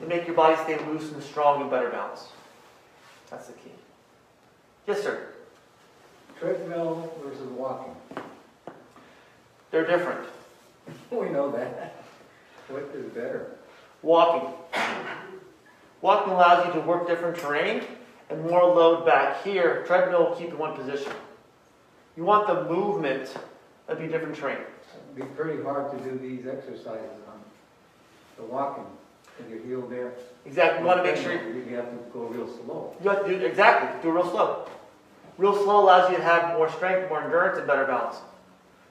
to 0.00 0.06
make 0.06 0.26
your 0.26 0.36
body 0.36 0.56
stay 0.62 0.78
loose 0.86 1.12
and 1.12 1.22
strong 1.22 1.62
and 1.62 1.70
better 1.70 1.88
balanced. 1.88 2.28
That's 3.30 3.46
the 3.46 3.52
key. 3.54 3.70
Yes, 4.86 5.02
sir. 5.02 5.28
Treadmill 6.38 7.12
versus 7.22 7.48
walking. 7.52 7.94
They're 9.70 9.86
different. 9.86 10.26
We 11.10 11.28
know 11.28 11.50
that. 11.50 12.02
What 12.68 12.84
is 12.94 13.06
better? 13.12 13.56
Walking. 14.02 14.48
Walking 16.00 16.32
allows 16.32 16.66
you 16.66 16.72
to 16.74 16.80
work 16.86 17.06
different 17.06 17.36
terrain 17.36 17.82
and 18.30 18.42
more 18.42 18.62
load 18.64 19.04
back 19.04 19.42
here. 19.42 19.84
Treadmill 19.86 20.30
will 20.30 20.36
keep 20.36 20.48
in 20.50 20.58
one 20.58 20.74
position. 20.74 21.12
You 22.16 22.24
want 22.24 22.46
the 22.46 22.64
movement 22.72 23.34
of 23.88 23.98
be 23.98 24.06
different 24.06 24.36
terrain. 24.36 24.58
It'd 24.58 25.28
be 25.28 25.34
pretty 25.34 25.62
hard 25.62 25.90
to 25.90 25.98
do 26.08 26.16
these 26.18 26.46
exercises 26.46 27.10
on 27.28 27.40
the 28.36 28.44
walking, 28.44 28.86
with 29.38 29.50
your 29.50 29.58
heel 29.60 29.88
there. 29.88 30.12
Exactly. 30.46 30.80
You 30.80 30.86
want 30.86 31.04
to 31.04 31.12
make 31.12 31.16
sure 31.20 31.32
You 31.32 31.76
have 31.76 31.90
to 31.90 31.96
go 32.12 32.20
real 32.26 32.46
slow. 32.46 32.94
you 33.02 33.10
have 33.10 33.26
to 33.26 33.38
do 33.38 33.44
exactly. 33.44 34.00
Do 34.02 34.10
it 34.16 34.20
real 34.20 34.30
slow. 34.30 34.66
Real 35.38 35.54
slow 35.54 35.84
allows 35.84 36.10
you 36.10 36.16
to 36.16 36.22
have 36.22 36.56
more 36.56 36.70
strength, 36.70 37.08
more 37.08 37.22
endurance, 37.22 37.58
and 37.58 37.66
better 37.66 37.84
balance. 37.84 38.16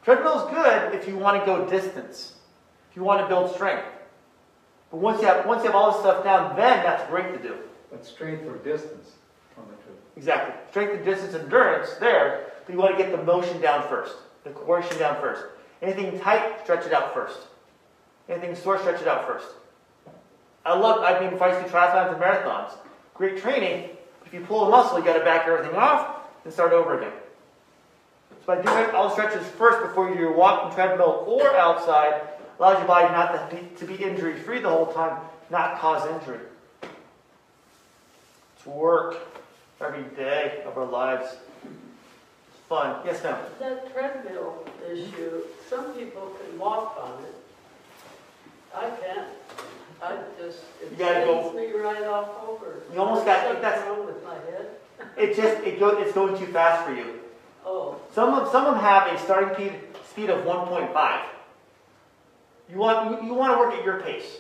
Treadmill 0.04 0.48
is 0.48 0.54
good 0.54 0.96
if 0.96 1.08
you 1.08 1.18
want 1.18 1.40
to 1.40 1.46
go 1.46 1.68
distance. 1.70 2.36
If 2.90 2.96
you 2.96 3.04
want 3.04 3.22
to 3.22 3.28
build 3.28 3.54
strength. 3.54 3.86
But 4.92 4.98
once 4.98 5.22
you 5.22 5.28
have 5.28 5.46
once 5.46 5.62
you 5.62 5.68
have 5.68 5.76
all 5.76 5.92
this 5.92 6.02
stuff 6.02 6.24
down, 6.24 6.56
then 6.56 6.84
that's 6.84 7.08
great 7.10 7.32
to 7.34 7.40
do. 7.40 7.56
But 7.92 8.06
strength 8.06 8.44
for 8.44 8.58
distance 8.58 9.12
on 9.58 9.66
the 9.66 9.76
treadmill. 9.76 10.04
Exactly. 10.16 10.56
Strength 10.72 10.94
and 10.96 11.06
distance 11.06 11.36
endurance 11.36 11.94
there, 12.00 12.52
but 12.66 12.74
you 12.74 12.80
want 12.80 12.98
to 12.98 13.04
get 13.04 13.12
the 13.16 13.24
motion 13.24 13.62
down 13.62 13.88
first, 13.88 14.16
the 14.44 14.50
coordination 14.52 14.98
down 15.00 15.20
first. 15.22 15.44
Anything 15.82 16.20
tight, 16.20 16.62
stretch 16.64 16.86
it 16.86 16.94
out 16.94 17.14
first. 17.14 17.38
Anything 18.28 18.56
sore, 18.56 18.80
stretch 18.80 19.02
it 19.02 19.08
out 19.08 19.26
first. 19.26 19.48
I 20.66 20.78
love, 20.78 21.02
I've 21.04 21.20
been 21.20 21.38
twice 21.38 21.64
do 21.64 21.70
triathlons 21.70 22.14
and 22.14 22.22
marathons. 22.22 22.74
Great 23.14 23.42
training. 23.42 23.90
If 24.26 24.34
you 24.34 24.42
pull 24.42 24.68
a 24.68 24.70
muscle, 24.70 25.00
you 25.00 25.06
got 25.06 25.18
to 25.18 25.24
back 25.24 25.48
everything 25.48 25.76
off 25.76 26.28
and 26.44 26.54
start 26.54 26.74
over 26.74 27.00
again. 27.00 27.14
By 28.50 28.60
doing 28.64 28.90
all 28.96 29.12
stretches 29.12 29.48
first 29.48 29.80
before 29.88 30.12
you're 30.12 30.34
walking 30.34 30.74
treadmill 30.74 31.24
or 31.28 31.56
outside, 31.56 32.20
allows 32.58 32.80
your 32.80 32.88
body 32.88 33.14
not 33.14 33.52
to 33.52 33.56
be, 33.56 33.62
to 33.76 33.86
be 33.86 34.04
injury 34.04 34.40
free 34.40 34.60
the 34.60 34.68
whole 34.68 34.88
time, 34.88 35.22
not 35.52 35.78
cause 35.78 36.10
injury. 36.10 36.40
It's 38.58 38.66
work 38.66 39.18
every 39.80 40.02
day 40.16 40.64
of 40.66 40.76
our 40.80 40.88
lives. 40.88 41.36
It's 41.64 42.58
fun. 42.68 42.96
Yes, 43.06 43.24
ma'am. 43.24 43.38
That 43.60 43.94
treadmill 43.94 44.66
issue, 44.92 45.42
some 45.70 45.94
people 45.94 46.36
can 46.42 46.58
walk 46.58 46.98
on 47.00 47.24
it. 47.26 47.36
I 48.74 48.90
can't. 48.90 49.28
I 50.02 50.18
just, 50.40 50.64
it 50.82 50.90
You 50.94 50.98
gotta 50.98 51.24
go- 51.24 51.54
me 51.54 51.72
right 51.74 52.04
off 52.06 52.30
over. 52.48 52.82
You 52.92 53.00
almost 53.00 53.28
got- 53.28 53.62
that's- 53.62 53.88
wrong 53.88 54.08
with 54.08 54.24
my 54.24 54.34
head. 54.34 54.70
It 55.18 55.36
just 55.36 55.64
it 55.64 55.80
go, 55.80 56.00
it's 56.00 56.14
going 56.14 56.36
too 56.36 56.48
fast 56.48 56.88
for 56.88 56.96
you. 56.96 57.20
Oh, 57.72 58.02
Some 58.16 58.34
of, 58.34 58.52
some 58.52 58.66
of 58.66 58.74
them 58.74 58.84
have 58.84 59.14
a 59.14 59.20
starting 59.20 59.54
speed, 59.54 59.80
speed 60.10 60.30
of 60.32 60.44
1.5. 60.44 61.22
You 62.68 62.78
want, 62.78 63.22
you, 63.22 63.28
you 63.28 63.34
want 63.36 63.54
to 63.54 63.60
work 63.60 63.76
at 63.76 63.86
your 63.86 64.02
pace. 64.02 64.38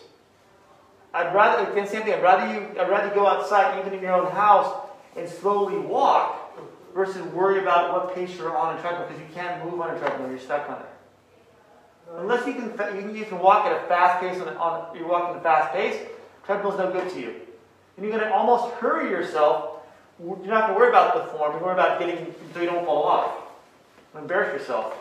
I'd 1.14 1.34
rather, 1.34 1.72
again, 1.72 1.88
same 1.88 2.02
thing, 2.02 2.14
I'd 2.14 2.24
rather 2.24 2.52
you, 2.52 2.80
I'd 2.80 2.90
rather 2.90 3.14
go 3.14 3.28
outside, 3.28 3.80
even 3.80 3.94
in 3.94 4.02
your 4.02 4.14
own 4.14 4.32
house, 4.32 4.76
and 5.16 5.30
slowly 5.30 5.78
walk 5.78 6.58
versus 6.96 7.22
worry 7.34 7.60
about 7.60 7.94
what 7.94 8.16
pace 8.16 8.36
you're 8.36 8.58
on 8.58 8.76
a 8.76 8.82
treadmill 8.82 9.08
because 9.08 9.22
you 9.22 9.28
can't 9.36 9.64
move 9.64 9.80
on 9.80 9.96
a 9.96 10.00
treadmill, 10.00 10.30
you're 10.30 10.40
stuck 10.40 10.68
on 10.68 10.78
it. 10.78 10.86
Unless 12.18 12.48
you 12.48 12.54
can, 12.54 12.66
you 12.96 13.02
can, 13.04 13.16
you 13.16 13.26
can 13.26 13.38
walk 13.38 13.66
at 13.68 13.84
a 13.84 13.88
fast 13.88 14.22
pace 14.22 14.42
on, 14.42 14.48
on 14.58 14.98
you're 14.98 15.08
walking 15.08 15.36
at 15.36 15.38
a 15.38 15.42
fast 15.42 15.72
pace, 15.74 16.00
treadmill's 16.46 16.80
no 16.80 16.92
good 16.92 17.08
to 17.12 17.20
you. 17.20 17.36
And 17.96 18.06
you're 18.06 18.18
going 18.18 18.28
to 18.28 18.34
almost 18.34 18.74
hurry 18.76 19.12
yourself. 19.12 19.69
You 20.22 20.36
don't 20.36 20.50
have 20.50 20.68
to 20.68 20.74
worry 20.74 20.90
about 20.90 21.16
the 21.16 21.38
form. 21.38 21.56
You 21.56 21.64
worry 21.64 21.74
about 21.74 22.00
getting 22.00 22.36
so 22.54 22.62
you 22.62 22.68
don't 22.68 22.86
fall 22.86 23.04
off. 23.04 23.32
Embarrass 24.18 24.60
yourself. 24.60 24.96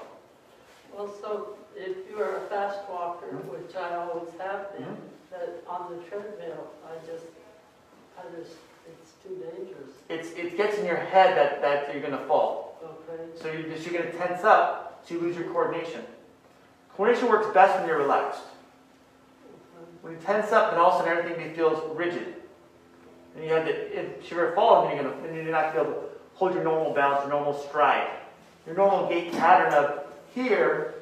well, 0.94 1.12
so 1.20 1.56
if 1.74 1.96
you 2.10 2.20
are 2.22 2.36
a 2.36 2.40
fast 2.48 2.78
walker, 2.88 3.26
hmm? 3.26 3.48
which 3.48 3.74
I 3.74 3.96
always 3.96 4.28
have 4.38 4.76
been, 4.76 4.86
hmm? 4.86 4.94
that 5.30 5.62
on 5.66 5.96
the 5.96 6.02
treadmill, 6.04 6.68
I 6.86 6.94
just, 7.06 7.24
I 8.18 8.22
just, 8.38 8.56
it's 8.86 9.12
too 9.22 9.36
dangerous, 9.36 9.90
It's, 10.08 10.30
it 10.32 10.56
gets 10.56 10.78
in 10.78 10.86
your 10.86 10.96
head 10.96 11.36
that, 11.36 11.62
that 11.62 11.92
you're 11.92 12.02
going 12.02 12.18
to 12.18 12.24
fall. 12.26 12.78
okay? 12.82 13.22
So 13.40 13.50
you're, 13.50 13.62
just, 13.74 13.86
you're 13.86 14.00
going 14.00 14.12
to 14.12 14.18
tense 14.18 14.44
up 14.44 15.02
so 15.06 15.14
you 15.14 15.20
lose 15.20 15.36
your 15.36 15.46
coordination. 15.46 16.02
Coordination 16.94 17.28
works 17.28 17.52
best 17.54 17.78
when 17.78 17.88
you're 17.88 17.98
relaxed. 17.98 18.42
When 20.02 20.12
you 20.12 20.18
tense 20.20 20.52
up, 20.52 20.70
then 20.70 20.80
all 20.80 20.92
of 20.92 20.94
a 20.94 20.98
sudden 21.04 21.18
everything 21.18 21.54
feels 21.54 21.82
rigid. 21.96 22.34
And 23.38 23.46
you 23.46 23.54
have 23.54 23.66
to, 23.66 23.98
if 23.98 24.30
you're 24.32 24.52
falling, 24.52 24.88
then 24.88 25.04
you're 25.04 25.12
gonna, 25.12 25.26
then 25.26 25.34
you're 25.36 25.52
not 25.52 25.72
gonna 25.72 25.84
be 25.84 25.90
able 25.90 26.02
to 26.02 26.08
hold 26.34 26.54
your 26.54 26.64
normal 26.64 26.92
balance, 26.92 27.20
your 27.20 27.30
normal 27.30 27.54
stride. 27.54 28.08
Your 28.66 28.74
normal 28.74 29.08
gait 29.08 29.30
pattern 29.30 29.72
of 29.72 30.04
here, 30.34 30.94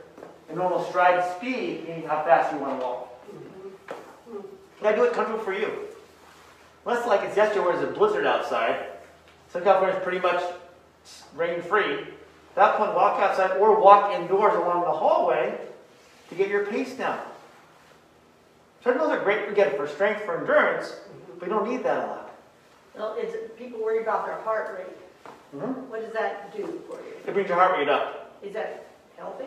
your 0.49 0.59
normal 0.59 0.85
stride 0.85 1.25
speed, 1.37 1.89
meaning 1.89 2.07
how 2.07 2.23
fast 2.25 2.53
you 2.53 2.59
want 2.59 2.79
to 2.79 2.87
walk. 2.87 3.25
Mm-hmm. 3.31 4.41
Can 4.41 4.83
gotta 4.83 4.97
do 4.97 5.05
it 5.05 5.15
comfortable 5.15 5.43
for 5.43 5.55
you. 5.55 5.73
Unless 6.85 7.07
like 7.07 7.23
it's 7.23 7.39
yesterday 7.39 7.65
where 7.65 7.75
there's 7.75 7.89
a 7.89 7.93
blizzard 7.93 8.27
outside. 8.27 8.85
Southern 9.49 9.65
California 9.65 9.97
is 9.97 10.03
pretty 10.03 10.21
much 10.21 10.43
rain 11.35 11.63
free. 11.63 12.01
At 12.01 12.55
that 12.55 12.77
point, 12.77 12.95
walk 12.95 13.19
outside 13.19 13.57
or 13.57 13.81
walk 13.81 14.13
indoors 14.13 14.55
along 14.55 14.83
the 14.83 14.93
hallway 14.93 15.59
to 16.29 16.35
get 16.35 16.51
your 16.51 16.67
pace 16.67 16.95
down. 16.95 17.19
Treadmills 18.83 19.09
are 19.09 19.25
great 19.25 19.49
again 19.49 19.75
for 19.75 19.89
strength, 19.89 20.23
for 20.27 20.39
endurance, 20.39 20.89
mm-hmm. 20.89 21.39
but 21.39 21.49
you 21.49 21.55
don't 21.55 21.69
need 21.69 21.83
that 21.83 22.05
a 22.05 22.07
lot. 22.07 22.26
Well, 22.97 23.15
is 23.17 23.35
it, 23.35 23.59
people 23.59 23.81
worry 23.81 24.01
about 24.03 24.27
their 24.27 24.37
heart 24.37 24.77
rate. 24.79 24.97
Mhm. 25.55 25.89
What 25.89 26.01
does 26.03 26.13
that 26.13 26.55
do 26.57 26.83
for 26.89 26.97
you? 26.97 27.13
It 27.27 27.33
brings 27.33 27.49
your 27.49 27.59
heart 27.59 27.77
rate 27.79 27.89
up. 27.89 28.31
Is 28.43 28.55
that 28.55 28.87
healthy? 29.17 29.47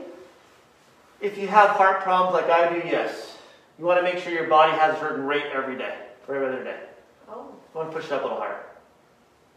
If 1.22 1.38
you 1.38 1.48
have 1.48 1.72
heart 1.72 2.02
problems 2.02 2.34
like 2.34 2.50
I 2.50 2.70
do, 2.70 2.88
yes. 2.88 3.38
You 3.78 3.86
want 3.86 3.98
to 4.00 4.04
make 4.04 4.20
sure 4.24 4.32
your 4.32 4.48
body 4.48 4.72
has 4.74 4.96
a 4.96 5.00
certain 5.00 5.26
rate 5.26 5.46
every 5.54 5.78
day, 5.78 5.96
for 6.26 6.36
every 6.36 6.48
other 6.48 6.64
day. 6.64 6.80
Oh, 7.30 7.48
You 7.74 7.80
want 7.80 7.92
to 7.92 7.96
push 7.98 8.06
it 8.06 8.12
up 8.12 8.22
a 8.22 8.24
little 8.26 8.40
higher. 8.40 8.60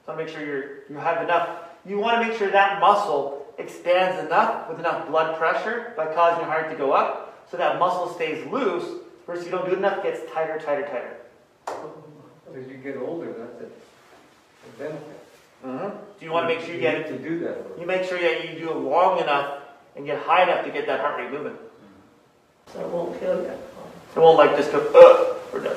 So 0.07 0.17
make 0.17 0.29
sure 0.29 0.45
you're, 0.45 0.85
you 0.89 0.97
have 0.97 1.23
enough. 1.23 1.49
You 1.85 1.99
want 1.99 2.21
to 2.21 2.29
make 2.29 2.37
sure 2.37 2.51
that 2.51 2.81
muscle 2.81 3.47
expands 3.59 4.25
enough 4.25 4.69
with 4.69 4.79
enough 4.79 5.09
blood 5.09 5.37
pressure 5.39 5.93
by 5.97 6.13
causing 6.13 6.41
your 6.41 6.51
heart 6.51 6.71
to 6.71 6.77
go 6.77 6.93
up 6.93 7.47
so 7.51 7.57
that 7.57 7.79
muscle 7.79 8.09
stays 8.15 8.45
loose 8.51 9.03
versus 9.27 9.45
you 9.45 9.51
don't 9.51 9.67
do 9.69 9.75
enough, 9.75 9.99
it 9.99 10.03
gets 10.05 10.33
tighter, 10.33 10.59
tighter, 10.59 10.83
tighter. 10.83 11.17
As 12.55 12.67
you 12.69 12.75
get 12.75 12.97
older, 12.97 13.33
that's 13.33 13.63
a 13.63 13.65
a 13.65 13.69
benefit. 14.83 15.19
Mm-hmm. 15.65 15.89
So 16.19 16.25
you 16.25 16.31
want 16.33 16.49
to 16.49 16.55
make 16.55 16.65
sure 16.65 16.75
you 16.75 16.81
get 16.81 17.07
To 17.09 17.19
do 17.19 17.39
that. 17.41 17.57
you 17.81 17.87
make 17.87 18.05
sure 18.05 18.19
that 18.21 18.49
you 18.49 18.59
do 18.59 18.71
it 18.71 18.77
long 18.77 19.19
enough 19.21 19.61
and 19.97 20.05
get 20.07 20.19
high 20.23 20.43
enough 20.43 20.65
to 20.65 20.71
get 20.71 20.87
that 20.87 21.01
heart 21.01 21.19
rate 21.21 21.31
moving. 21.31 21.57
so 22.73 22.81
it 22.81 22.89
won't 22.89 23.19
kill 23.21 23.43
you. 23.43 23.51
It 24.17 24.19
won't 24.19 24.39
like 24.39 24.57
just 24.57 24.73
go, 24.73 24.79
uh, 24.81 25.39
we're 25.53 25.61
done. 25.65 25.77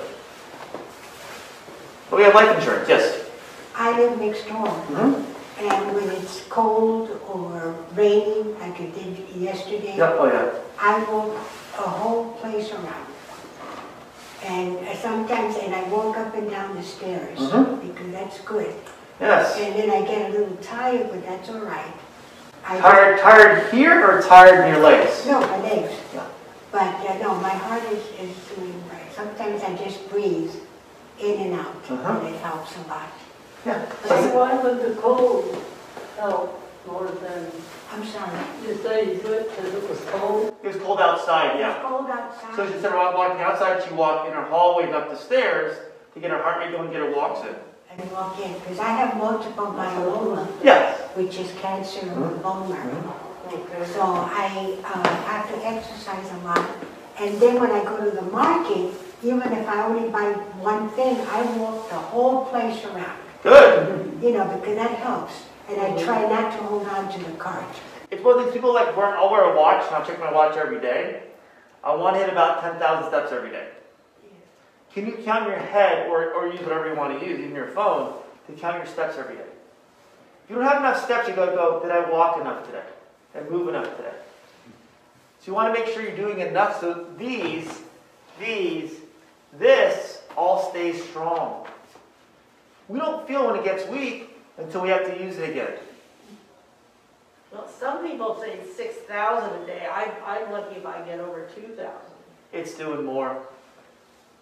But 2.09 2.17
we 2.17 2.23
have 2.23 2.35
life 2.35 2.57
insurance, 2.57 2.87
yes. 2.89 3.25
I 3.75 3.97
live 3.99 4.19
next 4.19 4.47
door, 4.47 4.67
Mm-hmm. 4.67 5.65
and 5.65 5.95
when 5.95 6.09
it's 6.11 6.43
cold 6.47 7.09
or 7.27 7.75
raining, 7.93 8.57
like 8.59 8.79
it 8.79 8.93
did 8.95 9.35
yesterday, 9.35 9.97
Yep, 9.97 10.15
oh 10.19 10.25
yeah. 10.27 10.51
I 10.79 11.03
walk 11.11 11.35
a 11.77 11.89
whole 11.89 12.31
place 12.39 12.71
around. 12.71 13.07
And 14.43 14.77
sometimes, 14.99 15.55
and 15.57 15.73
I 15.73 15.83
walk 15.89 16.17
up 16.17 16.35
and 16.35 16.49
down 16.49 16.75
the 16.75 16.83
stairs, 16.83 17.39
Mhm. 17.39 17.81
because 17.81 18.11
that's 18.11 18.39
good. 18.41 18.73
Yes. 19.20 19.57
And 19.59 19.76
then 19.76 19.89
I 19.89 20.05
get 20.05 20.30
a 20.30 20.34
little 20.38 20.55
tired, 20.57 21.09
but 21.09 21.26
that's 21.26 21.49
all 21.49 21.59
right. 21.61 21.93
I 22.66 22.80
Tired, 22.80 23.20
tired 23.20 23.74
here 23.74 24.03
or 24.03 24.22
tired 24.24 24.66
in 24.68 24.74
your 24.74 24.84
legs? 24.84 25.26
No, 25.28 25.39
my 25.39 25.61
legs. 25.61 25.93
Yeah. 26.13 26.26
But, 26.72 26.95
uh, 27.09 27.18
no, 27.20 27.36
my 27.36 27.49
heart 27.49 27.84
is, 27.91 28.03
is 28.20 28.36
doing 28.55 28.74
right. 28.91 29.11
Sometimes 29.13 29.61
I 29.63 29.76
just 29.78 30.09
breathe 30.09 30.51
in 31.20 31.41
and 31.41 31.53
out, 31.53 31.76
Uh-huh. 31.89 32.20
and 32.26 32.36
it 32.36 32.41
helps 32.41 32.76
a 32.76 32.82
lot. 32.89 33.07
Yeah. 33.66 33.86
So 34.03 34.36
why 34.36 34.55
would 34.61 34.82
the 34.82 34.99
cold 34.99 35.63
help 36.18 36.61
more 36.88 37.07
than, 37.07 37.51
I'm 37.93 38.05
sorry. 38.05 38.38
you 38.68 38.76
say 38.78 39.13
you 39.13 39.22
do 39.22 39.32
it 39.34 39.49
because 39.55 39.74
it 39.74 39.89
was 39.89 39.99
cold? 40.11 40.55
It 40.63 40.68
was 40.68 40.76
cold 40.78 40.99
outside, 40.99 41.59
yeah. 41.59 41.76
It's 41.76 41.86
cold 41.88 42.07
outside. 42.09 42.55
So 42.55 42.63
outside. 42.63 42.74
instead 42.74 42.91
of 42.93 43.13
walking 43.16 43.41
outside, 43.41 43.84
she 43.88 43.93
walked 43.93 44.28
in 44.28 44.34
her 44.34 44.43
hallway 44.43 44.84
and 44.86 44.93
up 44.95 45.09
the 45.09 45.16
stairs 45.16 45.78
to 46.16 46.20
get 46.20 46.32
her 46.32 46.41
heart 46.41 46.59
rate 46.59 46.72
going 46.76 46.91
get 46.91 46.99
her 47.01 47.16
walks 47.16 47.41
in. 47.47 47.55
And 47.97 48.11
walk 48.11 48.39
in, 48.39 48.53
because 48.53 48.79
I 48.79 48.89
have 48.89 49.17
multiple 49.17 49.67
myeloma, 49.67 50.47
Yes. 50.61 50.99
which 51.15 51.37
is 51.39 51.51
cancer 51.61 52.01
of 52.11 52.29
the 52.31 52.37
bone 52.43 52.69
marrow. 52.69 53.15
So 53.93 54.01
I 54.01 54.75
uh, 54.83 55.07
have 55.27 55.47
to 55.49 55.65
exercise 55.65 56.29
a 56.31 56.37
lot. 56.45 56.69
And 57.19 57.39
then 57.39 57.59
when 57.61 57.71
I 57.71 57.83
go 57.85 58.03
to 58.03 58.11
the 58.11 58.23
market, 58.23 58.93
even 59.23 59.49
if 59.53 59.67
I 59.67 59.83
only 59.85 60.09
buy 60.09 60.33
one 60.59 60.89
thing, 60.89 61.15
I 61.29 61.43
walk 61.57 61.87
the 61.89 61.95
whole 61.95 62.45
place 62.45 62.83
around, 62.85 63.17
Good. 63.43 64.21
you 64.21 64.31
know, 64.33 64.45
because 64.45 64.75
that 64.75 64.91
helps. 64.99 65.33
And 65.69 65.79
I 65.79 66.03
try 66.03 66.27
not 66.27 66.51
to 66.51 66.57
hold 66.63 66.87
on 66.87 67.11
to 67.13 67.19
the 67.23 67.31
cart. 67.37 67.63
It's 68.11 68.23
one 68.23 68.39
of 68.39 68.45
these 68.45 68.53
people 68.53 68.73
like 68.73 68.95
wear, 68.97 69.15
I'll 69.17 69.31
wear 69.31 69.43
a 69.53 69.55
watch 69.55 69.85
and 69.85 69.95
I'll 69.95 70.05
check 70.05 70.19
my 70.19 70.31
watch 70.31 70.57
every 70.57 70.81
day. 70.81 71.23
I 71.83 71.95
want 71.95 72.15
to 72.15 72.19
hit 72.19 72.29
about 72.29 72.61
10,000 72.61 73.09
steps 73.09 73.31
every 73.31 73.51
day. 73.51 73.67
Can 74.95 75.05
you 75.05 75.17
count 75.25 75.49
your 75.49 75.57
head 75.57 76.09
or, 76.09 76.33
or 76.33 76.47
use 76.47 76.61
whatever 76.61 76.89
you 76.89 76.95
want 76.95 77.19
to 77.19 77.25
use, 77.25 77.37
even 77.37 77.53
your 77.53 77.67
phone, 77.67 78.13
to 78.47 78.53
count 78.53 78.77
your 78.77 78.85
steps 78.85 79.17
every 79.17 79.35
day? 79.35 79.41
If 79.41 80.49
you 80.49 80.55
don't 80.55 80.65
have 80.65 80.77
enough 80.77 81.03
steps, 81.03 81.27
you 81.27 81.35
gotta 81.35 81.51
go, 81.51 81.81
did 81.81 81.91
I 81.91 82.09
walk 82.09 82.39
enough 82.39 82.65
today? 82.65 82.85
Did 83.33 83.45
I 83.45 83.49
move 83.49 83.67
enough 83.67 83.93
today? 83.97 84.13
So 85.41 85.47
you 85.47 85.53
want 85.53 85.75
to 85.75 85.79
make 85.79 85.93
sure 85.93 86.01
you're 86.01 86.15
doing 86.15 86.39
enough 86.39 86.79
so 86.79 87.07
these, 87.17 87.81
these, 88.39 88.93
this 89.59 90.21
all 90.37 90.71
stays 90.71 91.03
strong. 91.03 91.67
We 92.87 92.97
don't 92.97 93.27
feel 93.27 93.47
when 93.47 93.57
it 93.59 93.65
gets 93.65 93.85
weak 93.89 94.29
until 94.57 94.81
we 94.81 94.89
have 94.89 95.05
to 95.13 95.21
use 95.21 95.37
it 95.37 95.49
again. 95.49 95.73
Well, 97.51 97.67
some 97.67 98.07
people 98.07 98.39
say 98.39 98.59
six 98.75 98.95
thousand 99.07 99.61
a 99.61 99.65
day. 99.65 99.87
I, 99.91 100.09
I'm 100.25 100.51
lucky 100.51 100.75
if 100.75 100.85
I 100.85 101.01
get 101.01 101.19
over 101.19 101.49
two 101.53 101.73
thousand. 101.75 102.15
It's 102.53 102.75
doing 102.75 103.03
more. 103.03 103.41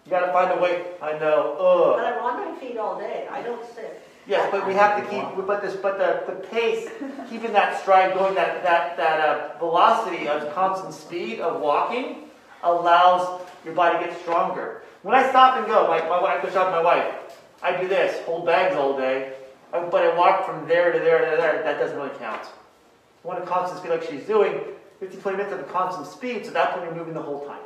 You 0.04 0.10
gotta 0.10 0.32
find 0.32 0.58
a 0.58 0.62
way. 0.62 0.84
I 1.00 1.18
know. 1.18 1.56
But 1.96 2.04
I'm 2.04 2.22
on 2.22 2.52
my 2.54 2.60
feet 2.60 2.76
all 2.76 2.98
day. 2.98 3.26
I 3.30 3.42
don't 3.42 3.64
sit. 3.74 4.02
Yes, 4.26 4.48
but 4.50 4.66
we 4.66 4.74
have 4.74 5.02
to 5.02 5.08
keep. 5.10 5.46
But 5.46 5.62
this. 5.62 5.76
But 5.76 5.98
the, 5.98 6.32
the 6.32 6.40
pace, 6.48 6.88
keeping 7.28 7.52
that 7.52 7.80
stride 7.80 8.14
going, 8.14 8.34
that 8.34 8.62
that 8.62 8.96
that 8.96 9.20
uh, 9.20 9.58
velocity 9.58 10.28
of 10.28 10.54
constant 10.54 10.94
speed 10.94 11.40
of 11.40 11.60
walking, 11.60 12.28
allows 12.62 13.42
your 13.64 13.74
body 13.74 13.98
to 13.98 14.10
get 14.10 14.20
stronger. 14.20 14.82
When 15.02 15.14
I 15.14 15.28
stop 15.28 15.58
and 15.58 15.66
go, 15.66 15.88
my 15.88 16.00
my 16.08 16.20
wife 16.20 16.42
goes 16.42 16.52
shop 16.52 16.66
with 16.66 16.74
my 16.74 16.82
wife. 16.82 17.14
I 17.62 17.80
do 17.80 17.88
this, 17.88 18.22
hold 18.26 18.44
bags 18.44 18.76
all 18.76 18.96
day, 18.96 19.32
but 19.72 19.94
I 19.94 20.14
walk 20.16 20.44
from 20.44 20.68
there 20.68 20.92
to 20.92 20.98
there 20.98 21.18
to 21.30 21.36
there. 21.40 21.62
That 21.62 21.78
doesn't 21.78 21.96
really 21.96 22.16
count. 22.18 22.42
You 22.42 23.28
want 23.28 23.42
a 23.42 23.46
constant 23.46 23.80
speed 23.80 23.90
like 23.90 24.02
she's 24.02 24.26
doing, 24.26 24.60
15, 25.00 25.20
20 25.20 25.36
minutes 25.38 25.54
at 25.54 25.60
a 25.60 25.64
constant 25.64 26.06
speed, 26.06 26.44
so 26.44 26.52
that's 26.52 26.76
when 26.76 26.84
you're 26.84 26.94
moving 26.94 27.14
the 27.14 27.22
whole 27.22 27.46
time. 27.46 27.62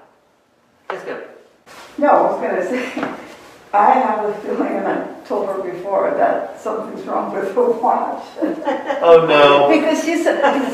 It's 0.91 1.03
good. 1.03 1.26
No, 1.99 2.09
I 2.09 2.22
was 2.32 2.40
gonna 2.40 2.64
say, 2.64 3.14
I 3.72 3.90
have 3.92 4.24
a 4.24 4.34
feeling, 4.40 4.68
and 4.76 4.86
I 4.88 5.20
told 5.26 5.49
her 5.49 5.62
before, 5.62 6.12
that 6.16 6.59
something's 6.61 7.05
wrong 7.07 7.34
with 7.34 7.55
her 7.55 7.70
watch. 7.72 8.24
Oh 9.01 9.26
no. 9.26 9.68
Because 9.68 10.03
she's, 10.05 10.24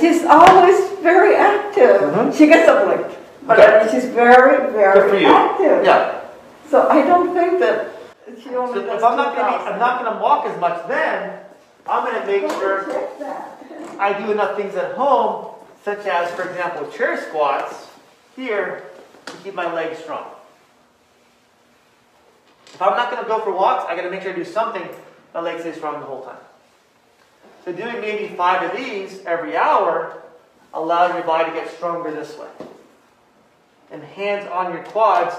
she's 0.01 0.25
always 0.25 0.99
very 1.01 1.35
active. 1.37 2.01
Mhm. 2.01 2.37
She 2.37 2.47
gets 2.47 2.69
up 2.69 2.87
late, 2.89 3.17
but 3.47 3.61
I 3.61 3.85
mean, 3.85 3.93
she's 3.95 4.09
very, 4.11 4.57
Good 4.59 4.67
for 4.67 4.73
very 4.73 5.23
you. 5.23 5.29
active. 5.29 5.85
Yeah. 5.85 6.21
So 6.71 6.89
I 6.89 7.03
don't 7.03 7.35
think 7.35 7.61
that 7.61 7.91
she 8.43 8.51
So 8.51 8.65
only 8.67 8.81
does 8.81 8.99
if 8.99 9.05
I'm 9.05 9.17
not 9.17 9.37
gonna, 9.37 9.57
I'm 9.71 9.79
not 9.79 10.03
gonna 10.03 10.21
walk 10.23 10.47
as 10.47 10.59
much 10.61 10.87
then, 10.89 11.39
I'm 11.87 12.05
gonna 12.05 12.27
make 12.27 12.49
sure 12.53 12.85
check 12.91 13.19
that. 13.19 13.61
I 13.99 14.19
do 14.25 14.33
enough 14.33 14.57
things 14.57 14.75
at 14.77 14.93
home, 14.97 15.55
such 15.85 16.07
as, 16.07 16.31
for 16.33 16.49
example, 16.49 16.91
chair 16.91 17.21
squats 17.21 17.89
here 18.37 18.85
to 19.27 19.33
keep 19.45 19.55
my 19.55 19.71
legs 19.73 19.99
strong. 19.99 20.27
If 22.75 22.83
I'm 22.83 22.97
not 22.97 23.09
gonna 23.11 23.29
go 23.29 23.39
for 23.39 23.53
walks, 23.53 23.85
I 23.89 23.95
gotta 23.95 24.11
make 24.11 24.23
sure 24.23 24.33
I 24.33 24.35
do 24.35 24.45
something, 24.45 24.83
my 25.33 25.41
legs 25.41 25.61
stays 25.61 25.77
strong 25.77 26.01
the 26.01 26.07
whole 26.07 26.25
time. 26.25 26.39
So 27.65 27.73
doing 27.73 28.01
maybe 28.01 28.35
five 28.35 28.69
of 28.69 28.77
these 28.77 29.25
every 29.25 29.57
hour 29.57 30.21
allows 30.73 31.15
your 31.15 31.23
body 31.23 31.51
to 31.51 31.57
get 31.57 31.71
stronger 31.71 32.11
this 32.11 32.37
way. 32.37 32.49
And 33.93 34.03
hands 34.03 34.49
on 34.49 34.73
your 34.73 34.83
quads, 34.83 35.37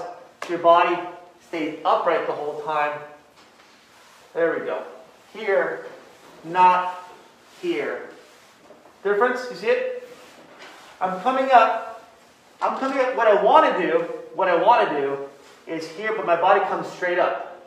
your 0.48 0.58
body 0.58 0.98
stays 1.46 1.78
upright 1.84 2.26
the 2.26 2.32
whole 2.32 2.62
time. 2.62 2.98
There 4.32 4.58
we 4.58 4.64
go. 4.64 4.82
Here, 5.34 5.86
not 6.42 7.06
here. 7.60 8.08
Difference? 9.04 9.46
You 9.50 9.56
see 9.56 9.66
it? 9.66 10.08
I'm 11.02 11.20
coming 11.20 11.50
up. 11.52 12.02
I'm 12.62 12.78
coming 12.78 12.98
up. 12.98 13.14
What 13.14 13.28
I 13.28 13.42
want 13.42 13.76
to 13.76 13.86
do, 13.86 13.98
what 14.34 14.48
I 14.48 14.56
want 14.56 14.88
to 14.88 15.00
do 15.00 15.25
is 15.66 15.88
here, 15.90 16.12
but 16.16 16.26
my 16.26 16.36
body 16.40 16.60
comes 16.60 16.86
straight 16.88 17.18
up. 17.18 17.62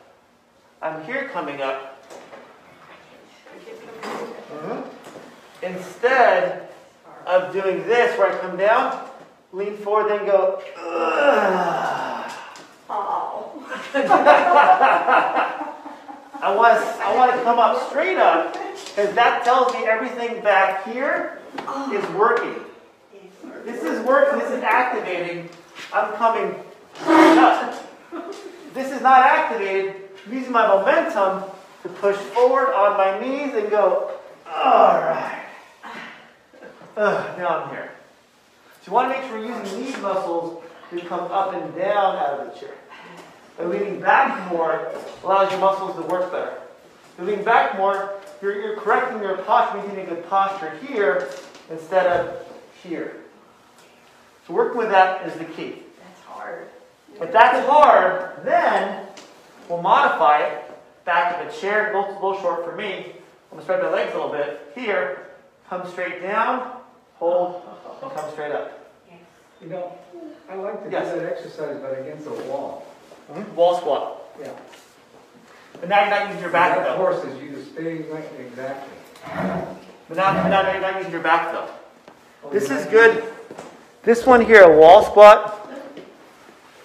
I'm 0.82 1.04
here 1.04 1.28
coming 1.28 1.60
up. 1.60 2.02
Mhm. 4.50 4.84
Instead 5.62 6.68
of 7.26 7.52
doing 7.52 7.86
this, 7.86 8.18
where 8.18 8.32
I 8.32 8.38
come 8.38 8.56
down, 8.56 8.98
lean 9.52 9.76
forward, 9.76 10.10
then 10.10 10.24
go. 10.26 10.62
Oh. 12.88 13.62
I 16.42 16.54
want 16.56 16.80
to, 16.80 17.04
I 17.04 17.14
want 17.14 17.32
to 17.32 17.42
come 17.42 17.58
up 17.58 17.88
straight 17.90 18.16
up 18.16 18.54
because 18.54 19.14
that 19.14 19.44
tells 19.44 19.72
me 19.74 19.84
everything 19.84 20.40
back 20.42 20.84
here 20.84 21.38
is 21.92 22.08
working. 22.14 22.64
This 23.64 23.82
is 23.82 24.04
working. 24.06 24.38
This 24.38 24.50
is 24.50 24.62
activating. 24.62 25.50
I'm 25.92 26.12
coming. 26.14 26.54
This 28.74 28.92
is 28.92 29.00
not 29.02 29.24
activated. 29.24 29.96
Using 30.30 30.52
my 30.52 30.66
momentum 30.66 31.50
to 31.82 31.88
push 31.88 32.16
forward 32.16 32.74
on 32.74 32.96
my 32.96 33.18
knees 33.20 33.54
and 33.54 33.70
go. 33.70 34.12
All 34.46 34.98
right. 35.00 35.44
Ugh, 36.96 37.38
now 37.38 37.60
I'm 37.60 37.70
here. 37.70 37.90
So 38.82 38.90
you 38.90 38.92
want 38.92 39.12
to 39.12 39.18
make 39.18 39.28
sure 39.28 39.38
you're 39.38 39.56
using 39.56 39.84
these 39.84 39.96
muscles 40.00 40.62
to 40.90 41.00
come 41.00 41.20
up 41.30 41.54
and 41.54 41.74
down 41.74 42.16
out 42.16 42.40
of 42.40 42.52
the 42.52 42.60
chair. 42.60 42.74
And 43.58 43.70
leaning 43.70 44.00
back 44.00 44.50
more 44.50 44.90
allows 45.22 45.50
your 45.50 45.60
muscles 45.60 45.96
to 45.96 46.02
work 46.02 46.30
better. 46.32 46.58
Moving 47.18 47.44
back 47.44 47.76
more, 47.76 48.14
you're, 48.40 48.60
you're 48.60 48.76
correcting 48.76 49.22
your 49.22 49.36
posture, 49.38 49.78
maintaining 49.78 50.06
a 50.06 50.14
good 50.14 50.28
posture 50.28 50.76
here 50.86 51.30
instead 51.70 52.06
of 52.06 52.46
here. 52.82 53.16
So 54.46 54.54
working 54.54 54.78
with 54.78 54.90
that 54.90 55.26
is 55.26 55.34
the 55.34 55.44
key. 55.44 55.82
That's 55.98 56.20
hard. 56.26 56.68
If 57.18 57.32
that's 57.32 57.66
hard, 57.66 58.44
then 58.44 59.06
we'll 59.68 59.82
modify 59.82 60.42
it. 60.44 60.64
Back 61.04 61.40
of 61.40 61.48
a 61.48 61.60
chair, 61.60 61.92
little, 61.94 62.10
a 62.10 62.14
little 62.14 62.40
short 62.40 62.64
for 62.64 62.76
me. 62.76 63.14
I'm 63.50 63.56
gonna 63.56 63.62
spread 63.62 63.82
my 63.82 63.90
legs 63.90 64.12
a 64.12 64.16
little 64.16 64.32
bit. 64.32 64.72
Here, 64.74 65.28
come 65.68 65.88
straight 65.90 66.22
down, 66.22 66.80
hold, 67.14 67.62
and 68.02 68.12
come 68.12 68.30
straight 68.32 68.52
up. 68.52 68.80
You 69.60 69.68
know, 69.68 69.98
I 70.48 70.54
like 70.54 70.78
to 70.84 70.84
do 70.84 70.90
that 70.90 71.32
exercise, 71.32 71.78
but 71.80 71.98
against 71.98 72.26
a 72.26 72.30
wall. 72.30 72.86
Hmm? 73.30 73.54
Wall 73.54 73.76
squat. 73.76 74.22
Yeah. 74.40 74.52
But 75.80 75.88
now 75.88 76.00
you're 76.00 76.10
not 76.10 76.26
using 76.28 76.42
your 76.42 76.50
back 76.50 76.78
though. 76.78 76.96
forces 76.96 77.42
you 77.42 77.50
to 77.52 77.64
stay 77.64 78.02
right, 78.10 78.24
exactly. 78.38 78.94
But 80.08 80.16
now, 80.16 80.48
now 80.48 80.72
you're 80.72 80.80
not 80.80 80.96
using 80.96 81.12
your 81.12 81.22
back 81.22 81.52
though. 81.52 81.68
Oh, 82.44 82.50
this 82.50 82.70
is 82.70 82.86
good. 82.86 83.24
This 84.02 84.24
one 84.26 84.44
here, 84.44 84.62
a 84.62 84.78
wall 84.78 85.04
squat, 85.04 85.59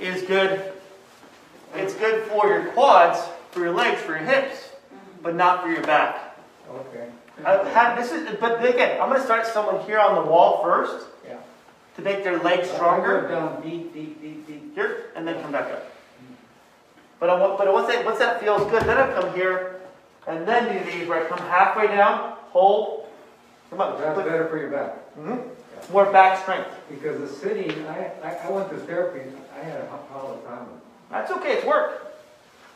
is 0.05 0.21
good. 0.23 0.71
It's 1.75 1.93
good 1.95 2.23
for 2.29 2.47
your 2.47 2.65
quads, 2.67 3.19
for 3.51 3.59
your 3.59 3.71
legs, 3.73 4.01
for 4.01 4.11
your 4.17 4.25
hips, 4.25 4.69
but 5.21 5.35
not 5.35 5.61
for 5.63 5.69
your 5.69 5.83
back. 5.83 6.37
Okay. 6.69 7.07
I 7.45 7.51
have, 7.69 7.97
this 7.97 8.11
is, 8.11 8.35
but 8.39 8.63
again, 8.63 9.01
I'm 9.01 9.09
going 9.09 9.19
to 9.19 9.25
start 9.25 9.45
someone 9.45 9.85
here 9.85 9.99
on 9.99 10.15
the 10.23 10.29
wall 10.31 10.63
first 10.63 11.07
Yeah. 11.27 11.35
to 11.97 12.01
make 12.01 12.23
their 12.23 12.39
legs 12.39 12.69
stronger. 12.69 13.27
down 13.27 13.61
deep, 13.61 13.93
deep, 13.93 14.21
deep, 14.21 14.47
deep. 14.47 14.73
Here, 14.73 15.11
and 15.15 15.27
then 15.27 15.41
come 15.41 15.51
back 15.51 15.71
up. 15.71 15.91
But 17.19 17.29
I 17.29 17.39
want, 17.39 17.57
but 17.57 17.71
once 17.73 17.87
that, 17.87 18.05
once 18.05 18.19
that 18.19 18.39
feels 18.41 18.69
good, 18.71 18.83
then 18.83 18.97
I 18.97 19.11
come 19.19 19.33
here 19.33 19.81
and 20.27 20.47
then 20.47 20.71
do 20.85 20.91
these 20.91 21.07
where 21.07 21.25
I 21.25 21.27
come 21.27 21.37
halfway 21.39 21.87
down, 21.87 22.35
hold, 22.49 23.05
come 23.69 23.81
up, 23.81 23.99
That's 23.99 24.17
better 24.17 24.47
for 24.47 24.57
your 24.57 24.69
back. 24.69 24.95
Mm-hmm. 25.17 25.93
more 25.93 26.11
back 26.11 26.41
strength. 26.41 26.69
Because 26.89 27.19
the 27.19 27.27
sitting, 27.27 27.71
I, 27.87 28.11
I, 28.23 28.35
I 28.47 28.49
went 28.51 28.69
to 28.69 28.77
therapy, 28.77 29.29
had 29.65 29.81
a 29.81 29.87
hard 29.87 30.45
time 30.45 30.67
with 30.71 30.81
That's 31.11 31.31
okay, 31.31 31.53
it's 31.53 31.65
work. 31.65 32.13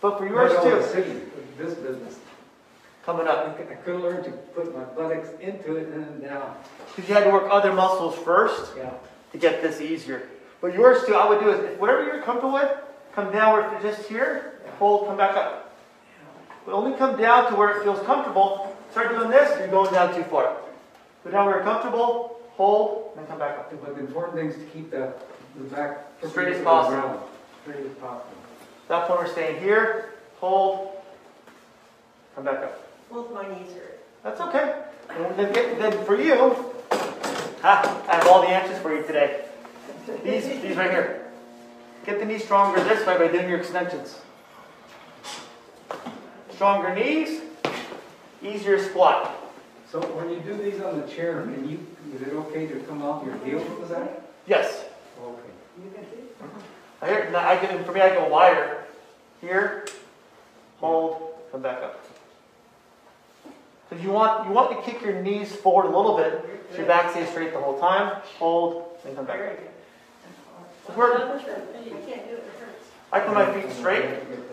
But 0.01 0.17
for 0.17 0.27
yours 0.27 0.53
Not 0.53 0.65
only 0.65 0.93
too, 0.93 1.31
but 1.35 1.57
this 1.57 1.73
business. 1.75 2.19
coming 3.05 3.27
I 3.27 3.31
up. 3.31 3.57
could, 3.57 3.67
I 3.69 3.75
could 3.75 3.99
learn 3.99 4.23
to 4.23 4.31
put 4.31 4.73
my 4.75 4.83
buttocks 4.83 5.29
into 5.41 5.75
it 5.75 5.87
and 5.89 6.05
then 6.21 6.29
down. 6.29 6.55
Because 6.87 7.09
you 7.09 7.15
had 7.15 7.25
to 7.25 7.31
work 7.31 7.47
other 7.51 7.73
muscles 7.73 8.15
first 8.15 8.73
Yeah. 8.77 8.91
to 9.31 9.37
get 9.37 9.61
this 9.61 9.81
easier. 9.81 10.29
But 10.61 10.73
yours 10.73 11.05
too, 11.05 11.15
I 11.15 11.27
would 11.27 11.39
do 11.39 11.49
is, 11.51 11.59
if 11.63 11.79
whatever 11.79 12.03
you're 12.03 12.21
comfortable 12.21 12.53
with, 12.53 12.69
come 13.13 13.31
down 13.31 13.53
where 13.53 13.73
it's 13.73 13.83
just 13.83 14.07
here, 14.09 14.59
hold, 14.77 15.07
come 15.07 15.17
back 15.17 15.35
up. 15.35 15.73
But 16.65 16.73
only 16.73 16.97
come 16.97 17.17
down 17.17 17.49
to 17.51 17.57
where 17.57 17.77
it 17.77 17.83
feels 17.83 17.99
comfortable. 18.05 18.75
Start 18.91 19.09
doing 19.09 19.29
this, 19.29 19.57
you're 19.59 19.67
going 19.67 19.91
down 19.93 20.13
too 20.15 20.23
far. 20.23 20.55
Go 21.23 21.31
down 21.31 21.45
where 21.45 21.55
you're 21.55 21.63
comfortable, 21.63 22.39
hold, 22.51 23.11
and 23.15 23.19
then 23.21 23.27
come 23.27 23.39
back 23.39 23.57
up. 23.57 23.69
But 23.71 23.95
the 23.95 24.01
important 24.01 24.35
thing 24.37 24.47
is 24.49 24.55
to 24.55 24.65
keep 24.71 24.91
the, 24.91 25.13
the 25.59 25.75
back. 25.75 26.05
Straight 26.27 26.27
as 26.27 26.31
perpendicular 26.33 26.53
to 26.53 26.59
the 26.59 26.63
possible. 26.63 27.01
ground. 27.01 27.19
Straight 27.63 27.85
as 27.85 27.97
possible. 27.97 28.37
That 28.87 29.07
point 29.07 29.19
we're 29.19 29.31
staying 29.31 29.61
here, 29.61 30.13
hold, 30.39 30.91
come 32.35 32.45
back 32.45 32.63
up. 32.63 32.89
Both 33.11 33.33
my 33.33 33.47
knees 33.47 33.71
hurt. 33.73 33.99
That's 34.23 34.41
okay. 34.41 34.83
And 35.09 35.37
then, 35.37 35.53
get, 35.53 35.79
then 35.79 36.05
for 36.05 36.19
you, 36.19 36.55
ha, 37.61 38.03
I 38.07 38.15
have 38.15 38.27
all 38.27 38.41
the 38.41 38.47
answers 38.47 38.79
for 38.79 38.95
you 38.95 39.03
today. 39.03 39.45
These, 40.23 40.45
these 40.61 40.75
right 40.75 40.91
here. 40.91 41.27
Get 42.05 42.19
the 42.19 42.25
knees 42.25 42.43
stronger 42.43 42.83
this 42.83 43.05
way 43.05 43.17
by 43.17 43.27
doing 43.27 43.47
your 43.47 43.59
extensions. 43.59 44.19
Stronger 46.51 46.93
knees, 46.95 47.41
easier 48.41 48.83
squat. 48.83 49.35
So 49.91 50.01
when 50.01 50.29
you 50.29 50.39
do 50.39 50.55
these 50.57 50.81
on 50.81 50.99
the 50.99 51.07
chair, 51.07 51.43
can 51.43 51.69
you, 51.69 51.85
is 52.13 52.21
it 52.21 52.33
okay 52.33 52.67
to 52.67 52.79
come 52.81 53.01
off 53.01 53.25
your 53.25 53.37
heels 53.45 53.67
with 53.79 53.89
that? 53.89 54.21
Yes. 54.45 54.85
Okay. 55.87 56.07
I 57.01 57.07
hear, 57.07 57.29
now 57.31 57.47
I 57.47 57.55
can, 57.57 57.83
for 57.83 57.91
me, 57.91 58.01
I 58.01 58.09
go 58.09 58.27
wider. 58.27 58.83
Here, 59.41 59.85
hold, 60.79 61.33
come 61.51 61.61
back 61.61 61.81
up. 61.81 62.03
So 63.89 63.95
you 63.95 64.11
want, 64.11 64.47
you 64.47 64.53
want 64.53 64.69
to 64.77 64.91
kick 64.91 65.01
your 65.01 65.21
knees 65.21 65.55
forward 65.55 65.85
a 65.85 65.97
little 65.97 66.17
bit, 66.17 66.43
so 66.71 66.77
your 66.77 66.85
back 66.85 67.11
stays 67.11 67.29
straight 67.29 67.53
the 67.53 67.59
whole 67.59 67.79
time. 67.79 68.21
Hold, 68.37 68.97
then 69.03 69.15
come 69.15 69.25
back 69.25 69.39
up. 69.39 69.57
good. 69.57 69.67
It's 70.87 70.97
working. 70.97 71.27
How 71.27 71.33
does 71.33 71.45
that 71.45 71.57
I 71.57 71.89
can't 71.89 72.27
do 72.29 72.35
it, 72.35 72.39
it. 72.39 72.43
I 73.13 73.19
put 73.21 73.33
my 73.33 73.51
feet 73.53 73.71
straight. 73.71 74.05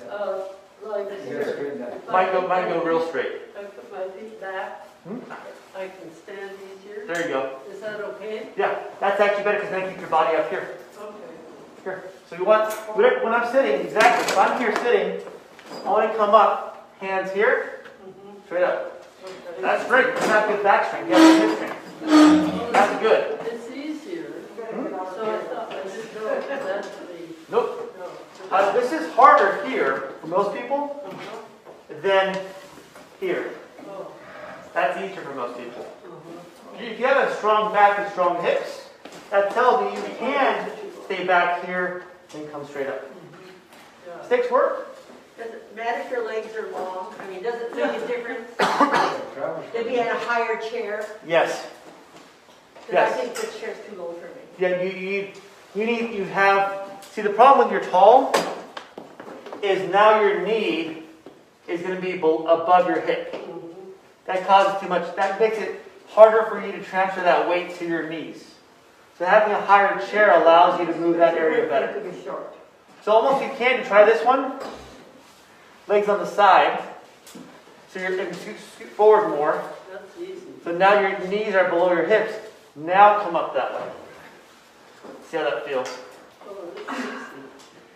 Uh, 0.09 0.39
like 0.85 1.05
You 1.05 1.11
gotta 1.11 1.23
here. 1.25 1.53
straighten 1.53 1.79
that. 1.81 2.11
Mine 2.11 2.33
go, 2.33 2.47
mine 2.47 2.69
go 2.69 2.85
real 2.85 3.07
straight. 3.09 3.33
I 3.59 3.65
put 3.65 3.93
my 3.93 4.09
feet 4.19 4.41
back, 4.41 4.87
Hmm? 5.07 5.19
I 5.77 5.89
can 5.89 6.15
stand 6.15 6.51
easier. 6.63 7.07
There 7.07 7.23
you 7.27 7.35
go. 7.35 7.59
Is 7.71 7.81
that 7.81 8.01
okay? 8.01 8.49
Yeah, 8.57 8.79
that's 8.99 9.21
actually 9.21 9.45
better 9.45 9.59
because 9.59 9.71
then 9.73 9.91
keep 9.91 10.01
your 10.01 10.09
body 10.11 10.37
up 10.37 10.49
here. 10.51 10.79
Here. 11.87 12.03
So 12.29 12.35
you 12.35 12.45
want, 12.45 12.73
when 12.97 13.33
I'm 13.33 13.49
sitting, 13.53 13.87
exactly, 13.87 14.25
if 14.33 14.37
I'm 14.37 14.59
here 14.59 14.75
sitting, 14.83 15.21
I 15.85 15.89
want 15.89 16.11
to 16.11 16.19
come 16.19 16.35
up, 16.35 16.91
hands 16.99 17.31
here, 17.31 17.85
Mhm. 18.05 18.45
straight 18.45 18.65
up. 18.65 19.05
That's 19.61 19.85
great. 19.87 20.07
You 20.07 20.27
have 20.27 20.49
good 20.49 20.65
back 20.65 20.89
strength. 20.89 21.09
You 21.09 21.15
have 21.15 21.41
good 21.41 21.49
hip 21.49 21.57
strength. 22.03 22.73
That's 22.73 23.01
good. 23.01 23.39
It's 23.53 23.71
easier, 23.71 24.33
so 24.57 24.65
I 24.65 25.39
thought, 25.39 25.71
I 25.71 25.75
didn't 25.85 26.15
know 26.67 26.79
if 26.81 27.51
Nope. 27.51 27.97
Uh, 28.51 28.73
this 28.73 28.91
is 28.93 29.13
harder 29.15 29.65
here 29.67 30.11
for 30.21 30.27
most 30.27 30.55
people 30.57 31.05
Uh-huh. 31.07 31.95
than 32.03 32.37
here. 33.21 33.51
Oh, 33.89 34.09
That's 34.75 34.99
easier 34.99 35.23
for 35.23 35.35
most 35.37 35.57
people. 35.57 35.87
uh-huh. 36.05 36.83
If 36.83 36.99
you 36.99 37.07
have 37.07 37.29
a 37.29 37.33
strong 37.37 37.73
back 37.73 38.01
and 38.01 38.11
strong 38.11 38.43
hips, 38.43 38.89
that 39.31 39.53
tells 39.53 39.83
me 39.85 39.95
you 39.97 40.03
can 40.19 40.69
stay 41.07 41.25
back 41.25 41.65
here 41.65 42.05
and 42.35 42.51
come 42.51 42.67
straight 42.67 42.89
up. 42.89 43.03
Yeah. 44.07 44.25
Sticks 44.25 44.51
work? 44.51 44.97
Does 45.39 45.47
it 45.53 45.77
matter 45.77 46.01
if 46.01 46.11
your 46.11 46.27
legs 46.27 46.55
are 46.57 46.71
long? 46.73 47.15
I 47.21 47.31
mean, 47.31 47.43
does 47.43 47.55
it 47.61 47.75
make 47.77 48.03
a 48.03 48.07
difference 48.07 48.49
to 48.59 49.85
be 49.85 49.97
in 49.97 50.07
a 50.07 50.19
higher 50.19 50.61
chair? 50.61 51.07
Yes. 51.27 51.67
Because 52.87 52.95
I 52.95 53.17
Yes. 53.17 53.21
think 53.21 53.35
this 53.35 53.61
chair's 53.61 53.77
too 53.89 53.97
low 53.97 54.13
for 54.13 54.27
me. 54.27 54.43
Yeah, 54.59 54.83
you, 54.83 54.91
you, 54.91 55.29
you 55.75 55.87
need, 55.87 56.15
you 56.15 56.25
have, 56.25 57.05
see 57.13 57.23
the 57.23 57.31
problem 57.31 57.69
when 57.69 57.75
you're 57.81 57.91
tall 57.91 58.33
is 59.63 59.91
now 59.91 60.21
your 60.21 60.41
knee 60.47 61.03
is 61.69 61.83
gonna 61.83 62.01
be 62.01 62.13
above 62.19 62.89
your 62.89 63.01
hip. 63.01 63.33
Mm-hmm. 63.33 63.91
That 64.27 64.47
causes 64.47 64.81
too 64.81 64.89
much, 64.89 65.15
that 65.17 65.39
makes 65.39 65.59
it 65.59 65.81
harder 66.09 66.45
for 66.49 66.65
you 66.65 66.73
to 66.73 66.83
transfer 66.83 67.21
that 67.23 67.49
weight 67.49 67.77
to 67.79 67.87
your 67.87 68.09
knees. 68.09 68.56
So 69.19 69.25
having 69.25 69.55
a 69.55 69.61
higher 69.61 69.99
chair 70.07 70.41
allows 70.41 70.79
you 70.79 70.87
to 70.87 70.99
move 70.99 71.17
that 71.17 71.35
area 71.37 71.69
better. 71.69 71.87
It 71.87 71.95
could 72.03 72.13
be 72.15 72.23
short. 72.23 72.55
So 73.03 73.13
almost 73.13 73.43
you 73.43 73.51
can 73.57 73.85
try 73.85 74.05
this 74.05 74.25
one. 74.25 74.59
Legs 75.89 76.09
on 76.09 76.19
the 76.19 76.27
side. 76.27 76.83
So 77.89 78.01
you're, 78.01 78.13
if 78.19 78.29
you 78.29 78.35
scoot, 78.35 78.57
scoot 78.75 78.89
forward 78.89 79.31
more. 79.31 79.63
That's 79.91 80.21
easy. 80.21 80.43
So 80.65 80.77
now 80.77 81.01
your 81.01 81.19
knees 81.29 81.55
are 81.55 81.71
below 81.71 81.93
your 81.93 82.07
hips. 82.07 82.35
Now 82.75 83.21
come 83.23 83.37
up 83.37 83.55
that 83.55 83.73
way. 83.73 83.89
See 85.31 85.37
how 85.39 85.45
that 85.45 85.65
feels? 85.67 85.89
Oh, 86.47 86.57
it's 86.77 86.99
easy. 86.99 87.13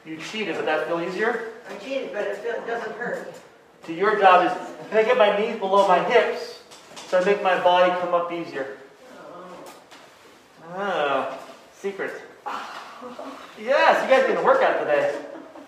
You 0.06 0.16
cheated, 0.16 0.56
but 0.56 0.64
that 0.64 0.86
feel 0.86 1.00
easier? 1.02 1.50
I 1.68 1.76
cheated, 1.76 2.12
but 2.12 2.26
it 2.26 2.38
still- 2.38 2.54
it 2.54 2.66
doesn't 2.66 2.96
hurt. 2.96 3.30
So 3.86 3.92
your 3.92 4.18
job 4.18 4.46
is, 4.46 4.52
can 4.88 4.98
I 4.98 5.02
get 5.02 5.18
my 5.18 5.36
knees 5.38 5.58
below 5.58 5.86
my 5.86 6.02
hips 6.02 6.60
so 7.08 7.18
I 7.18 7.24
make 7.24 7.42
my 7.42 7.58
body 7.62 7.90
come 8.00 8.14
up 8.14 8.32
easier? 8.32 8.76
Oh, 10.76 11.38
secret. 11.74 12.12
Yes, 13.58 14.02
you 14.04 14.10
guys 14.10 14.22
getting 14.22 14.36
a 14.36 14.44
workout 14.44 14.78
today. 14.80 15.18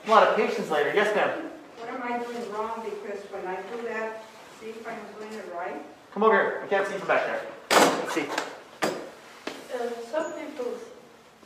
A 0.07 0.11
lot 0.11 0.29
of 0.29 0.37
patience 0.37 0.71
later. 0.71 0.93
Yes, 0.95 1.15
ma'am. 1.17 1.51
What 1.79 1.89
am 1.91 2.03
I 2.03 2.19
doing 2.23 2.53
wrong? 2.53 2.85
Because 2.85 3.21
when 3.31 3.47
I 3.47 3.57
do 3.75 3.83
that, 3.89 4.25
see 4.61 4.71
if 4.71 4.87
I'm 4.87 4.99
doing 5.19 5.33
it 5.33 5.53
right? 5.55 5.83
Come 6.13 6.23
over 6.23 6.35
here. 6.35 6.63
I 6.65 6.67
can't 6.69 6.87
see 6.87 6.95
from 6.95 7.09
back 7.09 7.27
there. 7.27 7.41
Let's 7.71 8.15
see. 8.15 8.27
And 9.75 9.91
some 10.11 10.33
people's 10.35 10.81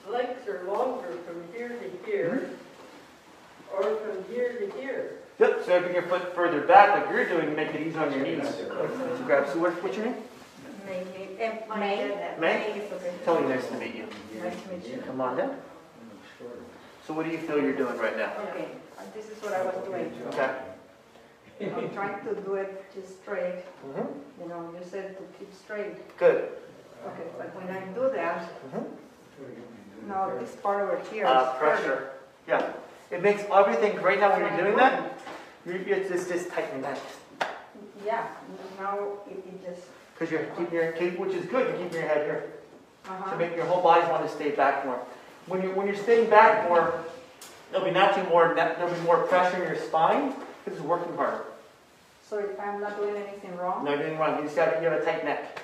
legs 0.09 0.47
are 0.49 0.65
longer 0.65 1.13
from 1.27 1.43
here 1.55 1.69
to 1.69 2.07
here, 2.11 2.51
mm-hmm. 2.51 3.77
or 3.77 3.97
from 3.97 4.25
here 4.33 4.53
to 4.59 4.81
here. 4.81 5.13
Yep, 5.39 5.63
so 5.65 5.81
bring 5.81 5.95
your 5.95 6.03
foot 6.05 6.35
further 6.35 6.63
back 6.63 6.95
like 6.99 7.11
you're 7.15 7.29
doing 7.29 7.55
make 7.55 7.75
it 7.75 7.87
easier 7.87 8.01
on 8.01 8.13
your 8.13 8.23
knees. 8.23 8.43
Let's 8.43 9.21
grab, 9.23 9.49
so 9.49 9.59
what- 9.61 9.83
what's 9.83 9.97
your 9.97 10.07
name? 10.07 10.17
Maybe, 10.87 11.37
eh, 11.41 11.59
My 11.69 11.79
May? 11.79 11.97
dad- 12.09 12.39
May? 12.41 12.59
May 12.59 12.81
is 12.81 12.93
okay. 12.93 13.13
Tell 13.25 13.41
nice 13.43 13.67
to 13.69 13.75
meet 13.75 13.95
you. 13.95 14.07
Nice 14.41 14.63
to 14.63 14.69
meet 14.71 14.87
you. 14.87 15.03
Come 15.03 15.21
on 15.21 15.37
down. 15.37 15.57
So 17.07 17.13
what 17.15 17.27
do 17.27 17.33
you 17.33 17.39
feel 17.39 17.61
you're 17.61 17.73
doing 17.77 17.99
right 17.99 18.17
now? 18.17 18.33
Okay, 18.51 18.69
this 19.15 19.27
is 19.31 19.43
what 19.43 19.53
I 19.53 19.63
was 19.63 19.75
doing. 19.85 20.13
Okay. 20.29 20.51
I'm 21.61 21.91
trying 21.95 22.23
to 22.27 22.35
do 22.43 22.55
it 22.55 22.85
just 22.95 23.23
straight, 23.23 23.65
Mhm. 23.87 24.07
you 24.41 24.47
know, 24.49 24.71
you 24.79 24.85
said 24.85 25.17
to 25.19 25.23
keep 25.39 25.53
straight. 25.55 25.97
Good. 26.19 26.59
Okay, 27.07 27.27
but 27.39 27.55
when 27.57 27.69
I 27.75 27.81
do 27.95 28.11
that, 28.11 28.43
Mhm. 28.71 28.85
now 30.07 30.31
this 30.39 30.55
part 30.57 30.83
over 30.83 30.99
here 31.11 31.25
is 31.25 31.31
Uh, 31.31 31.53
hurting. 31.55 31.59
pressure. 31.85 32.11
Yeah. 32.47 32.73
It 33.11 33.23
makes 33.23 33.43
everything, 33.51 34.03
right 34.03 34.19
now 34.21 34.31
when 34.33 34.41
you're 34.47 34.65
doing 34.65 34.77
that, 34.77 35.13
you're, 35.65 35.77
it's 35.77 36.11
just, 36.11 36.29
just 36.29 36.51
tightening 36.51 36.83
that. 36.83 36.99
Yeah, 38.05 38.27
now 38.79 38.99
it, 39.31 39.39
it 39.39 39.57
just, 39.65 39.87
Because 40.19 40.33
you're 40.33 40.45
keeping 40.57 40.75
your, 40.75 40.93
which 40.93 41.35
is 41.35 41.45
good, 41.47 41.69
you're 41.69 41.79
keeping 41.79 42.01
your 42.01 42.09
head 42.09 42.25
here. 42.27 42.53
To 43.05 43.13
uh-huh. 43.13 43.37
make 43.37 43.55
your 43.55 43.67
whole 43.67 43.83
body 43.83 44.11
want 44.11 44.27
to 44.27 44.35
stay 44.35 44.51
back 44.51 44.85
more. 44.85 44.99
When 45.47 45.63
you're, 45.63 45.75
when 45.75 45.87
you're 45.87 45.97
staying 45.97 46.31
back 46.31 46.69
more, 46.69 47.05
there'll 47.71 47.87
be 47.87 47.93
naturally 47.93 48.29
more 48.29 48.53
there'll 48.55 48.93
be 48.93 49.01
more 49.03 49.19
pressure 49.25 49.63
in 49.63 49.69
your 49.69 49.77
spine 49.77 50.35
because 50.65 50.79
it's 50.81 50.89
working 50.89 51.15
harder. 51.17 51.45
So 52.29 52.39
if 52.39 52.59
I'm 52.59 52.81
not 52.81 52.97
doing 52.97 53.15
anything 53.17 53.57
wrong, 53.57 53.85
No, 53.85 53.95
you're 53.95 54.03
doing 54.03 54.19
wrong. 54.19 54.39
You 54.39 54.45
just 54.45 54.57
have 54.57 54.83
you 54.83 54.89
have 54.89 55.01
a 55.01 55.05
tight 55.05 55.25
neck. 55.25 55.63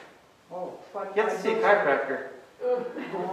oh, 0.52 0.74
what? 0.92 1.16
You 1.16 1.22
have 1.22 1.34
to 1.34 1.40
see 1.40 1.52
a 1.52 1.56
chiropractor. 1.56 2.28
Oh, 2.64 2.86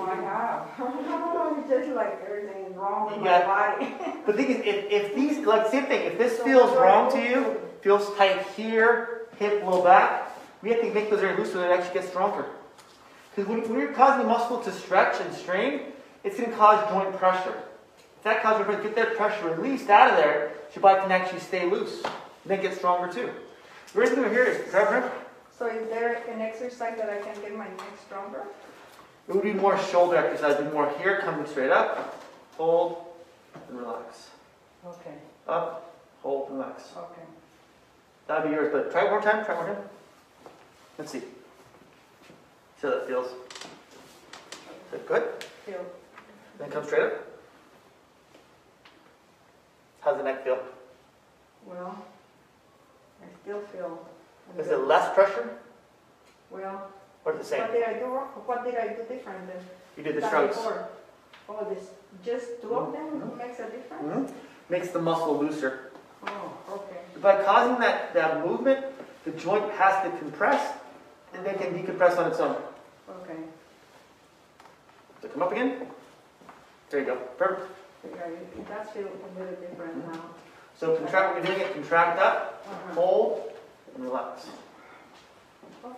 I 0.10 0.16
have. 0.16 1.70
Just 1.70 1.90
like 1.90 2.20
everything 2.26 2.66
is 2.66 2.76
wrong 2.76 3.06
with 3.06 3.18
You 3.18 3.22
my 3.22 3.40
got- 3.40 3.80
body. 3.80 3.94
The 4.26 4.34
thing 4.34 4.50
is, 4.50 4.58
if, 4.66 4.92
if 4.92 5.16
these 5.16 5.46
like 5.46 5.68
same 5.68 5.86
thing, 5.86 6.06
if 6.08 6.18
this 6.18 6.40
feels 6.40 6.76
wrong 6.76 7.12
to 7.12 7.20
you, 7.20 7.60
feels 7.82 8.16
tight 8.18 8.46
here, 8.56 9.28
hip, 9.38 9.64
low 9.64 9.84
back, 9.84 10.29
we 10.62 10.70
have 10.70 10.82
to 10.82 10.94
make 10.94 11.10
those 11.10 11.22
areas 11.22 11.40
loose 11.40 11.52
so 11.54 11.60
that 11.60 11.72
it 11.72 11.80
actually 11.80 11.94
gets 12.00 12.10
stronger. 12.10 12.46
Because 13.36 13.50
when, 13.50 13.62
when 13.70 13.80
you're 13.80 13.94
causing 13.94 14.26
the 14.26 14.28
muscle 14.32 14.60
to 14.62 14.72
stretch 14.72 15.22
and 15.22 15.34
strain, 15.34 15.82
it's 16.24 16.38
going 16.38 16.50
to 16.50 16.56
cause 16.58 16.88
joint 16.90 17.16
pressure. 17.18 17.56
If 18.18 18.24
that 18.24 18.42
causes 18.44 18.66
joint 18.66 18.82
pressure, 18.82 18.84
get 18.84 18.96
that 18.96 19.18
pressure 19.18 19.56
released 19.56 19.90
out 19.90 20.12
of 20.12 20.18
there, 20.18 20.52
so 20.70 20.76
your 20.76 20.82
body 20.82 21.02
can 21.02 21.12
actually 21.12 21.40
stay 21.40 21.70
loose. 21.70 22.04
And 22.04 22.12
then 22.46 22.62
get 22.62 22.76
stronger 22.78 23.12
too. 23.12 23.30
The 23.94 24.00
reason 24.00 24.20
we're 24.20 24.30
here 24.30 24.44
is, 24.44 24.72
her. 24.74 25.12
So 25.58 25.68
is 25.68 25.88
there 25.90 26.24
an 26.30 26.42
exercise 26.42 26.98
that 26.98 27.10
I 27.10 27.18
can 27.20 27.40
get 27.42 27.56
my 27.56 27.68
neck 27.68 27.98
stronger? 28.06 28.44
It 29.28 29.34
would 29.36 29.44
be 29.44 29.54
more 29.54 29.78
shoulder 29.78 30.16
exercise, 30.18 30.58
be 30.58 30.72
more 30.72 30.90
here, 31.02 31.20
coming 31.20 31.46
straight 31.46 31.70
up, 31.70 32.24
hold, 32.58 33.06
and 33.70 33.80
relax. 33.80 34.30
Okay, 34.86 35.16
Up, 35.48 35.94
hold, 36.24 36.50
and 36.50 36.60
relax. 36.60 36.92
okay. 36.98 37.22
That'd 38.28 38.50
be 38.50 38.56
yours, 38.56 38.70
but 38.72 38.92
try 38.92 39.02
it 39.02 39.12
one 39.12 39.22
more 39.22 39.22
time, 39.22 39.46
try 39.46 39.54
it 39.56 39.58
one 39.58 39.66
more 39.68 39.76
time. 39.76 39.84
Let's 41.00 41.14
see. 41.14 41.20
See 41.20 41.26
how 42.82 42.90
that 42.90 43.08
feels. 43.08 43.28
Is 43.28 44.92
that 44.92 45.08
good? 45.08 45.24
Feel, 45.66 45.86
Then 46.60 46.70
come 46.70 46.84
straight 46.84 47.04
up. 47.04 47.14
How's 50.02 50.18
the 50.18 50.24
neck 50.24 50.44
feel? 50.44 50.60
well, 51.66 52.04
I 53.22 53.26
still 53.44 53.62
feel. 53.62 54.06
Is 54.58 54.68
little- 54.68 54.84
it 54.84 54.88
less 54.88 55.14
pressure 55.14 55.58
Well, 56.50 56.92
or 57.24 57.32
the 57.34 57.44
same? 57.46 57.62
what 57.62 57.72
did 57.72 57.84
I 57.84 57.94
do 57.94 58.06
wrong? 58.06 58.28
What 58.46 58.64
did 58.66 58.76
I 58.76 58.88
do 58.90 59.04
different 59.04 59.48
than? 59.48 59.66
You 59.96 60.04
did 60.04 60.22
the 60.22 60.28
strokes. 60.28 60.58
before? 60.58 60.90
Oh, 61.48 61.66
this, 61.70 61.92
just 62.26 62.62
two 62.62 62.76
of 62.76 62.92
them 62.92 63.38
makes 63.38 63.60
a 63.60 63.70
difference? 63.70 64.32
Mhm. 64.32 64.34
Makes 64.68 64.90
the 64.90 65.00
muscle 65.00 65.38
looser. 65.38 65.92
Oh, 66.28 66.52
okay. 66.72 67.00
By 67.22 67.42
causing 67.44 67.80
that, 67.80 68.14
that 68.14 68.46
movement, 68.46 68.86
the 69.24 69.32
joint 69.32 69.72
has 69.74 70.04
to 70.04 70.18
compress 70.18 70.74
and 71.34 71.46
then 71.46 71.58
can 71.58 71.74
decompress 71.74 72.18
on 72.18 72.32
its 72.32 72.40
own. 72.40 72.56
Okay, 73.22 73.38
So 75.22 75.28
come 75.30 75.42
up 75.44 75.52
again. 75.52 75.88
There 76.90 77.00
you 77.02 77.06
go. 77.06 77.16
Perfect. 77.38 77.70
okay, 78.06 78.32
it 78.34 78.68
does 78.70 78.88
feel 78.92 79.04
a 79.08 79.40
little 79.40 79.56
different 79.60 80.12
now. 80.12 80.22
So 80.78 80.96
contract, 80.96 81.36
when 81.36 81.46
you're 81.46 81.56
doing 81.56 81.68
it, 81.68 81.74
contract 81.74 82.20
up, 82.20 82.66
Uh-huh. 82.70 82.94
hold, 82.94 83.52
and 83.96 84.04
relax. 84.04 84.48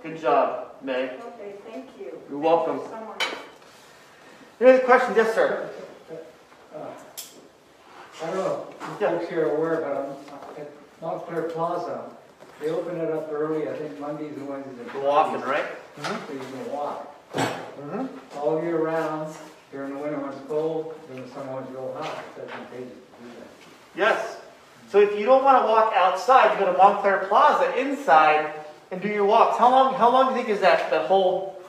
Good 0.03 0.19
job, 0.21 0.75
May. 0.81 1.11
Okay, 1.19 1.55
thank 1.69 1.85
you. 1.99 2.19
You're 2.29 2.39
welcome. 2.39 2.79
Thank 2.79 2.91
you 2.91 2.97
so 2.99 3.05
much. 3.05 3.25
Any 4.59 4.69
other 4.71 4.83
questions? 4.85 5.17
Yes, 5.17 5.33
sir. 5.33 5.69
Uh, 6.75 6.77
I 8.23 8.25
don't 8.27 8.35
know, 8.35 8.67
if 8.69 9.01
Yeah. 9.01 9.09
folks 9.17 9.27
here 9.29 9.47
are 9.47 9.55
aware, 9.55 9.81
but 9.81 9.97
um, 9.97 10.15
at 10.57 10.69
Montclair 11.01 11.43
Plaza, 11.49 12.03
they 12.61 12.69
open 12.69 12.97
it 12.99 13.11
up 13.11 13.29
early, 13.31 13.67
I 13.67 13.73
think 13.77 13.99
Mondays 13.99 14.35
and 14.37 14.47
Wednesdays. 14.47 14.77
and 14.79 14.91
Go 14.93 15.01
walking, 15.05 15.41
Fridays, 15.41 15.65
right? 15.97 16.27
So 16.27 16.33
you 16.33 16.39
can 16.39 16.71
walk 16.71 17.07
Mm-hmm. 17.33 18.37
all 18.37 18.61
year 18.61 18.77
round, 18.77 19.33
during 19.71 19.93
the 19.95 19.99
winter 19.99 20.19
when 20.19 20.31
it's 20.33 20.41
cold, 20.47 20.93
during 21.07 21.23
the 21.25 21.31
summer 21.33 21.53
when 21.55 21.63
it's 21.63 21.71
real 21.71 21.93
hot, 21.97 22.23
it's 22.37 22.43
advantageous 22.51 22.89
to 22.91 23.23
do 23.23 23.29
that. 23.39 23.47
Yes. 23.95 24.37
So 24.89 24.99
if 24.99 25.17
you 25.17 25.25
don't 25.25 25.43
want 25.43 25.63
to 25.63 25.67
walk 25.67 25.93
outside, 25.95 26.53
you 26.53 26.65
go 26.65 26.71
to 26.71 26.77
Montclair 26.77 27.25
Plaza 27.29 27.75
inside 27.79 28.53
and 28.91 29.01
do 29.01 29.07
your 29.07 29.25
walks. 29.25 29.57
How 29.57 29.71
long? 29.71 29.93
How 29.95 30.11
long 30.11 30.25
do 30.27 30.31
you 30.31 30.45
think 30.45 30.49
is 30.49 30.59
that? 30.61 30.91
That 30.91 31.07
whole, 31.07 31.61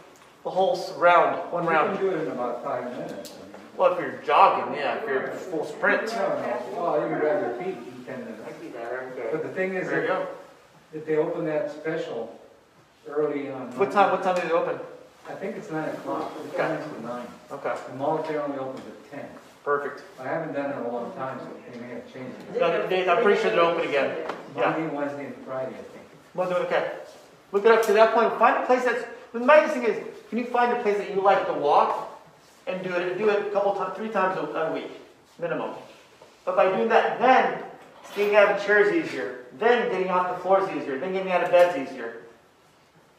the 0.42 0.50
whole 0.50 0.76
round, 0.98 1.50
one 1.52 1.64
round. 1.64 1.92
You 1.92 1.96
can 1.98 2.06
do 2.10 2.14
it 2.16 2.26
in 2.26 2.32
about 2.32 2.64
five 2.64 2.84
minutes. 2.90 3.32
Well, 3.76 3.94
if 3.94 4.00
you're 4.00 4.20
jogging, 4.26 4.74
yeah. 4.74 4.96
If 4.96 5.08
you're 5.08 5.28
full 5.28 5.64
sprint. 5.64 6.06
No, 6.08 6.12
no, 6.28 6.82
well, 6.82 7.00
you 7.00 7.08
can 7.08 7.20
grab 7.20 7.40
your 7.40 7.54
feet 7.64 7.76
in 7.78 8.04
ten 8.04 8.20
minutes. 8.24 8.42
But 9.30 9.42
the 9.44 9.48
thing 9.50 9.74
is, 9.74 9.88
There 9.88 10.02
you 10.02 10.08
go. 10.08 10.26
That 10.92 11.06
they 11.06 11.16
open 11.16 11.44
that 11.46 11.70
special 11.70 12.38
early 13.08 13.50
on. 13.50 13.76
What 13.78 13.90
time? 13.92 14.10
What 14.12 14.22
time 14.22 14.36
do 14.36 14.42
they 14.42 14.52
open? 14.52 14.78
I 15.28 15.34
think 15.34 15.56
it's 15.56 15.70
nine 15.70 15.88
o'clock, 15.88 16.32
it's 16.44 16.54
Okay. 16.54 16.68
nine 16.68 16.82
to 16.82 17.02
nine. 17.06 17.26
Okay. 17.52 17.74
The 17.88 17.94
Montclair 17.96 18.42
only 18.42 18.58
opens 18.58 18.80
at 18.86 19.10
ten. 19.10 19.28
Perfect. 19.64 20.02
I 20.18 20.24
haven't 20.24 20.54
done 20.54 20.70
it 20.70 20.76
in 20.76 20.82
a 20.84 20.88
long 20.90 21.12
time, 21.12 21.38
so 21.38 21.46
they 21.72 21.78
may 21.80 21.94
have 21.94 22.12
changed 22.12 22.34
it. 22.54 22.60
No, 22.60 22.86
they- 22.88 23.08
I'm 23.08 23.22
pretty 23.22 23.40
sure 23.40 23.50
they're 23.52 23.60
open 23.60 23.88
again. 23.88 24.16
Yeah. 24.56 24.70
Monday, 24.70 24.94
Wednesday, 24.96 25.26
and 25.26 25.36
Friday, 25.46 25.70
I 25.70 25.82
think. 25.92 26.04
Well, 26.34 26.48
do 26.50 26.56
it, 26.56 26.62
okay. 26.62 26.90
Look 27.52 27.64
it 27.64 27.70
up 27.70 27.82
to 27.86 27.92
that 27.92 28.12
point. 28.14 28.32
Find 28.38 28.62
a 28.62 28.66
place 28.66 28.84
that's. 28.84 29.04
The 29.32 29.38
nice 29.40 29.70
thing 29.72 29.84
is, 29.84 29.96
can 30.28 30.38
you 30.38 30.44
find 30.46 30.72
a 30.76 30.82
place 30.82 30.98
that 30.98 31.14
you 31.14 31.20
like 31.22 31.46
to 31.46 31.52
walk 31.54 32.20
and 32.66 32.82
do 32.82 32.92
it? 32.92 33.16
Do 33.16 33.28
it 33.30 33.46
a 33.46 33.50
couple 33.50 33.74
times, 33.74 33.96
three 33.96 34.08
times 34.08 34.36
a, 34.36 34.42
a 34.42 34.72
week, 34.72 34.90
minimum. 35.38 35.70
But 36.44 36.56
by 36.56 36.66
doing 36.74 36.88
that, 36.88 37.18
then 37.20 37.62
getting 38.14 38.36
out 38.36 38.50
of 38.50 38.64
chairs 38.64 38.92
easier. 38.92 39.46
Then 39.58 39.90
getting 39.90 40.08
off 40.08 40.36
the 40.36 40.42
floors 40.42 40.68
easier. 40.76 40.98
Then 40.98 41.12
getting 41.12 41.32
out 41.32 41.44
of 41.44 41.50
beds 41.50 41.76
easier. 41.78 42.22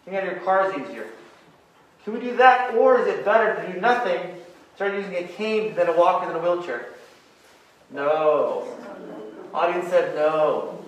Getting 0.06 0.20
out 0.20 0.28
of 0.28 0.34
your 0.34 0.44
cars 0.44 0.74
easier. 0.78 1.08
Can 2.04 2.14
we 2.14 2.20
do 2.20 2.36
that, 2.38 2.76
or 2.76 3.00
is 3.00 3.08
it 3.08 3.24
better 3.24 3.56
to 3.56 3.74
do 3.74 3.80
nothing? 3.80 4.20
Start 4.76 4.94
using 4.94 5.16
a 5.16 5.24
cane 5.24 5.74
than 5.76 5.88
a 5.88 5.94
walker 5.94 6.28
than 6.28 6.36
a 6.36 6.40
wheelchair. 6.40 6.90
No. 7.92 8.68
Audience 9.54 9.90
said 9.90 10.16
no. 10.16 10.84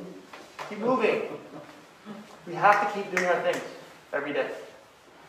Keep 0.69 0.79
moving. 0.79 1.21
We 2.47 2.55
have 2.55 2.85
to 2.85 2.99
keep 2.99 3.15
doing 3.15 3.27
our 3.27 3.41
things 3.41 3.61
every 4.11 4.33
day. 4.33 4.49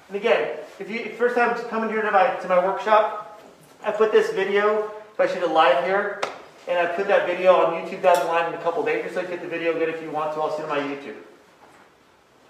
And 0.09 0.17
again, 0.17 0.59
if 0.79 0.91
you 0.91 1.11
first 1.17 1.35
time 1.35 1.55
coming 1.69 1.91
here 1.91 2.03
to 2.03 2.11
my 2.11 2.37
to 2.37 2.49
my 2.49 2.65
workshop, 2.65 3.41
I 3.85 3.93
put 3.93 4.13
this 4.13 4.33
video, 4.33 4.91
should 5.19 5.39
have 5.39 5.51
live 5.51 5.85
here, 5.85 6.21
and 6.69 6.79
I 6.79 6.87
put 6.87 7.07
that 7.09 7.27
video 7.27 7.55
on 7.55 7.75
YouTube 7.75 8.03
down 8.03 8.19
the 8.19 8.25
line 8.25 8.53
in 8.53 8.59
a 8.59 8.63
couple 8.63 8.85
days, 8.85 9.03
just 9.05 9.15
so 9.15 9.21
you 9.21 9.29
get 9.29 9.41
the 9.41 9.49
video 9.49 9.73
good 9.73 9.89
if 9.89 10.03
you 10.03 10.11
want 10.11 10.35
to. 10.35 10.41
I'll 10.41 10.57
see 10.57 10.63
it 10.63 10.69
on 10.69 10.77
my 10.77 10.83
YouTube. 10.83 11.17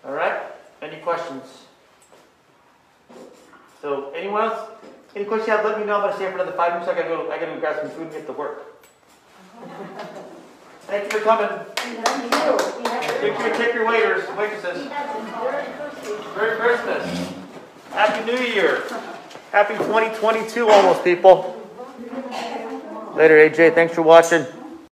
All 0.05 0.13
right? 0.13 0.41
Any 0.81 0.99
questions? 0.99 1.45
So 3.83 4.11
anyone 4.13 4.45
else? 4.45 4.71
Any 5.15 5.25
questions 5.25 5.49
you 5.49 5.57
have, 5.57 5.65
let 5.65 5.79
me 5.79 5.87
know. 5.87 5.97
I'm 5.97 6.03
gonna 6.03 6.17
stay 6.17 6.27
for 6.31 6.35
another 6.35 6.53
five 6.53 6.73
minutes. 6.73 6.91
I 6.91 6.95
gotta 6.95 7.09
go. 7.09 7.31
I 7.31 7.39
gotta 7.39 7.53
go 7.53 7.61
grab 7.61 7.81
some 7.81 7.91
food 7.91 8.05
and 8.05 8.13
get 8.13 8.27
to 8.27 8.33
work. 8.33 8.83
Thank 10.87 11.13
you 11.13 11.19
for 11.19 11.25
coming. 11.25 11.49
Take 13.21 13.39
your, 13.39 13.57
take 13.57 13.75
your 13.75 13.89
waiters, 13.89 14.29
waitresses. 14.37 14.83
He 14.83 14.89
has 14.89 15.17
a 15.17 15.21
very 15.41 15.67
thirsty. 15.73 16.37
Merry 16.37 16.57
Christmas. 16.59 17.33
Happy 17.91 18.31
New 18.31 18.39
Year. 18.39 18.85
Happy 19.51 19.75
2022 19.75 20.69
almost, 20.69 21.03
people. 21.03 21.69
Later, 23.17 23.49
AJ. 23.49 23.75
Thanks 23.75 23.95
for 23.95 24.03
watching. 24.03 24.47